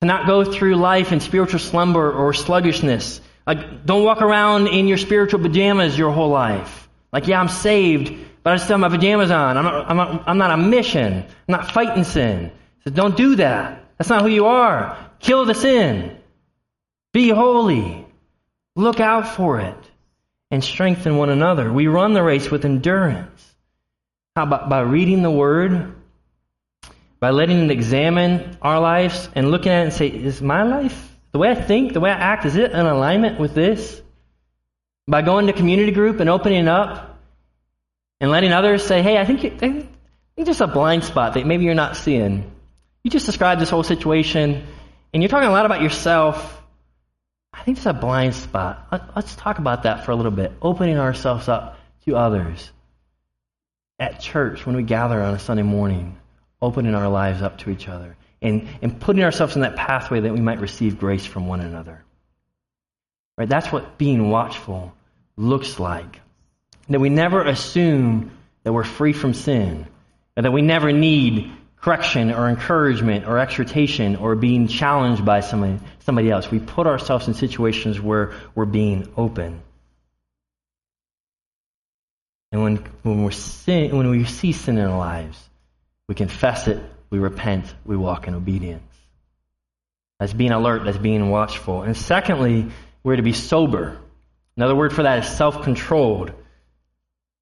to 0.00 0.06
not 0.06 0.26
go 0.26 0.44
through 0.44 0.74
life 0.74 1.12
in 1.12 1.20
spiritual 1.20 1.60
slumber 1.60 2.10
or 2.10 2.32
sluggishness. 2.32 3.20
Like, 3.48 3.86
don't 3.86 4.04
walk 4.04 4.20
around 4.20 4.66
in 4.66 4.88
your 4.88 4.98
spiritual 4.98 5.40
pajamas 5.40 5.96
your 5.96 6.12
whole 6.12 6.28
life. 6.28 6.86
Like, 7.10 7.26
yeah, 7.28 7.40
I'm 7.40 7.48
saved, 7.48 8.14
but 8.42 8.52
I 8.52 8.56
still 8.58 8.76
have 8.76 8.80
my 8.80 8.94
pajamas 8.94 9.30
on. 9.30 9.56
I'm 9.56 9.64
not, 9.64 9.90
I'm 9.90 9.96
not, 9.96 10.24
I'm 10.26 10.36
not 10.36 10.50
on 10.50 10.68
mission. 10.68 11.14
I'm 11.24 11.24
not 11.48 11.70
fighting 11.70 12.04
sin. 12.04 12.52
So 12.84 12.90
don't 12.90 13.16
do 13.16 13.36
that. 13.36 13.86
That's 13.96 14.10
not 14.10 14.20
who 14.20 14.28
you 14.28 14.44
are. 14.44 14.98
Kill 15.18 15.46
the 15.46 15.54
sin. 15.54 16.18
Be 17.14 17.30
holy. 17.30 18.06
Look 18.76 19.00
out 19.00 19.26
for 19.26 19.60
it. 19.60 19.78
And 20.50 20.62
strengthen 20.62 21.16
one 21.16 21.30
another. 21.30 21.72
We 21.72 21.86
run 21.86 22.12
the 22.12 22.22
race 22.22 22.50
with 22.50 22.66
endurance. 22.66 23.54
How 24.36 24.42
about 24.42 24.68
by 24.68 24.80
reading 24.80 25.22
the 25.22 25.30
Word? 25.30 25.94
By 27.18 27.30
letting 27.30 27.64
it 27.64 27.70
examine 27.70 28.58
our 28.60 28.78
lives 28.78 29.30
and 29.34 29.50
looking 29.50 29.72
at 29.72 29.80
it 29.80 29.84
and 29.84 29.92
say, 29.94 30.08
is 30.08 30.42
my 30.42 30.64
life, 30.64 31.07
the 31.32 31.38
way 31.38 31.50
I 31.50 31.54
think, 31.54 31.92
the 31.92 32.00
way 32.00 32.10
I 32.10 32.14
act, 32.14 32.46
is 32.46 32.56
it 32.56 32.72
in 32.72 32.86
alignment 32.86 33.38
with 33.38 33.54
this? 33.54 34.00
By 35.06 35.22
going 35.22 35.46
to 35.46 35.52
community 35.52 35.92
group 35.92 36.20
and 36.20 36.28
opening 36.28 36.68
up 36.68 37.18
and 38.20 38.30
letting 38.30 38.52
others 38.52 38.84
say, 38.84 39.02
hey, 39.02 39.18
I 39.18 39.24
think, 39.24 39.42
you, 39.42 39.50
I 39.50 39.58
think 39.58 39.88
there's 40.36 40.60
a 40.60 40.66
blind 40.66 41.04
spot 41.04 41.34
that 41.34 41.46
maybe 41.46 41.64
you're 41.64 41.74
not 41.74 41.96
seeing. 41.96 42.50
You 43.04 43.10
just 43.10 43.26
described 43.26 43.60
this 43.60 43.70
whole 43.70 43.82
situation, 43.82 44.66
and 45.12 45.22
you're 45.22 45.30
talking 45.30 45.48
a 45.48 45.52
lot 45.52 45.66
about 45.66 45.82
yourself. 45.82 46.62
I 47.52 47.62
think 47.62 47.78
it's 47.78 47.86
a 47.86 47.92
blind 47.92 48.34
spot. 48.34 48.88
Let's 49.14 49.34
talk 49.36 49.58
about 49.58 49.84
that 49.84 50.04
for 50.04 50.12
a 50.12 50.16
little 50.16 50.32
bit. 50.32 50.52
Opening 50.60 50.98
ourselves 50.98 51.48
up 51.48 51.78
to 52.04 52.16
others. 52.16 52.70
At 53.98 54.20
church, 54.20 54.64
when 54.64 54.76
we 54.76 54.82
gather 54.82 55.20
on 55.20 55.34
a 55.34 55.38
Sunday 55.38 55.62
morning, 55.62 56.18
opening 56.60 56.94
our 56.94 57.08
lives 57.08 57.42
up 57.42 57.58
to 57.58 57.70
each 57.70 57.88
other 57.88 58.16
and, 58.40 58.68
and 58.82 59.00
putting 59.00 59.22
ourselves 59.22 59.56
in 59.56 59.62
that 59.62 59.76
pathway 59.76 60.20
that 60.20 60.32
we 60.32 60.40
might 60.40 60.60
receive 60.60 60.98
grace 60.98 61.26
from 61.26 61.46
one 61.46 61.60
another. 61.60 62.04
Right? 63.36 63.48
That's 63.48 63.70
what 63.72 63.98
being 63.98 64.30
watchful 64.30 64.94
looks 65.36 65.78
like. 65.78 66.20
That 66.88 67.00
we 67.00 67.08
never 67.08 67.42
assume 67.42 68.32
that 68.64 68.72
we're 68.72 68.84
free 68.84 69.12
from 69.12 69.34
sin, 69.34 69.86
and 70.36 70.44
that 70.44 70.52
we 70.52 70.62
never 70.62 70.92
need 70.92 71.52
correction 71.80 72.32
or 72.32 72.48
encouragement 72.48 73.26
or 73.26 73.38
exhortation 73.38 74.16
or 74.16 74.34
being 74.34 74.66
challenged 74.66 75.24
by 75.24 75.40
somebody, 75.40 75.78
somebody 76.00 76.30
else. 76.30 76.50
We 76.50 76.58
put 76.58 76.86
ourselves 76.86 77.28
in 77.28 77.34
situations 77.34 78.00
where 78.00 78.32
we're 78.54 78.64
being 78.64 79.12
open. 79.16 79.62
And 82.50 82.62
when, 82.62 82.76
when, 83.02 83.24
we're 83.24 83.30
sin, 83.30 83.96
when 83.96 84.10
we 84.10 84.24
see 84.24 84.52
sin 84.52 84.78
in 84.78 84.86
our 84.86 84.98
lives, 84.98 85.38
we 86.08 86.14
confess 86.14 86.66
it, 86.66 86.82
we 87.10 87.18
repent, 87.18 87.74
we 87.84 87.96
walk 87.96 88.28
in 88.28 88.34
obedience. 88.34 88.82
That's 90.18 90.32
being 90.32 90.52
alert, 90.52 90.84
that's 90.84 90.98
being 90.98 91.30
watchful. 91.30 91.82
And 91.82 91.96
secondly, 91.96 92.70
we're 93.02 93.16
to 93.16 93.22
be 93.22 93.32
sober. 93.32 93.98
Another 94.56 94.74
word 94.74 94.92
for 94.92 95.04
that 95.04 95.24
is 95.24 95.30
self 95.30 95.62
controlled. 95.62 96.32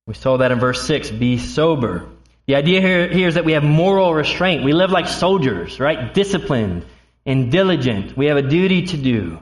We 0.07 0.15
saw 0.15 0.37
that 0.37 0.53
in 0.53 0.61
verse 0.61 0.87
6 0.87 1.11
be 1.11 1.39
sober. 1.39 2.09
The 2.47 2.55
idea 2.55 2.81
here, 2.81 3.09
here 3.09 3.27
is 3.27 3.35
that 3.35 3.45
we 3.45 3.53
have 3.53 3.65
moral 3.65 4.15
restraint. 4.15 4.63
We 4.63 4.73
live 4.73 4.91
like 4.91 5.09
soldiers, 5.09 5.81
right? 5.81 6.15
Disciplined 6.15 6.85
and 7.25 7.51
diligent. 7.51 8.17
We 8.17 8.27
have 8.27 8.37
a 8.37 8.43
duty 8.43 8.87
to 8.87 8.97
do. 8.97 9.41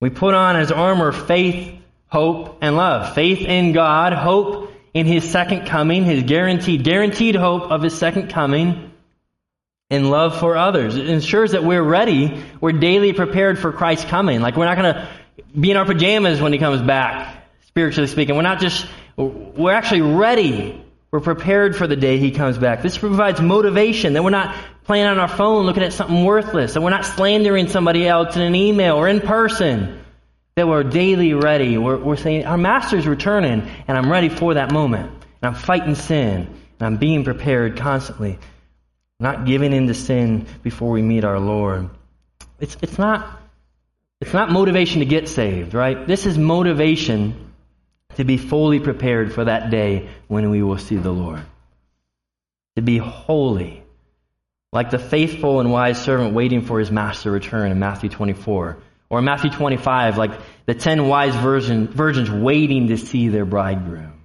We 0.00 0.08
put 0.08 0.34
on 0.34 0.56
as 0.56 0.72
armor 0.72 1.12
faith, 1.12 1.74
hope, 2.06 2.58
and 2.62 2.76
love. 2.76 3.14
Faith 3.14 3.40
in 3.40 3.72
God, 3.72 4.14
hope 4.14 4.72
in 4.94 5.04
His 5.04 5.30
second 5.30 5.66
coming, 5.66 6.04
His 6.04 6.22
guaranteed, 6.22 6.82
guaranteed 6.82 7.34
hope 7.34 7.70
of 7.70 7.82
His 7.82 7.98
second 7.98 8.30
coming, 8.30 8.85
and 9.90 10.10
love 10.10 10.38
for 10.38 10.56
others. 10.56 10.96
It 10.96 11.08
ensures 11.08 11.52
that 11.52 11.64
we're 11.64 11.82
ready, 11.82 12.42
we're 12.60 12.72
daily 12.72 13.12
prepared 13.12 13.58
for 13.58 13.72
Christ's 13.72 14.06
coming. 14.06 14.40
Like 14.40 14.56
we're 14.56 14.64
not 14.64 14.76
going 14.76 14.94
to 14.94 15.08
be 15.58 15.70
in 15.70 15.76
our 15.76 15.84
pajamas 15.84 16.40
when 16.40 16.52
He 16.52 16.58
comes 16.58 16.82
back, 16.82 17.44
spiritually 17.66 18.08
speaking. 18.08 18.34
We're 18.34 18.42
not 18.42 18.60
just, 18.60 18.86
we're 19.16 19.72
actually 19.72 20.02
ready 20.02 20.82
we're 21.16 21.20
prepared 21.20 21.76
for 21.76 21.86
the 21.86 21.96
day 21.96 22.18
he 22.18 22.30
comes 22.30 22.58
back. 22.58 22.82
This 22.82 22.98
provides 22.98 23.40
motivation 23.40 24.12
that 24.12 24.22
we're 24.22 24.30
not 24.30 24.54
playing 24.84 25.06
on 25.06 25.18
our 25.18 25.28
phone 25.28 25.64
looking 25.64 25.82
at 25.82 25.92
something 25.92 26.24
worthless, 26.24 26.74
that 26.74 26.82
we're 26.82 26.90
not 26.90 27.06
slandering 27.06 27.68
somebody 27.68 28.06
else 28.06 28.36
in 28.36 28.42
an 28.42 28.54
email 28.54 28.96
or 28.96 29.08
in 29.08 29.20
person, 29.20 30.04
that 30.56 30.68
we're 30.68 30.82
daily 30.82 31.32
ready. 31.32 31.78
We're, 31.78 31.96
we're 31.96 32.16
saying, 32.16 32.44
Our 32.44 32.58
master's 32.58 33.06
returning, 33.06 33.66
and 33.88 33.96
I'm 33.96 34.10
ready 34.10 34.28
for 34.28 34.54
that 34.54 34.72
moment. 34.72 35.10
And 35.40 35.54
I'm 35.54 35.54
fighting 35.54 35.94
sin, 35.94 36.48
and 36.80 36.82
I'm 36.82 36.96
being 36.96 37.24
prepared 37.24 37.78
constantly. 37.78 38.38
Not 39.18 39.46
giving 39.46 39.72
in 39.72 39.86
to 39.86 39.94
sin 39.94 40.46
before 40.62 40.90
we 40.90 41.02
meet 41.02 41.24
our 41.24 41.40
Lord. 41.40 41.88
It's, 42.60 42.76
it's, 42.82 42.98
not, 42.98 43.40
it's 44.20 44.32
not 44.32 44.50
motivation 44.50 45.00
to 45.00 45.06
get 45.06 45.28
saved, 45.28 45.74
right? 45.74 46.06
This 46.06 46.26
is 46.26 46.36
motivation 46.36 47.52
to 48.16 48.24
be 48.24 48.36
fully 48.36 48.80
prepared 48.80 49.32
for 49.32 49.44
that 49.44 49.70
day 49.70 50.08
when 50.26 50.50
we 50.50 50.62
will 50.62 50.78
see 50.78 50.96
the 50.96 51.10
Lord. 51.10 51.42
To 52.76 52.82
be 52.82 52.98
holy, 52.98 53.82
like 54.72 54.90
the 54.90 54.98
faithful 54.98 55.60
and 55.60 55.72
wise 55.72 56.02
servant 56.02 56.34
waiting 56.34 56.62
for 56.62 56.78
his 56.78 56.90
master 56.90 57.30
return 57.30 57.70
in 57.70 57.78
Matthew 57.78 58.10
24. 58.10 58.78
Or 59.08 59.18
in 59.20 59.24
Matthew 59.24 59.50
25, 59.50 60.18
like 60.18 60.32
the 60.66 60.74
ten 60.74 61.08
wise 61.08 61.34
virgin, 61.36 61.86
virgins 61.86 62.30
waiting 62.30 62.88
to 62.88 62.96
see 62.96 63.28
their 63.28 63.44
bridegroom. 63.44 64.20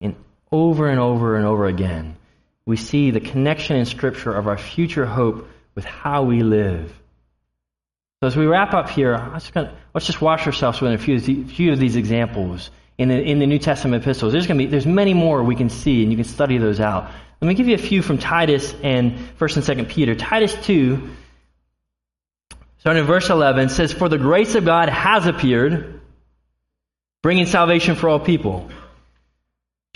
And 0.00 0.16
over 0.52 0.88
and 0.88 1.00
over 1.00 1.36
and 1.36 1.46
over 1.46 1.66
again, 1.66 2.16
we 2.68 2.76
see 2.76 3.10
the 3.10 3.20
connection 3.20 3.76
in 3.76 3.86
Scripture 3.86 4.32
of 4.32 4.46
our 4.46 4.58
future 4.58 5.06
hope 5.06 5.48
with 5.74 5.84
how 5.84 6.22
we 6.22 6.42
live 6.42 6.92
so 8.20 8.26
as 8.26 8.36
we 8.36 8.46
wrap 8.46 8.74
up 8.74 8.88
here, 8.90 9.30
let's, 9.32 9.48
gonna, 9.52 9.72
let's 9.94 10.04
just 10.04 10.20
wash 10.20 10.44
ourselves 10.44 10.80
with 10.80 10.92
a 10.92 10.98
few, 10.98 11.20
few 11.20 11.72
of 11.72 11.78
these 11.78 11.94
examples 11.94 12.72
in 12.98 13.10
the, 13.10 13.22
in 13.22 13.38
the 13.38 13.46
New 13.46 13.60
Testament 13.60 14.02
epistles. 14.02 14.32
There's 14.32 14.48
going 14.48 14.58
to 14.58 14.64
be 14.64 14.68
there's 14.68 14.86
many 14.86 15.14
more 15.14 15.40
we 15.44 15.54
can 15.54 15.70
see, 15.70 16.02
and 16.02 16.10
you 16.10 16.16
can 16.16 16.24
study 16.24 16.58
those 16.58 16.80
out. 16.80 17.12
Let 17.40 17.46
me 17.46 17.54
give 17.54 17.68
you 17.68 17.76
a 17.76 17.78
few 17.78 18.02
from 18.02 18.18
Titus 18.18 18.74
and 18.82 19.20
First 19.36 19.54
and 19.54 19.64
Second 19.64 19.88
Peter. 19.88 20.16
Titus 20.16 20.52
two 20.64 21.10
starting 22.78 23.02
in 23.02 23.06
verse 23.06 23.30
11, 23.30 23.68
says, 23.68 23.92
For 23.92 24.08
the 24.08 24.18
grace 24.18 24.56
of 24.56 24.64
God 24.64 24.88
has 24.88 25.26
appeared, 25.26 26.00
bringing 27.22 27.46
salvation 27.46 27.94
for 27.94 28.08
all 28.08 28.18
people, 28.18 28.68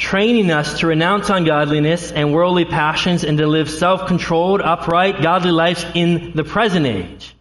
training 0.02 0.50
us 0.50 0.80
to 0.80 0.88
renounce 0.88 1.30
ungodliness 1.30 2.10
and 2.10 2.34
worldly 2.34 2.64
passions 2.64 3.22
and 3.22 3.38
to 3.38 3.46
live 3.46 3.70
self-controlled, 3.70 4.60
upright, 4.60 5.22
godly 5.22 5.52
lives 5.52 5.86
in 5.94 6.32
the 6.32 6.42
present 6.42 6.86
age, 6.86 7.36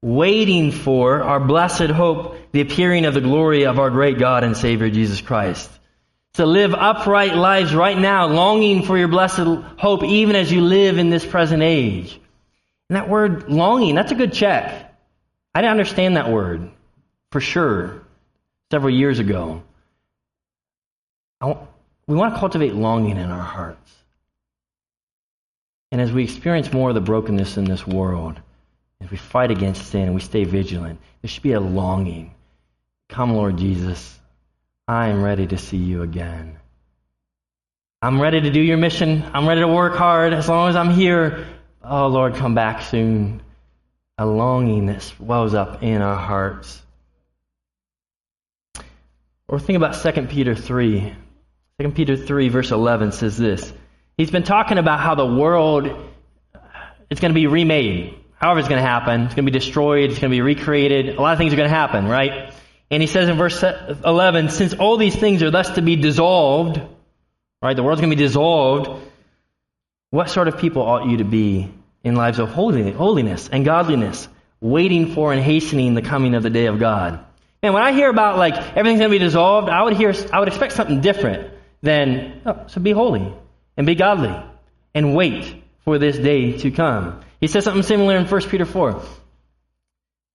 waiting 0.00 0.70
for 0.70 1.24
our 1.24 1.40
blessed 1.40 1.90
hope, 1.90 2.36
the 2.52 2.60
appearing 2.60 3.04
of 3.04 3.14
the 3.14 3.20
glory 3.20 3.66
of 3.66 3.80
our 3.80 3.90
great 3.90 4.16
God 4.16 4.44
and 4.44 4.56
Savior 4.56 4.88
Jesus 4.88 5.20
Christ. 5.20 5.68
To 6.34 6.46
live 6.46 6.72
upright 6.72 7.34
lives 7.34 7.74
right 7.74 7.98
now, 7.98 8.28
longing 8.28 8.84
for 8.84 8.96
your 8.96 9.08
blessed 9.08 9.48
hope, 9.76 10.04
even 10.04 10.36
as 10.36 10.52
you 10.52 10.60
live 10.60 10.98
in 10.98 11.10
this 11.10 11.26
present 11.26 11.64
age. 11.64 12.20
And 12.88 12.96
that 12.96 13.08
word 13.08 13.50
longing, 13.50 13.96
that's 13.96 14.12
a 14.12 14.14
good 14.14 14.32
check. 14.32 14.94
I 15.52 15.60
didn't 15.62 15.72
understand 15.72 16.16
that 16.16 16.30
word 16.30 16.70
for 17.32 17.40
sure 17.40 18.02
several 18.70 18.94
years 18.94 19.18
ago. 19.18 19.64
We 22.08 22.16
want 22.16 22.34
to 22.34 22.40
cultivate 22.40 22.74
longing 22.74 23.18
in 23.18 23.30
our 23.30 23.42
hearts. 23.42 23.94
And 25.92 26.00
as 26.00 26.10
we 26.10 26.24
experience 26.24 26.72
more 26.72 26.88
of 26.88 26.94
the 26.94 27.02
brokenness 27.02 27.58
in 27.58 27.64
this 27.64 27.86
world, 27.86 28.40
as 29.00 29.10
we 29.10 29.18
fight 29.18 29.50
against 29.50 29.86
sin 29.86 30.04
and 30.04 30.14
we 30.14 30.20
stay 30.20 30.44
vigilant, 30.44 31.00
there 31.22 31.28
should 31.28 31.42
be 31.42 31.52
a 31.52 31.60
longing. 31.60 32.34
Come, 33.08 33.34
Lord 33.34 33.58
Jesus, 33.58 34.18
I 34.88 35.08
am 35.08 35.22
ready 35.22 35.46
to 35.48 35.58
see 35.58 35.76
you 35.76 36.02
again. 36.02 36.56
I'm 38.00 38.20
ready 38.20 38.40
to 38.40 38.50
do 38.50 38.60
your 38.60 38.78
mission. 38.78 39.24
I'm 39.34 39.46
ready 39.46 39.60
to 39.60 39.68
work 39.68 39.94
hard 39.94 40.32
as 40.32 40.48
long 40.48 40.70
as 40.70 40.76
I'm 40.76 40.90
here. 40.90 41.46
Oh, 41.84 42.06
Lord, 42.06 42.36
come 42.36 42.54
back 42.54 42.82
soon. 42.82 43.42
A 44.16 44.24
longing 44.24 44.86
that 44.86 45.02
swells 45.02 45.52
up 45.52 45.82
in 45.82 46.00
our 46.00 46.16
hearts. 46.16 46.82
Or 49.46 49.58
think 49.58 49.76
about 49.76 49.94
2 50.02 50.22
Peter 50.26 50.54
3. 50.54 51.14
2 51.80 51.92
Peter 51.92 52.16
3, 52.16 52.48
verse 52.48 52.72
11 52.72 53.12
says 53.12 53.36
this. 53.36 53.72
He's 54.16 54.32
been 54.32 54.42
talking 54.42 54.78
about 54.78 54.98
how 54.98 55.14
the 55.14 55.24
world 55.24 55.86
is 57.08 57.20
going 57.20 57.30
to 57.30 57.34
be 57.38 57.46
remade. 57.46 58.16
However, 58.34 58.58
it's 58.58 58.68
going 58.68 58.82
to 58.82 58.88
happen. 58.88 59.26
It's 59.26 59.36
going 59.36 59.46
to 59.46 59.52
be 59.52 59.56
destroyed. 59.56 60.10
It's 60.10 60.18
going 60.18 60.32
to 60.32 60.34
be 60.36 60.40
recreated. 60.40 61.14
A 61.14 61.22
lot 61.22 61.34
of 61.34 61.38
things 61.38 61.52
are 61.52 61.56
going 61.56 61.68
to 61.68 61.74
happen, 61.74 62.08
right? 62.08 62.52
And 62.90 63.00
he 63.00 63.06
says 63.06 63.28
in 63.28 63.36
verse 63.36 63.62
11, 63.62 64.48
since 64.48 64.74
all 64.74 64.96
these 64.96 65.14
things 65.14 65.40
are 65.44 65.52
thus 65.52 65.70
to 65.76 65.82
be 65.82 65.94
dissolved, 65.94 66.80
right? 67.62 67.76
The 67.76 67.84
world's 67.84 68.00
going 68.00 68.10
to 68.10 68.16
be 68.16 68.24
dissolved. 68.24 69.00
What 70.10 70.30
sort 70.30 70.48
of 70.48 70.58
people 70.58 70.82
ought 70.82 71.06
you 71.06 71.18
to 71.18 71.24
be 71.24 71.72
in 72.02 72.16
lives 72.16 72.40
of 72.40 72.48
holiness 72.48 73.48
and 73.52 73.64
godliness, 73.64 74.26
waiting 74.60 75.14
for 75.14 75.32
and 75.32 75.40
hastening 75.40 75.94
the 75.94 76.02
coming 76.02 76.34
of 76.34 76.42
the 76.42 76.50
day 76.50 76.66
of 76.66 76.80
God? 76.80 77.24
And 77.62 77.72
when 77.72 77.84
I 77.84 77.92
hear 77.92 78.10
about 78.10 78.36
like 78.36 78.56
everything's 78.56 78.98
going 78.98 79.12
to 79.12 79.16
be 79.16 79.24
dissolved, 79.24 79.68
I 79.68 79.80
would 79.80 79.96
hear, 79.96 80.12
I 80.32 80.40
would 80.40 80.48
expect 80.48 80.72
something 80.72 81.00
different 81.00 81.52
than, 81.82 82.42
oh, 82.46 82.64
so 82.66 82.80
be 82.80 82.92
holy 82.92 83.32
and 83.76 83.86
be 83.86 83.94
godly 83.94 84.34
and 84.94 85.14
wait 85.14 85.62
for 85.84 85.98
this 85.98 86.16
day 86.18 86.58
to 86.58 86.70
come. 86.70 87.20
He 87.40 87.46
says 87.46 87.64
something 87.64 87.82
similar 87.82 88.16
in 88.16 88.26
1 88.26 88.40
Peter 88.48 88.64
4. 88.64 89.02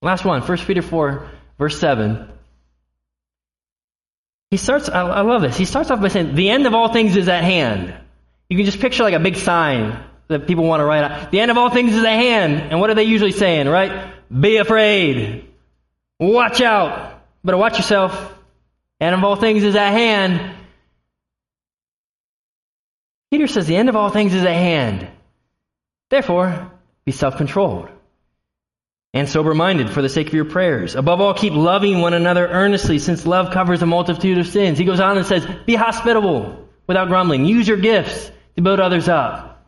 Last 0.01 0.25
one, 0.25 0.41
1 0.41 0.57
Peter 0.59 0.81
4, 0.81 1.29
verse 1.57 1.79
7. 1.79 2.29
He 4.51 4.57
starts, 4.57 4.89
I, 4.89 5.01
I 5.01 5.21
love 5.21 5.41
this. 5.41 5.57
He 5.57 5.65
starts 5.65 5.89
off 5.91 6.01
by 6.01 6.09
saying, 6.09 6.35
the 6.35 6.49
end 6.49 6.67
of 6.67 6.73
all 6.73 6.91
things 6.91 7.15
is 7.15 7.27
at 7.27 7.43
hand. 7.43 7.93
You 8.49 8.57
can 8.57 8.65
just 8.65 8.79
picture 8.79 9.03
like 9.03 9.13
a 9.13 9.19
big 9.19 9.35
sign 9.37 9.99
that 10.27 10.47
people 10.47 10.65
want 10.65 10.81
to 10.81 10.85
write 10.85 11.03
out. 11.03 11.31
The 11.31 11.39
end 11.39 11.51
of 11.51 11.57
all 11.57 11.69
things 11.69 11.95
is 11.95 12.03
at 12.03 12.13
hand. 12.13 12.55
And 12.55 12.79
what 12.79 12.89
are 12.89 12.95
they 12.95 13.03
usually 13.03 13.31
saying, 13.31 13.67
right? 13.67 14.13
Be 14.29 14.57
afraid. 14.57 15.49
Watch 16.19 16.61
out. 16.61 17.23
Better 17.43 17.57
watch 17.57 17.77
yourself. 17.77 18.33
End 18.99 19.15
of 19.15 19.23
all 19.23 19.35
things 19.35 19.63
is 19.63 19.75
at 19.75 19.91
hand. 19.91 20.55
Peter 23.34 23.47
says 23.47 23.65
the 23.65 23.75
end 23.75 23.89
of 23.89 23.95
all 23.95 24.11
things 24.11 24.31
is 24.36 24.43
at 24.43 24.51
hand. 24.51 25.07
Therefore, 26.11 26.71
be 27.03 27.11
self 27.11 27.36
controlled 27.36 27.89
and 29.11 29.27
sober 29.27 29.55
minded 29.55 29.89
for 29.89 30.03
the 30.03 30.07
sake 30.07 30.27
of 30.27 30.36
your 30.36 30.45
prayers. 30.45 30.93
Above 30.93 31.19
all, 31.19 31.34
keep 31.34 31.53
loving 31.53 31.99
one 31.99 32.13
another 32.13 32.47
earnestly, 32.47 32.99
since 32.99 33.25
love 33.25 33.51
covers 33.51 33.81
a 33.81 33.88
multitude 33.88 34.38
of 34.38 34.45
sins. 34.45 34.77
He 34.77 34.86
goes 34.86 34.99
on 34.99 35.17
and 35.17 35.25
says, 35.25 35.47
Be 35.65 35.73
hospitable 35.73 36.69
without 36.86 37.07
grumbling. 37.07 37.45
Use 37.45 37.67
your 37.67 37.77
gifts 37.77 38.31
to 38.55 38.61
build 38.61 38.79
others 38.79 39.09
up. 39.09 39.67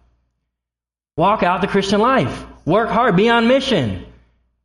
Walk 1.18 1.42
out 1.42 1.62
the 1.62 1.68
Christian 1.68 2.00
life. 2.00 2.46
Work 2.68 2.92
hard. 2.92 3.16
Be 3.16 3.30
on 3.30 3.48
mission. 3.48 4.06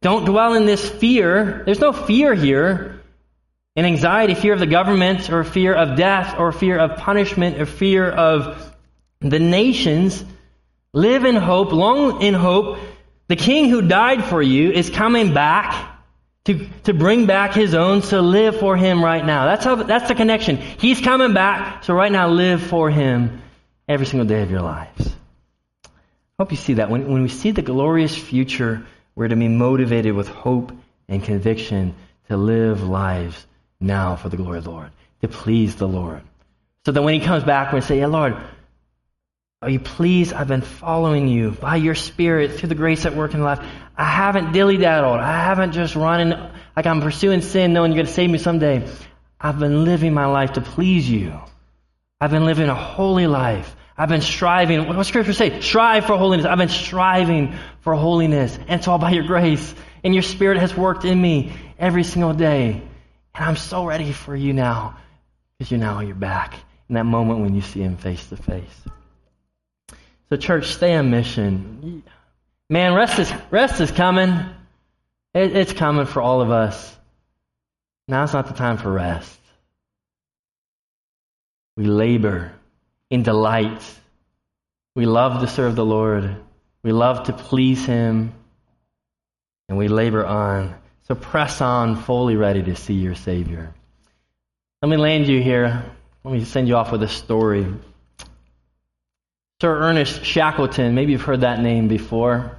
Don't 0.02 0.26
dwell 0.26 0.52
in 0.52 0.66
this 0.66 0.86
fear. 0.86 1.62
There's 1.64 1.80
no 1.80 1.94
fear 1.94 2.34
here. 2.34 3.00
An 3.76 3.86
anxiety, 3.86 4.34
fear 4.34 4.52
of 4.52 4.60
the 4.60 4.66
government, 4.66 5.30
or 5.30 5.42
fear 5.42 5.72
of 5.72 5.96
death, 5.96 6.34
or 6.38 6.52
fear 6.52 6.78
of 6.78 6.98
punishment, 6.98 7.58
or 7.58 7.64
fear 7.64 8.06
of 8.06 8.69
the 9.20 9.38
nations. 9.38 10.24
Live 10.92 11.24
in 11.24 11.36
hope, 11.36 11.72
long 11.72 12.20
in 12.22 12.34
hope, 12.34 12.78
the 13.28 13.36
king 13.36 13.68
who 13.68 13.80
died 13.80 14.24
for 14.24 14.42
you 14.42 14.72
is 14.72 14.90
coming 14.90 15.32
back 15.32 15.98
to, 16.46 16.66
to 16.84 16.92
bring 16.92 17.26
back 17.26 17.54
his 17.54 17.74
own, 17.74 18.00
to 18.02 18.20
live 18.20 18.58
for 18.58 18.76
him 18.76 19.04
right 19.04 19.24
now. 19.24 19.44
That's 19.44 19.64
how, 19.64 19.76
that's 19.76 20.08
the 20.08 20.16
connection. 20.16 20.56
He's 20.56 21.00
coming 21.00 21.32
back, 21.32 21.84
so 21.84 21.94
right 21.94 22.10
now 22.10 22.28
live 22.28 22.60
for 22.60 22.90
him 22.90 23.40
every 23.86 24.06
single 24.06 24.26
day 24.26 24.42
of 24.42 24.50
your 24.50 24.62
lives. 24.62 25.06
I 25.84 25.90
hope 26.40 26.50
you 26.50 26.56
see 26.56 26.74
that. 26.74 26.90
When, 26.90 27.12
when 27.12 27.22
we 27.22 27.28
see 27.28 27.52
the 27.52 27.62
glorious 27.62 28.16
future, 28.16 28.84
we're 29.14 29.28
to 29.28 29.36
be 29.36 29.48
motivated 29.48 30.14
with 30.14 30.26
hope 30.26 30.72
and 31.08 31.22
conviction 31.22 31.94
to 32.28 32.36
live 32.36 32.82
lives 32.82 33.46
now 33.78 34.16
for 34.16 34.28
the 34.28 34.36
glory 34.36 34.58
of 34.58 34.64
the 34.64 34.70
Lord, 34.70 34.90
to 35.20 35.28
please 35.28 35.76
the 35.76 35.86
Lord. 35.86 36.22
So 36.84 36.92
that 36.92 37.02
when 37.02 37.14
he 37.14 37.20
comes 37.20 37.44
back, 37.44 37.72
we 37.72 37.80
say, 37.80 37.98
Yeah, 37.98 38.06
Lord, 38.06 38.36
are 39.62 39.68
you 39.68 39.78
pleased? 39.78 40.32
I've 40.32 40.48
been 40.48 40.62
following 40.62 41.28
you 41.28 41.50
by 41.50 41.76
your 41.76 41.94
Spirit 41.94 42.52
through 42.52 42.70
the 42.70 42.74
grace 42.74 43.04
at 43.04 43.14
work 43.14 43.34
in 43.34 43.42
life. 43.42 43.60
I 43.94 44.04
haven't 44.04 44.52
dilly 44.52 44.78
daddled. 44.78 45.20
I 45.20 45.44
haven't 45.44 45.72
just 45.72 45.94
running 45.96 46.30
like 46.74 46.86
I'm 46.86 47.02
pursuing 47.02 47.42
sin 47.42 47.74
knowing 47.74 47.92
you're 47.92 47.96
going 47.96 48.06
to 48.06 48.12
save 48.12 48.30
me 48.30 48.38
someday. 48.38 48.88
I've 49.38 49.58
been 49.58 49.84
living 49.84 50.14
my 50.14 50.24
life 50.24 50.54
to 50.54 50.62
please 50.62 51.08
you. 51.10 51.38
I've 52.22 52.30
been 52.30 52.46
living 52.46 52.70
a 52.70 52.74
holy 52.74 53.26
life. 53.26 53.76
I've 53.98 54.08
been 54.08 54.22
striving. 54.22 54.86
What 54.86 54.96
does 54.96 55.08
Scripture 55.08 55.34
say? 55.34 55.60
Strive 55.60 56.06
for 56.06 56.16
holiness. 56.16 56.46
I've 56.46 56.56
been 56.56 56.70
striving 56.70 57.54
for 57.82 57.94
holiness. 57.94 58.56
And 58.56 58.80
it's 58.80 58.88
all 58.88 58.98
by 58.98 59.10
your 59.10 59.26
grace. 59.26 59.74
And 60.02 60.14
your 60.14 60.22
Spirit 60.22 60.56
has 60.56 60.74
worked 60.74 61.04
in 61.04 61.20
me 61.20 61.52
every 61.78 62.04
single 62.04 62.32
day. 62.32 62.80
And 63.34 63.44
I'm 63.44 63.56
so 63.56 63.84
ready 63.84 64.12
for 64.12 64.34
you 64.34 64.54
now 64.54 64.96
because 65.58 65.70
you're 65.70 65.80
now 65.80 65.96
on 65.96 66.06
your 66.06 66.16
back 66.16 66.54
in 66.88 66.94
that 66.94 67.04
moment 67.04 67.40
when 67.40 67.54
you 67.54 67.60
see 67.60 67.80
Him 67.80 67.98
face 67.98 68.26
to 68.30 68.38
face. 68.38 68.84
So, 70.30 70.36
church, 70.36 70.72
stay 70.72 70.94
on 70.94 71.10
mission. 71.10 72.04
Man, 72.68 72.94
rest 72.94 73.18
is, 73.18 73.32
rest 73.50 73.80
is 73.80 73.90
coming. 73.90 74.30
It, 75.34 75.56
it's 75.56 75.72
coming 75.72 76.06
for 76.06 76.22
all 76.22 76.40
of 76.40 76.52
us. 76.52 76.96
Now's 78.06 78.32
not 78.32 78.46
the 78.46 78.54
time 78.54 78.76
for 78.76 78.92
rest. 78.92 79.38
We 81.76 81.84
labor 81.84 82.52
in 83.10 83.24
delight. 83.24 83.82
We 84.94 85.04
love 85.04 85.40
to 85.40 85.48
serve 85.48 85.74
the 85.74 85.84
Lord. 85.84 86.36
We 86.84 86.92
love 86.92 87.24
to 87.24 87.32
please 87.32 87.84
Him. 87.84 88.32
And 89.68 89.78
we 89.78 89.88
labor 89.88 90.24
on. 90.24 90.76
So 91.08 91.16
press 91.16 91.60
on, 91.60 91.96
fully 91.96 92.36
ready 92.36 92.62
to 92.62 92.76
see 92.76 92.94
your 92.94 93.16
Savior. 93.16 93.74
Let 94.80 94.88
me 94.88 94.96
land 94.96 95.26
you 95.26 95.42
here. 95.42 95.84
Let 96.22 96.32
me 96.32 96.44
send 96.44 96.68
you 96.68 96.76
off 96.76 96.92
with 96.92 97.02
a 97.02 97.08
story. 97.08 97.66
Sir 99.60 99.78
Ernest 99.78 100.24
Shackleton, 100.24 100.94
maybe 100.94 101.12
you've 101.12 101.20
heard 101.20 101.42
that 101.42 101.60
name 101.60 101.86
before. 101.86 102.56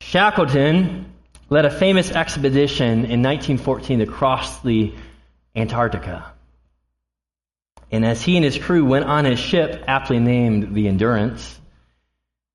Shackleton 0.00 1.12
led 1.50 1.64
a 1.64 1.70
famous 1.70 2.12
expedition 2.12 3.06
in 3.06 3.22
1914 3.22 3.98
to 3.98 4.06
cross 4.06 4.60
the 4.60 4.94
Antarctica. 5.56 6.32
And 7.90 8.06
as 8.06 8.22
he 8.22 8.36
and 8.36 8.44
his 8.44 8.56
crew 8.56 8.84
went 8.84 9.06
on 9.06 9.24
his 9.24 9.40
ship, 9.40 9.82
aptly 9.88 10.20
named 10.20 10.76
the 10.76 10.86
Endurance, 10.86 11.58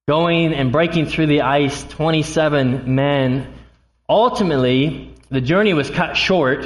going 0.08 0.54
and 0.54 0.72
breaking 0.72 1.08
through 1.08 1.28
the 1.28 1.42
ice, 1.42 1.84
27 1.84 2.96
men, 2.96 3.54
ultimately, 4.08 5.14
the 5.30 5.42
journey 5.42 5.74
was 5.74 5.90
cut 5.90 6.16
short 6.16 6.66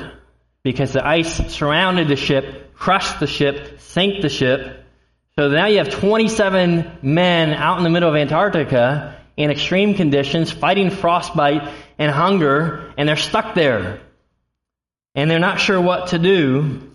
because 0.62 0.94
the 0.94 1.06
ice 1.06 1.52
surrounded 1.52 2.10
the 2.10 2.16
ship, 2.16 2.76
crushed 2.76 3.20
the 3.20 3.26
ship, 3.26 3.82
sank 3.82 4.22
the 4.22 4.30
ship, 4.30 4.81
so 5.42 5.50
now 5.50 5.66
you 5.66 5.80
have 5.80 5.90
27 5.90 7.00
men 7.02 7.50
out 7.50 7.80
in 7.80 7.84
the 7.84 7.90
middle 7.90 8.08
of 8.08 8.16
Antarctica 8.16 9.20
in 9.36 9.50
extreme 9.50 9.96
conditions, 9.96 10.52
fighting 10.52 10.92
frostbite 10.92 11.68
and 11.98 12.12
hunger, 12.12 12.94
and 12.96 13.10
they're 13.10 13.16
stuck 13.16 13.56
there. 13.56 14.02
And 15.16 15.32
they're 15.32 15.40
not 15.40 15.60
sure 15.60 15.82
what 15.82 16.10
to 16.10 16.20
do. 16.20 16.92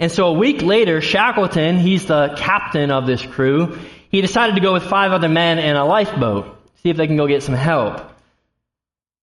And 0.00 0.10
so 0.10 0.26
a 0.26 0.32
week 0.32 0.62
later, 0.62 1.00
Shackleton, 1.00 1.78
he's 1.78 2.06
the 2.06 2.34
captain 2.36 2.90
of 2.90 3.06
this 3.06 3.24
crew, 3.24 3.78
he 4.10 4.20
decided 4.20 4.56
to 4.56 4.60
go 4.60 4.72
with 4.72 4.82
five 4.82 5.12
other 5.12 5.28
men 5.28 5.60
in 5.60 5.76
a 5.76 5.84
lifeboat, 5.84 6.58
see 6.82 6.90
if 6.90 6.96
they 6.96 7.06
can 7.06 7.16
go 7.16 7.28
get 7.28 7.44
some 7.44 7.54
help. 7.54 8.00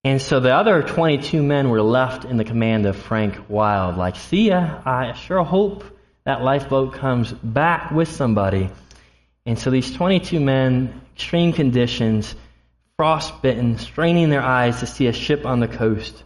And 0.04 0.22
so 0.22 0.40
the 0.40 0.54
other 0.54 0.82
22 0.82 1.42
men 1.42 1.68
were 1.68 1.82
left 1.82 2.24
in 2.24 2.38
the 2.38 2.44
command 2.44 2.86
of 2.86 2.96
Frank 2.96 3.50
Wild. 3.50 3.98
Like, 3.98 4.16
see 4.16 4.48
ya, 4.48 4.80
I 4.86 5.12
sure 5.12 5.44
hope 5.44 5.84
that 6.26 6.42
lifeboat 6.42 6.94
comes 6.94 7.32
back 7.32 7.92
with 7.92 8.08
somebody. 8.08 8.68
And 9.46 9.56
so 9.56 9.70
these 9.70 9.92
22 9.92 10.40
men, 10.40 11.00
extreme 11.14 11.52
conditions, 11.52 12.34
frostbitten, 12.96 13.78
straining 13.78 14.28
their 14.28 14.42
eyes 14.42 14.80
to 14.80 14.86
see 14.88 15.06
a 15.06 15.12
ship 15.12 15.46
on 15.46 15.60
the 15.60 15.68
coast. 15.68 16.24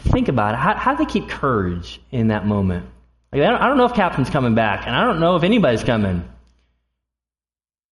Think 0.00 0.26
about 0.26 0.54
it. 0.54 0.58
How, 0.58 0.74
how 0.74 0.94
do 0.94 1.04
they 1.04 1.10
keep 1.10 1.28
courage 1.28 2.00
in 2.10 2.28
that 2.28 2.44
moment? 2.44 2.86
Like, 3.32 3.42
I, 3.42 3.50
don't, 3.50 3.60
I 3.60 3.68
don't 3.68 3.76
know 3.76 3.84
if 3.84 3.94
Captain's 3.94 4.30
coming 4.30 4.56
back, 4.56 4.86
and 4.86 4.96
I 4.96 5.04
don't 5.04 5.20
know 5.20 5.36
if 5.36 5.44
anybody's 5.44 5.84
coming. 5.84 6.28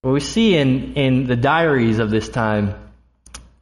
But 0.03 0.11
we 0.11 0.20
see 0.20 0.57
in, 0.57 0.95
in 0.95 1.27
the 1.27 1.37
diaries 1.37 2.01
of 2.01 2.11
this 2.11 2.29
time, 2.29 2.74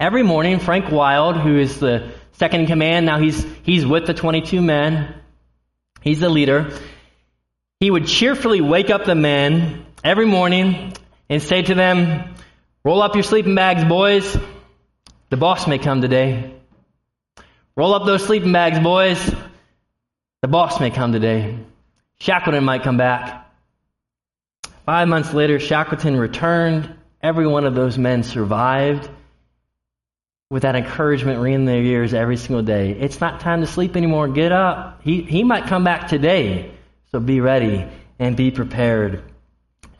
every 0.00 0.22
morning, 0.22 0.60
Frank 0.60 0.90
Wild, 0.90 1.36
who 1.36 1.58
is 1.58 1.78
the 1.78 2.12
second 2.32 2.62
in 2.62 2.66
command, 2.68 3.04
now 3.04 3.18
he's, 3.18 3.44
he's 3.64 3.84
with 3.84 4.06
the 4.06 4.14
22 4.14 4.62
men, 4.62 5.14
he's 6.04 6.20
the 6.20 6.28
leader, 6.28 6.70
he 7.80 7.90
would 7.90 8.06
cheerfully 8.06 8.60
wake 8.60 8.90
up 8.90 9.04
the 9.04 9.14
men 9.14 9.84
every 10.04 10.26
morning 10.26 10.92
and 11.28 11.42
say 11.42 11.62
to 11.62 11.74
them, 11.74 12.34
Roll 12.84 13.02
up 13.02 13.14
your 13.14 13.24
sleeping 13.24 13.54
bags, 13.54 13.82
boys. 13.84 14.36
The 15.30 15.36
boss 15.38 15.66
may 15.66 15.78
come 15.78 16.02
today. 16.02 16.54
Roll 17.76 17.94
up 17.94 18.04
those 18.04 18.24
sleeping 18.24 18.52
bags, 18.52 18.78
boys. 18.78 19.34
The 20.42 20.48
boss 20.48 20.78
may 20.78 20.90
come 20.90 21.12
today. 21.12 21.58
Shackleton 22.20 22.62
might 22.62 22.82
come 22.82 22.98
back. 22.98 23.50
Five 24.84 25.08
months 25.08 25.32
later, 25.32 25.58
Shackleton 25.58 26.18
returned. 26.18 26.94
Every 27.22 27.46
one 27.46 27.64
of 27.64 27.74
those 27.74 27.96
men 27.96 28.22
survived 28.22 29.08
with 30.50 30.62
that 30.62 30.76
encouragement 30.76 31.40
ringing 31.40 31.60
in 31.60 31.64
their 31.64 31.82
ears 31.82 32.14
every 32.14 32.36
single 32.36 32.62
day. 32.62 32.92
It's 32.92 33.20
not 33.20 33.40
time 33.40 33.60
to 33.60 33.66
sleep 33.66 33.96
anymore. 33.96 34.28
Get 34.28 34.52
up. 34.52 35.00
He, 35.02 35.22
he 35.22 35.42
might 35.42 35.66
come 35.66 35.84
back 35.84 36.08
today. 36.08 36.72
So 37.10 37.20
be 37.20 37.40
ready 37.40 37.86
and 38.18 38.36
be 38.36 38.50
prepared. 38.50 39.22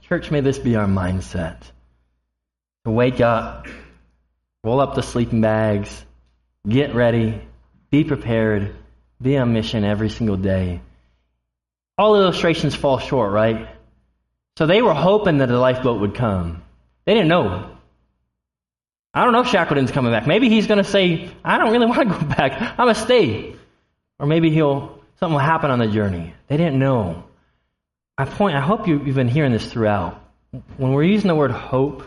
Church, 0.03 0.31
may 0.31 0.41
this 0.41 0.59
be 0.59 0.77
our 0.77 0.87
mindset 0.87 1.59
to 2.85 2.91
wake 2.91 3.21
up, 3.21 3.67
roll 4.63 4.81
up 4.81 4.95
the 4.95 5.03
sleeping 5.03 5.41
bags, 5.41 6.05
get 6.69 6.95
ready, 6.95 7.41
be 7.91 8.05
prepared, 8.05 8.75
be 9.21 9.37
on 9.39 9.53
mission 9.53 9.85
every 9.85 10.11
single 10.11 10.37
day. 10.37 10.81
All 11.97 12.17
illustrations 12.17 12.75
fall 12.75 12.99
short, 12.99 13.33
right? 13.33 13.69
So 14.59 14.67
they 14.67 14.83
were 14.83 14.95
hoping 14.95 15.39
that 15.39 15.49
the 15.49 15.59
lifeboat 15.59 16.01
would 16.01 16.15
come. 16.15 16.63
They 17.07 17.15
didn't 17.15 17.29
know. 17.29 17.74
I 19.15 19.23
don't 19.23 19.33
know 19.33 19.41
if 19.41 19.49
Shackleton's 19.49 19.93
coming 19.93 20.13
back. 20.13 20.27
Maybe 20.27 20.49
he's 20.49 20.67
going 20.67 20.83
to 20.83 20.91
say, 20.91 21.31
I 21.45 21.59
don't 21.59 21.73
really 21.73 21.87
want 21.95 22.09
to 22.09 22.19
go 22.19 22.27
back. 22.27 22.61
I'm 22.61 22.77
going 22.77 22.95
to 22.95 23.01
stay. 23.01 23.57
Or 24.19 24.27
maybe 24.27 24.51
he'll, 24.51 25.01
something 25.21 25.35
will 25.35 25.39
happen 25.39 25.71
on 25.71 25.79
the 25.79 25.87
journey. 25.87 26.35
They 26.49 26.57
didn't 26.57 26.79
know. 26.79 27.25
I 28.19 28.25
point, 28.25 28.57
I 28.57 28.61
hope 28.61 28.89
you, 28.89 29.03
you've 29.05 29.15
been 29.15 29.29
hearing 29.29 29.53
this 29.53 29.71
throughout. 29.71 30.21
When 30.77 30.93
we're 30.93 31.05
using 31.05 31.29
the 31.29 31.35
word 31.35 31.51
hope, 31.51 32.05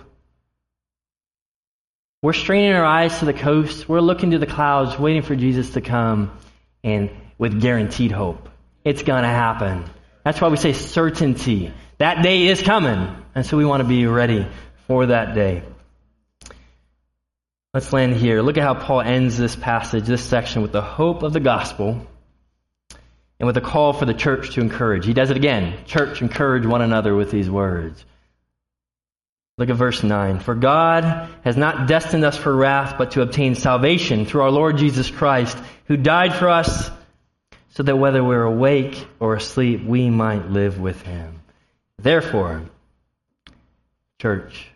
we're 2.21 2.33
straining 2.33 2.73
our 2.73 2.85
eyes 2.85 3.19
to 3.19 3.25
the 3.25 3.33
coast. 3.33 3.87
We're 3.87 4.01
looking 4.01 4.31
to 4.31 4.39
the 4.39 4.45
clouds, 4.45 4.97
waiting 4.97 5.21
for 5.21 5.35
Jesus 5.35 5.71
to 5.71 5.81
come, 5.81 6.37
and 6.83 7.09
with 7.37 7.61
guaranteed 7.61 8.11
hope. 8.11 8.49
It's 8.83 9.03
going 9.03 9.23
to 9.23 9.29
happen. 9.29 9.85
That's 10.23 10.41
why 10.41 10.47
we 10.47 10.57
say 10.57 10.73
certainty. 10.73 11.73
That 11.99 12.23
day 12.23 12.47
is 12.47 12.61
coming. 12.61 13.15
And 13.35 13.45
so 13.45 13.57
we 13.57 13.65
want 13.65 13.81
to 13.81 13.87
be 13.87 14.07
ready 14.07 14.47
for 14.87 15.07
that 15.07 15.35
day. 15.35 15.63
Let's 17.77 17.93
land 17.93 18.15
here. 18.15 18.41
Look 18.41 18.57
at 18.57 18.63
how 18.63 18.73
Paul 18.73 19.01
ends 19.01 19.37
this 19.37 19.55
passage, 19.55 20.05
this 20.05 20.23
section, 20.23 20.63
with 20.63 20.71
the 20.71 20.81
hope 20.81 21.21
of 21.21 21.31
the 21.31 21.39
gospel 21.39 22.07
and 23.39 23.45
with 23.45 23.55
a 23.55 23.61
call 23.61 23.93
for 23.93 24.05
the 24.05 24.15
church 24.15 24.55
to 24.55 24.61
encourage. 24.61 25.05
He 25.05 25.13
does 25.13 25.29
it 25.29 25.37
again. 25.37 25.77
Church, 25.85 26.19
encourage 26.23 26.65
one 26.65 26.81
another 26.81 27.13
with 27.13 27.29
these 27.29 27.47
words. 27.47 28.03
Look 29.59 29.69
at 29.69 29.75
verse 29.75 30.01
9. 30.01 30.39
For 30.39 30.55
God 30.55 31.29
has 31.43 31.55
not 31.55 31.87
destined 31.87 32.25
us 32.25 32.35
for 32.35 32.55
wrath, 32.55 32.95
but 32.97 33.11
to 33.11 33.21
obtain 33.21 33.53
salvation 33.53 34.25
through 34.25 34.41
our 34.41 34.49
Lord 34.49 34.77
Jesus 34.77 35.11
Christ, 35.11 35.55
who 35.85 35.97
died 35.97 36.33
for 36.33 36.49
us, 36.49 36.89
so 37.75 37.83
that 37.83 37.95
whether 37.95 38.23
we're 38.23 38.41
awake 38.41 39.07
or 39.19 39.35
asleep, 39.35 39.85
we 39.85 40.09
might 40.09 40.49
live 40.49 40.79
with 40.79 40.99
him. 41.03 41.41
Therefore, 41.99 42.63
church, 44.19 44.67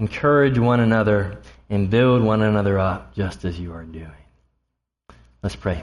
encourage 0.00 0.58
one 0.58 0.80
another 0.80 1.38
and 1.70 1.88
build 1.88 2.22
one 2.22 2.42
another 2.42 2.78
up 2.78 3.14
just 3.14 3.44
as 3.44 3.58
you 3.58 3.72
are 3.72 3.84
doing. 3.84 4.10
Let's 5.42 5.56
pray. 5.56 5.82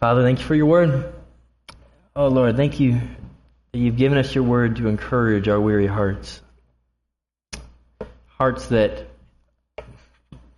Father, 0.00 0.22
thank 0.22 0.40
you 0.40 0.44
for 0.44 0.56
your 0.56 0.66
word. 0.66 1.14
Oh, 2.16 2.26
Lord, 2.26 2.56
thank 2.56 2.80
you 2.80 3.00
that 3.70 3.78
you've 3.78 3.96
given 3.96 4.18
us 4.18 4.34
your 4.34 4.44
word 4.44 4.76
to 4.76 4.88
encourage 4.88 5.46
our 5.46 5.60
weary 5.60 5.86
hearts. 5.86 6.40
Hearts 8.26 8.66
that 8.66 9.06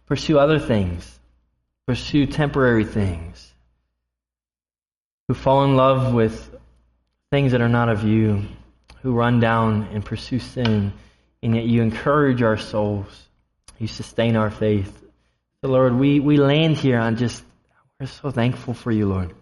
pursue 0.07 0.39
other 0.39 0.59
things, 0.59 1.19
pursue 1.87 2.25
temporary 2.25 2.87
things, 2.87 3.53
who 5.29 5.35
fall 5.35 5.65
in 5.65 5.77
love 5.77 6.15
with 6.15 6.51
things 7.31 7.53
that 7.53 7.61
are 7.61 7.69
not 7.69 7.91
of 7.91 8.03
you, 8.03 8.45
who 9.05 9.13
run 9.13 9.39
down 9.39 9.87
and 9.93 10.03
pursue 10.03 10.39
sin, 10.39 10.91
and 11.43 11.55
yet 11.55 11.67
you 11.67 11.83
encourage 11.83 12.43
our 12.43 12.57
souls. 12.57 13.07
You 13.79 13.87
sustain 13.87 14.35
our 14.35 14.51
faith. 14.51 14.99
So, 15.61 15.69
Lord, 15.69 15.95
we, 15.95 16.21
we 16.21 16.39
land 16.39 16.79
here 16.79 16.99
on 16.99 17.17
just, 17.17 17.45
we're 18.01 18.07
so 18.07 18.31
thankful 18.31 18.73
for 18.73 18.91
you, 18.91 19.07
Lord. 19.07 19.35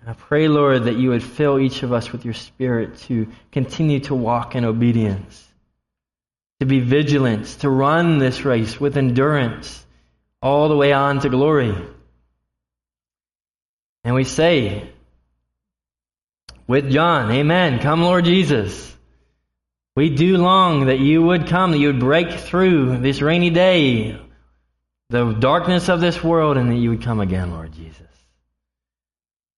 And 0.00 0.08
I 0.08 0.14
pray, 0.14 0.48
Lord, 0.48 0.84
that 0.84 0.96
you 0.96 1.10
would 1.10 1.22
fill 1.22 1.58
each 1.58 1.82
of 1.82 1.92
us 1.92 2.10
with 2.10 2.24
your 2.24 2.32
spirit 2.32 2.96
to 3.00 3.28
continue 3.52 4.00
to 4.00 4.14
walk 4.14 4.56
in 4.56 4.64
obedience, 4.64 5.46
to 6.60 6.66
be 6.66 6.80
vigilant, 6.80 7.46
to 7.60 7.68
run 7.68 8.16
this 8.16 8.46
race 8.46 8.80
with 8.80 8.96
endurance 8.96 9.84
all 10.40 10.70
the 10.70 10.76
way 10.76 10.94
on 10.94 11.20
to 11.20 11.28
glory. 11.28 11.74
And 14.04 14.14
we 14.14 14.24
say, 14.24 14.90
with 16.66 16.90
John, 16.90 17.30
Amen. 17.30 17.78
Come, 17.78 18.02
Lord 18.02 18.24
Jesus. 18.24 18.94
We 19.94 20.10
do 20.10 20.36
long 20.36 20.86
that 20.86 21.00
you 21.00 21.22
would 21.22 21.46
come, 21.46 21.72
that 21.72 21.78
you 21.78 21.88
would 21.88 22.00
break 22.00 22.30
through 22.32 22.98
this 22.98 23.22
rainy 23.22 23.50
day, 23.50 24.20
the 25.08 25.32
darkness 25.32 25.88
of 25.88 26.00
this 26.00 26.22
world, 26.22 26.58
and 26.58 26.70
that 26.70 26.76
you 26.76 26.90
would 26.90 27.02
come 27.02 27.20
again, 27.20 27.50
Lord 27.52 27.72
Jesus. 27.72 28.02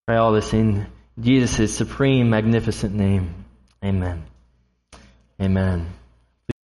Pray 0.06 0.16
all 0.16 0.32
this 0.32 0.52
in 0.54 0.86
Jesus' 1.20 1.76
supreme, 1.76 2.30
magnificent 2.30 2.94
name. 2.94 3.44
Amen. 3.84 4.24
Amen. 5.40 5.97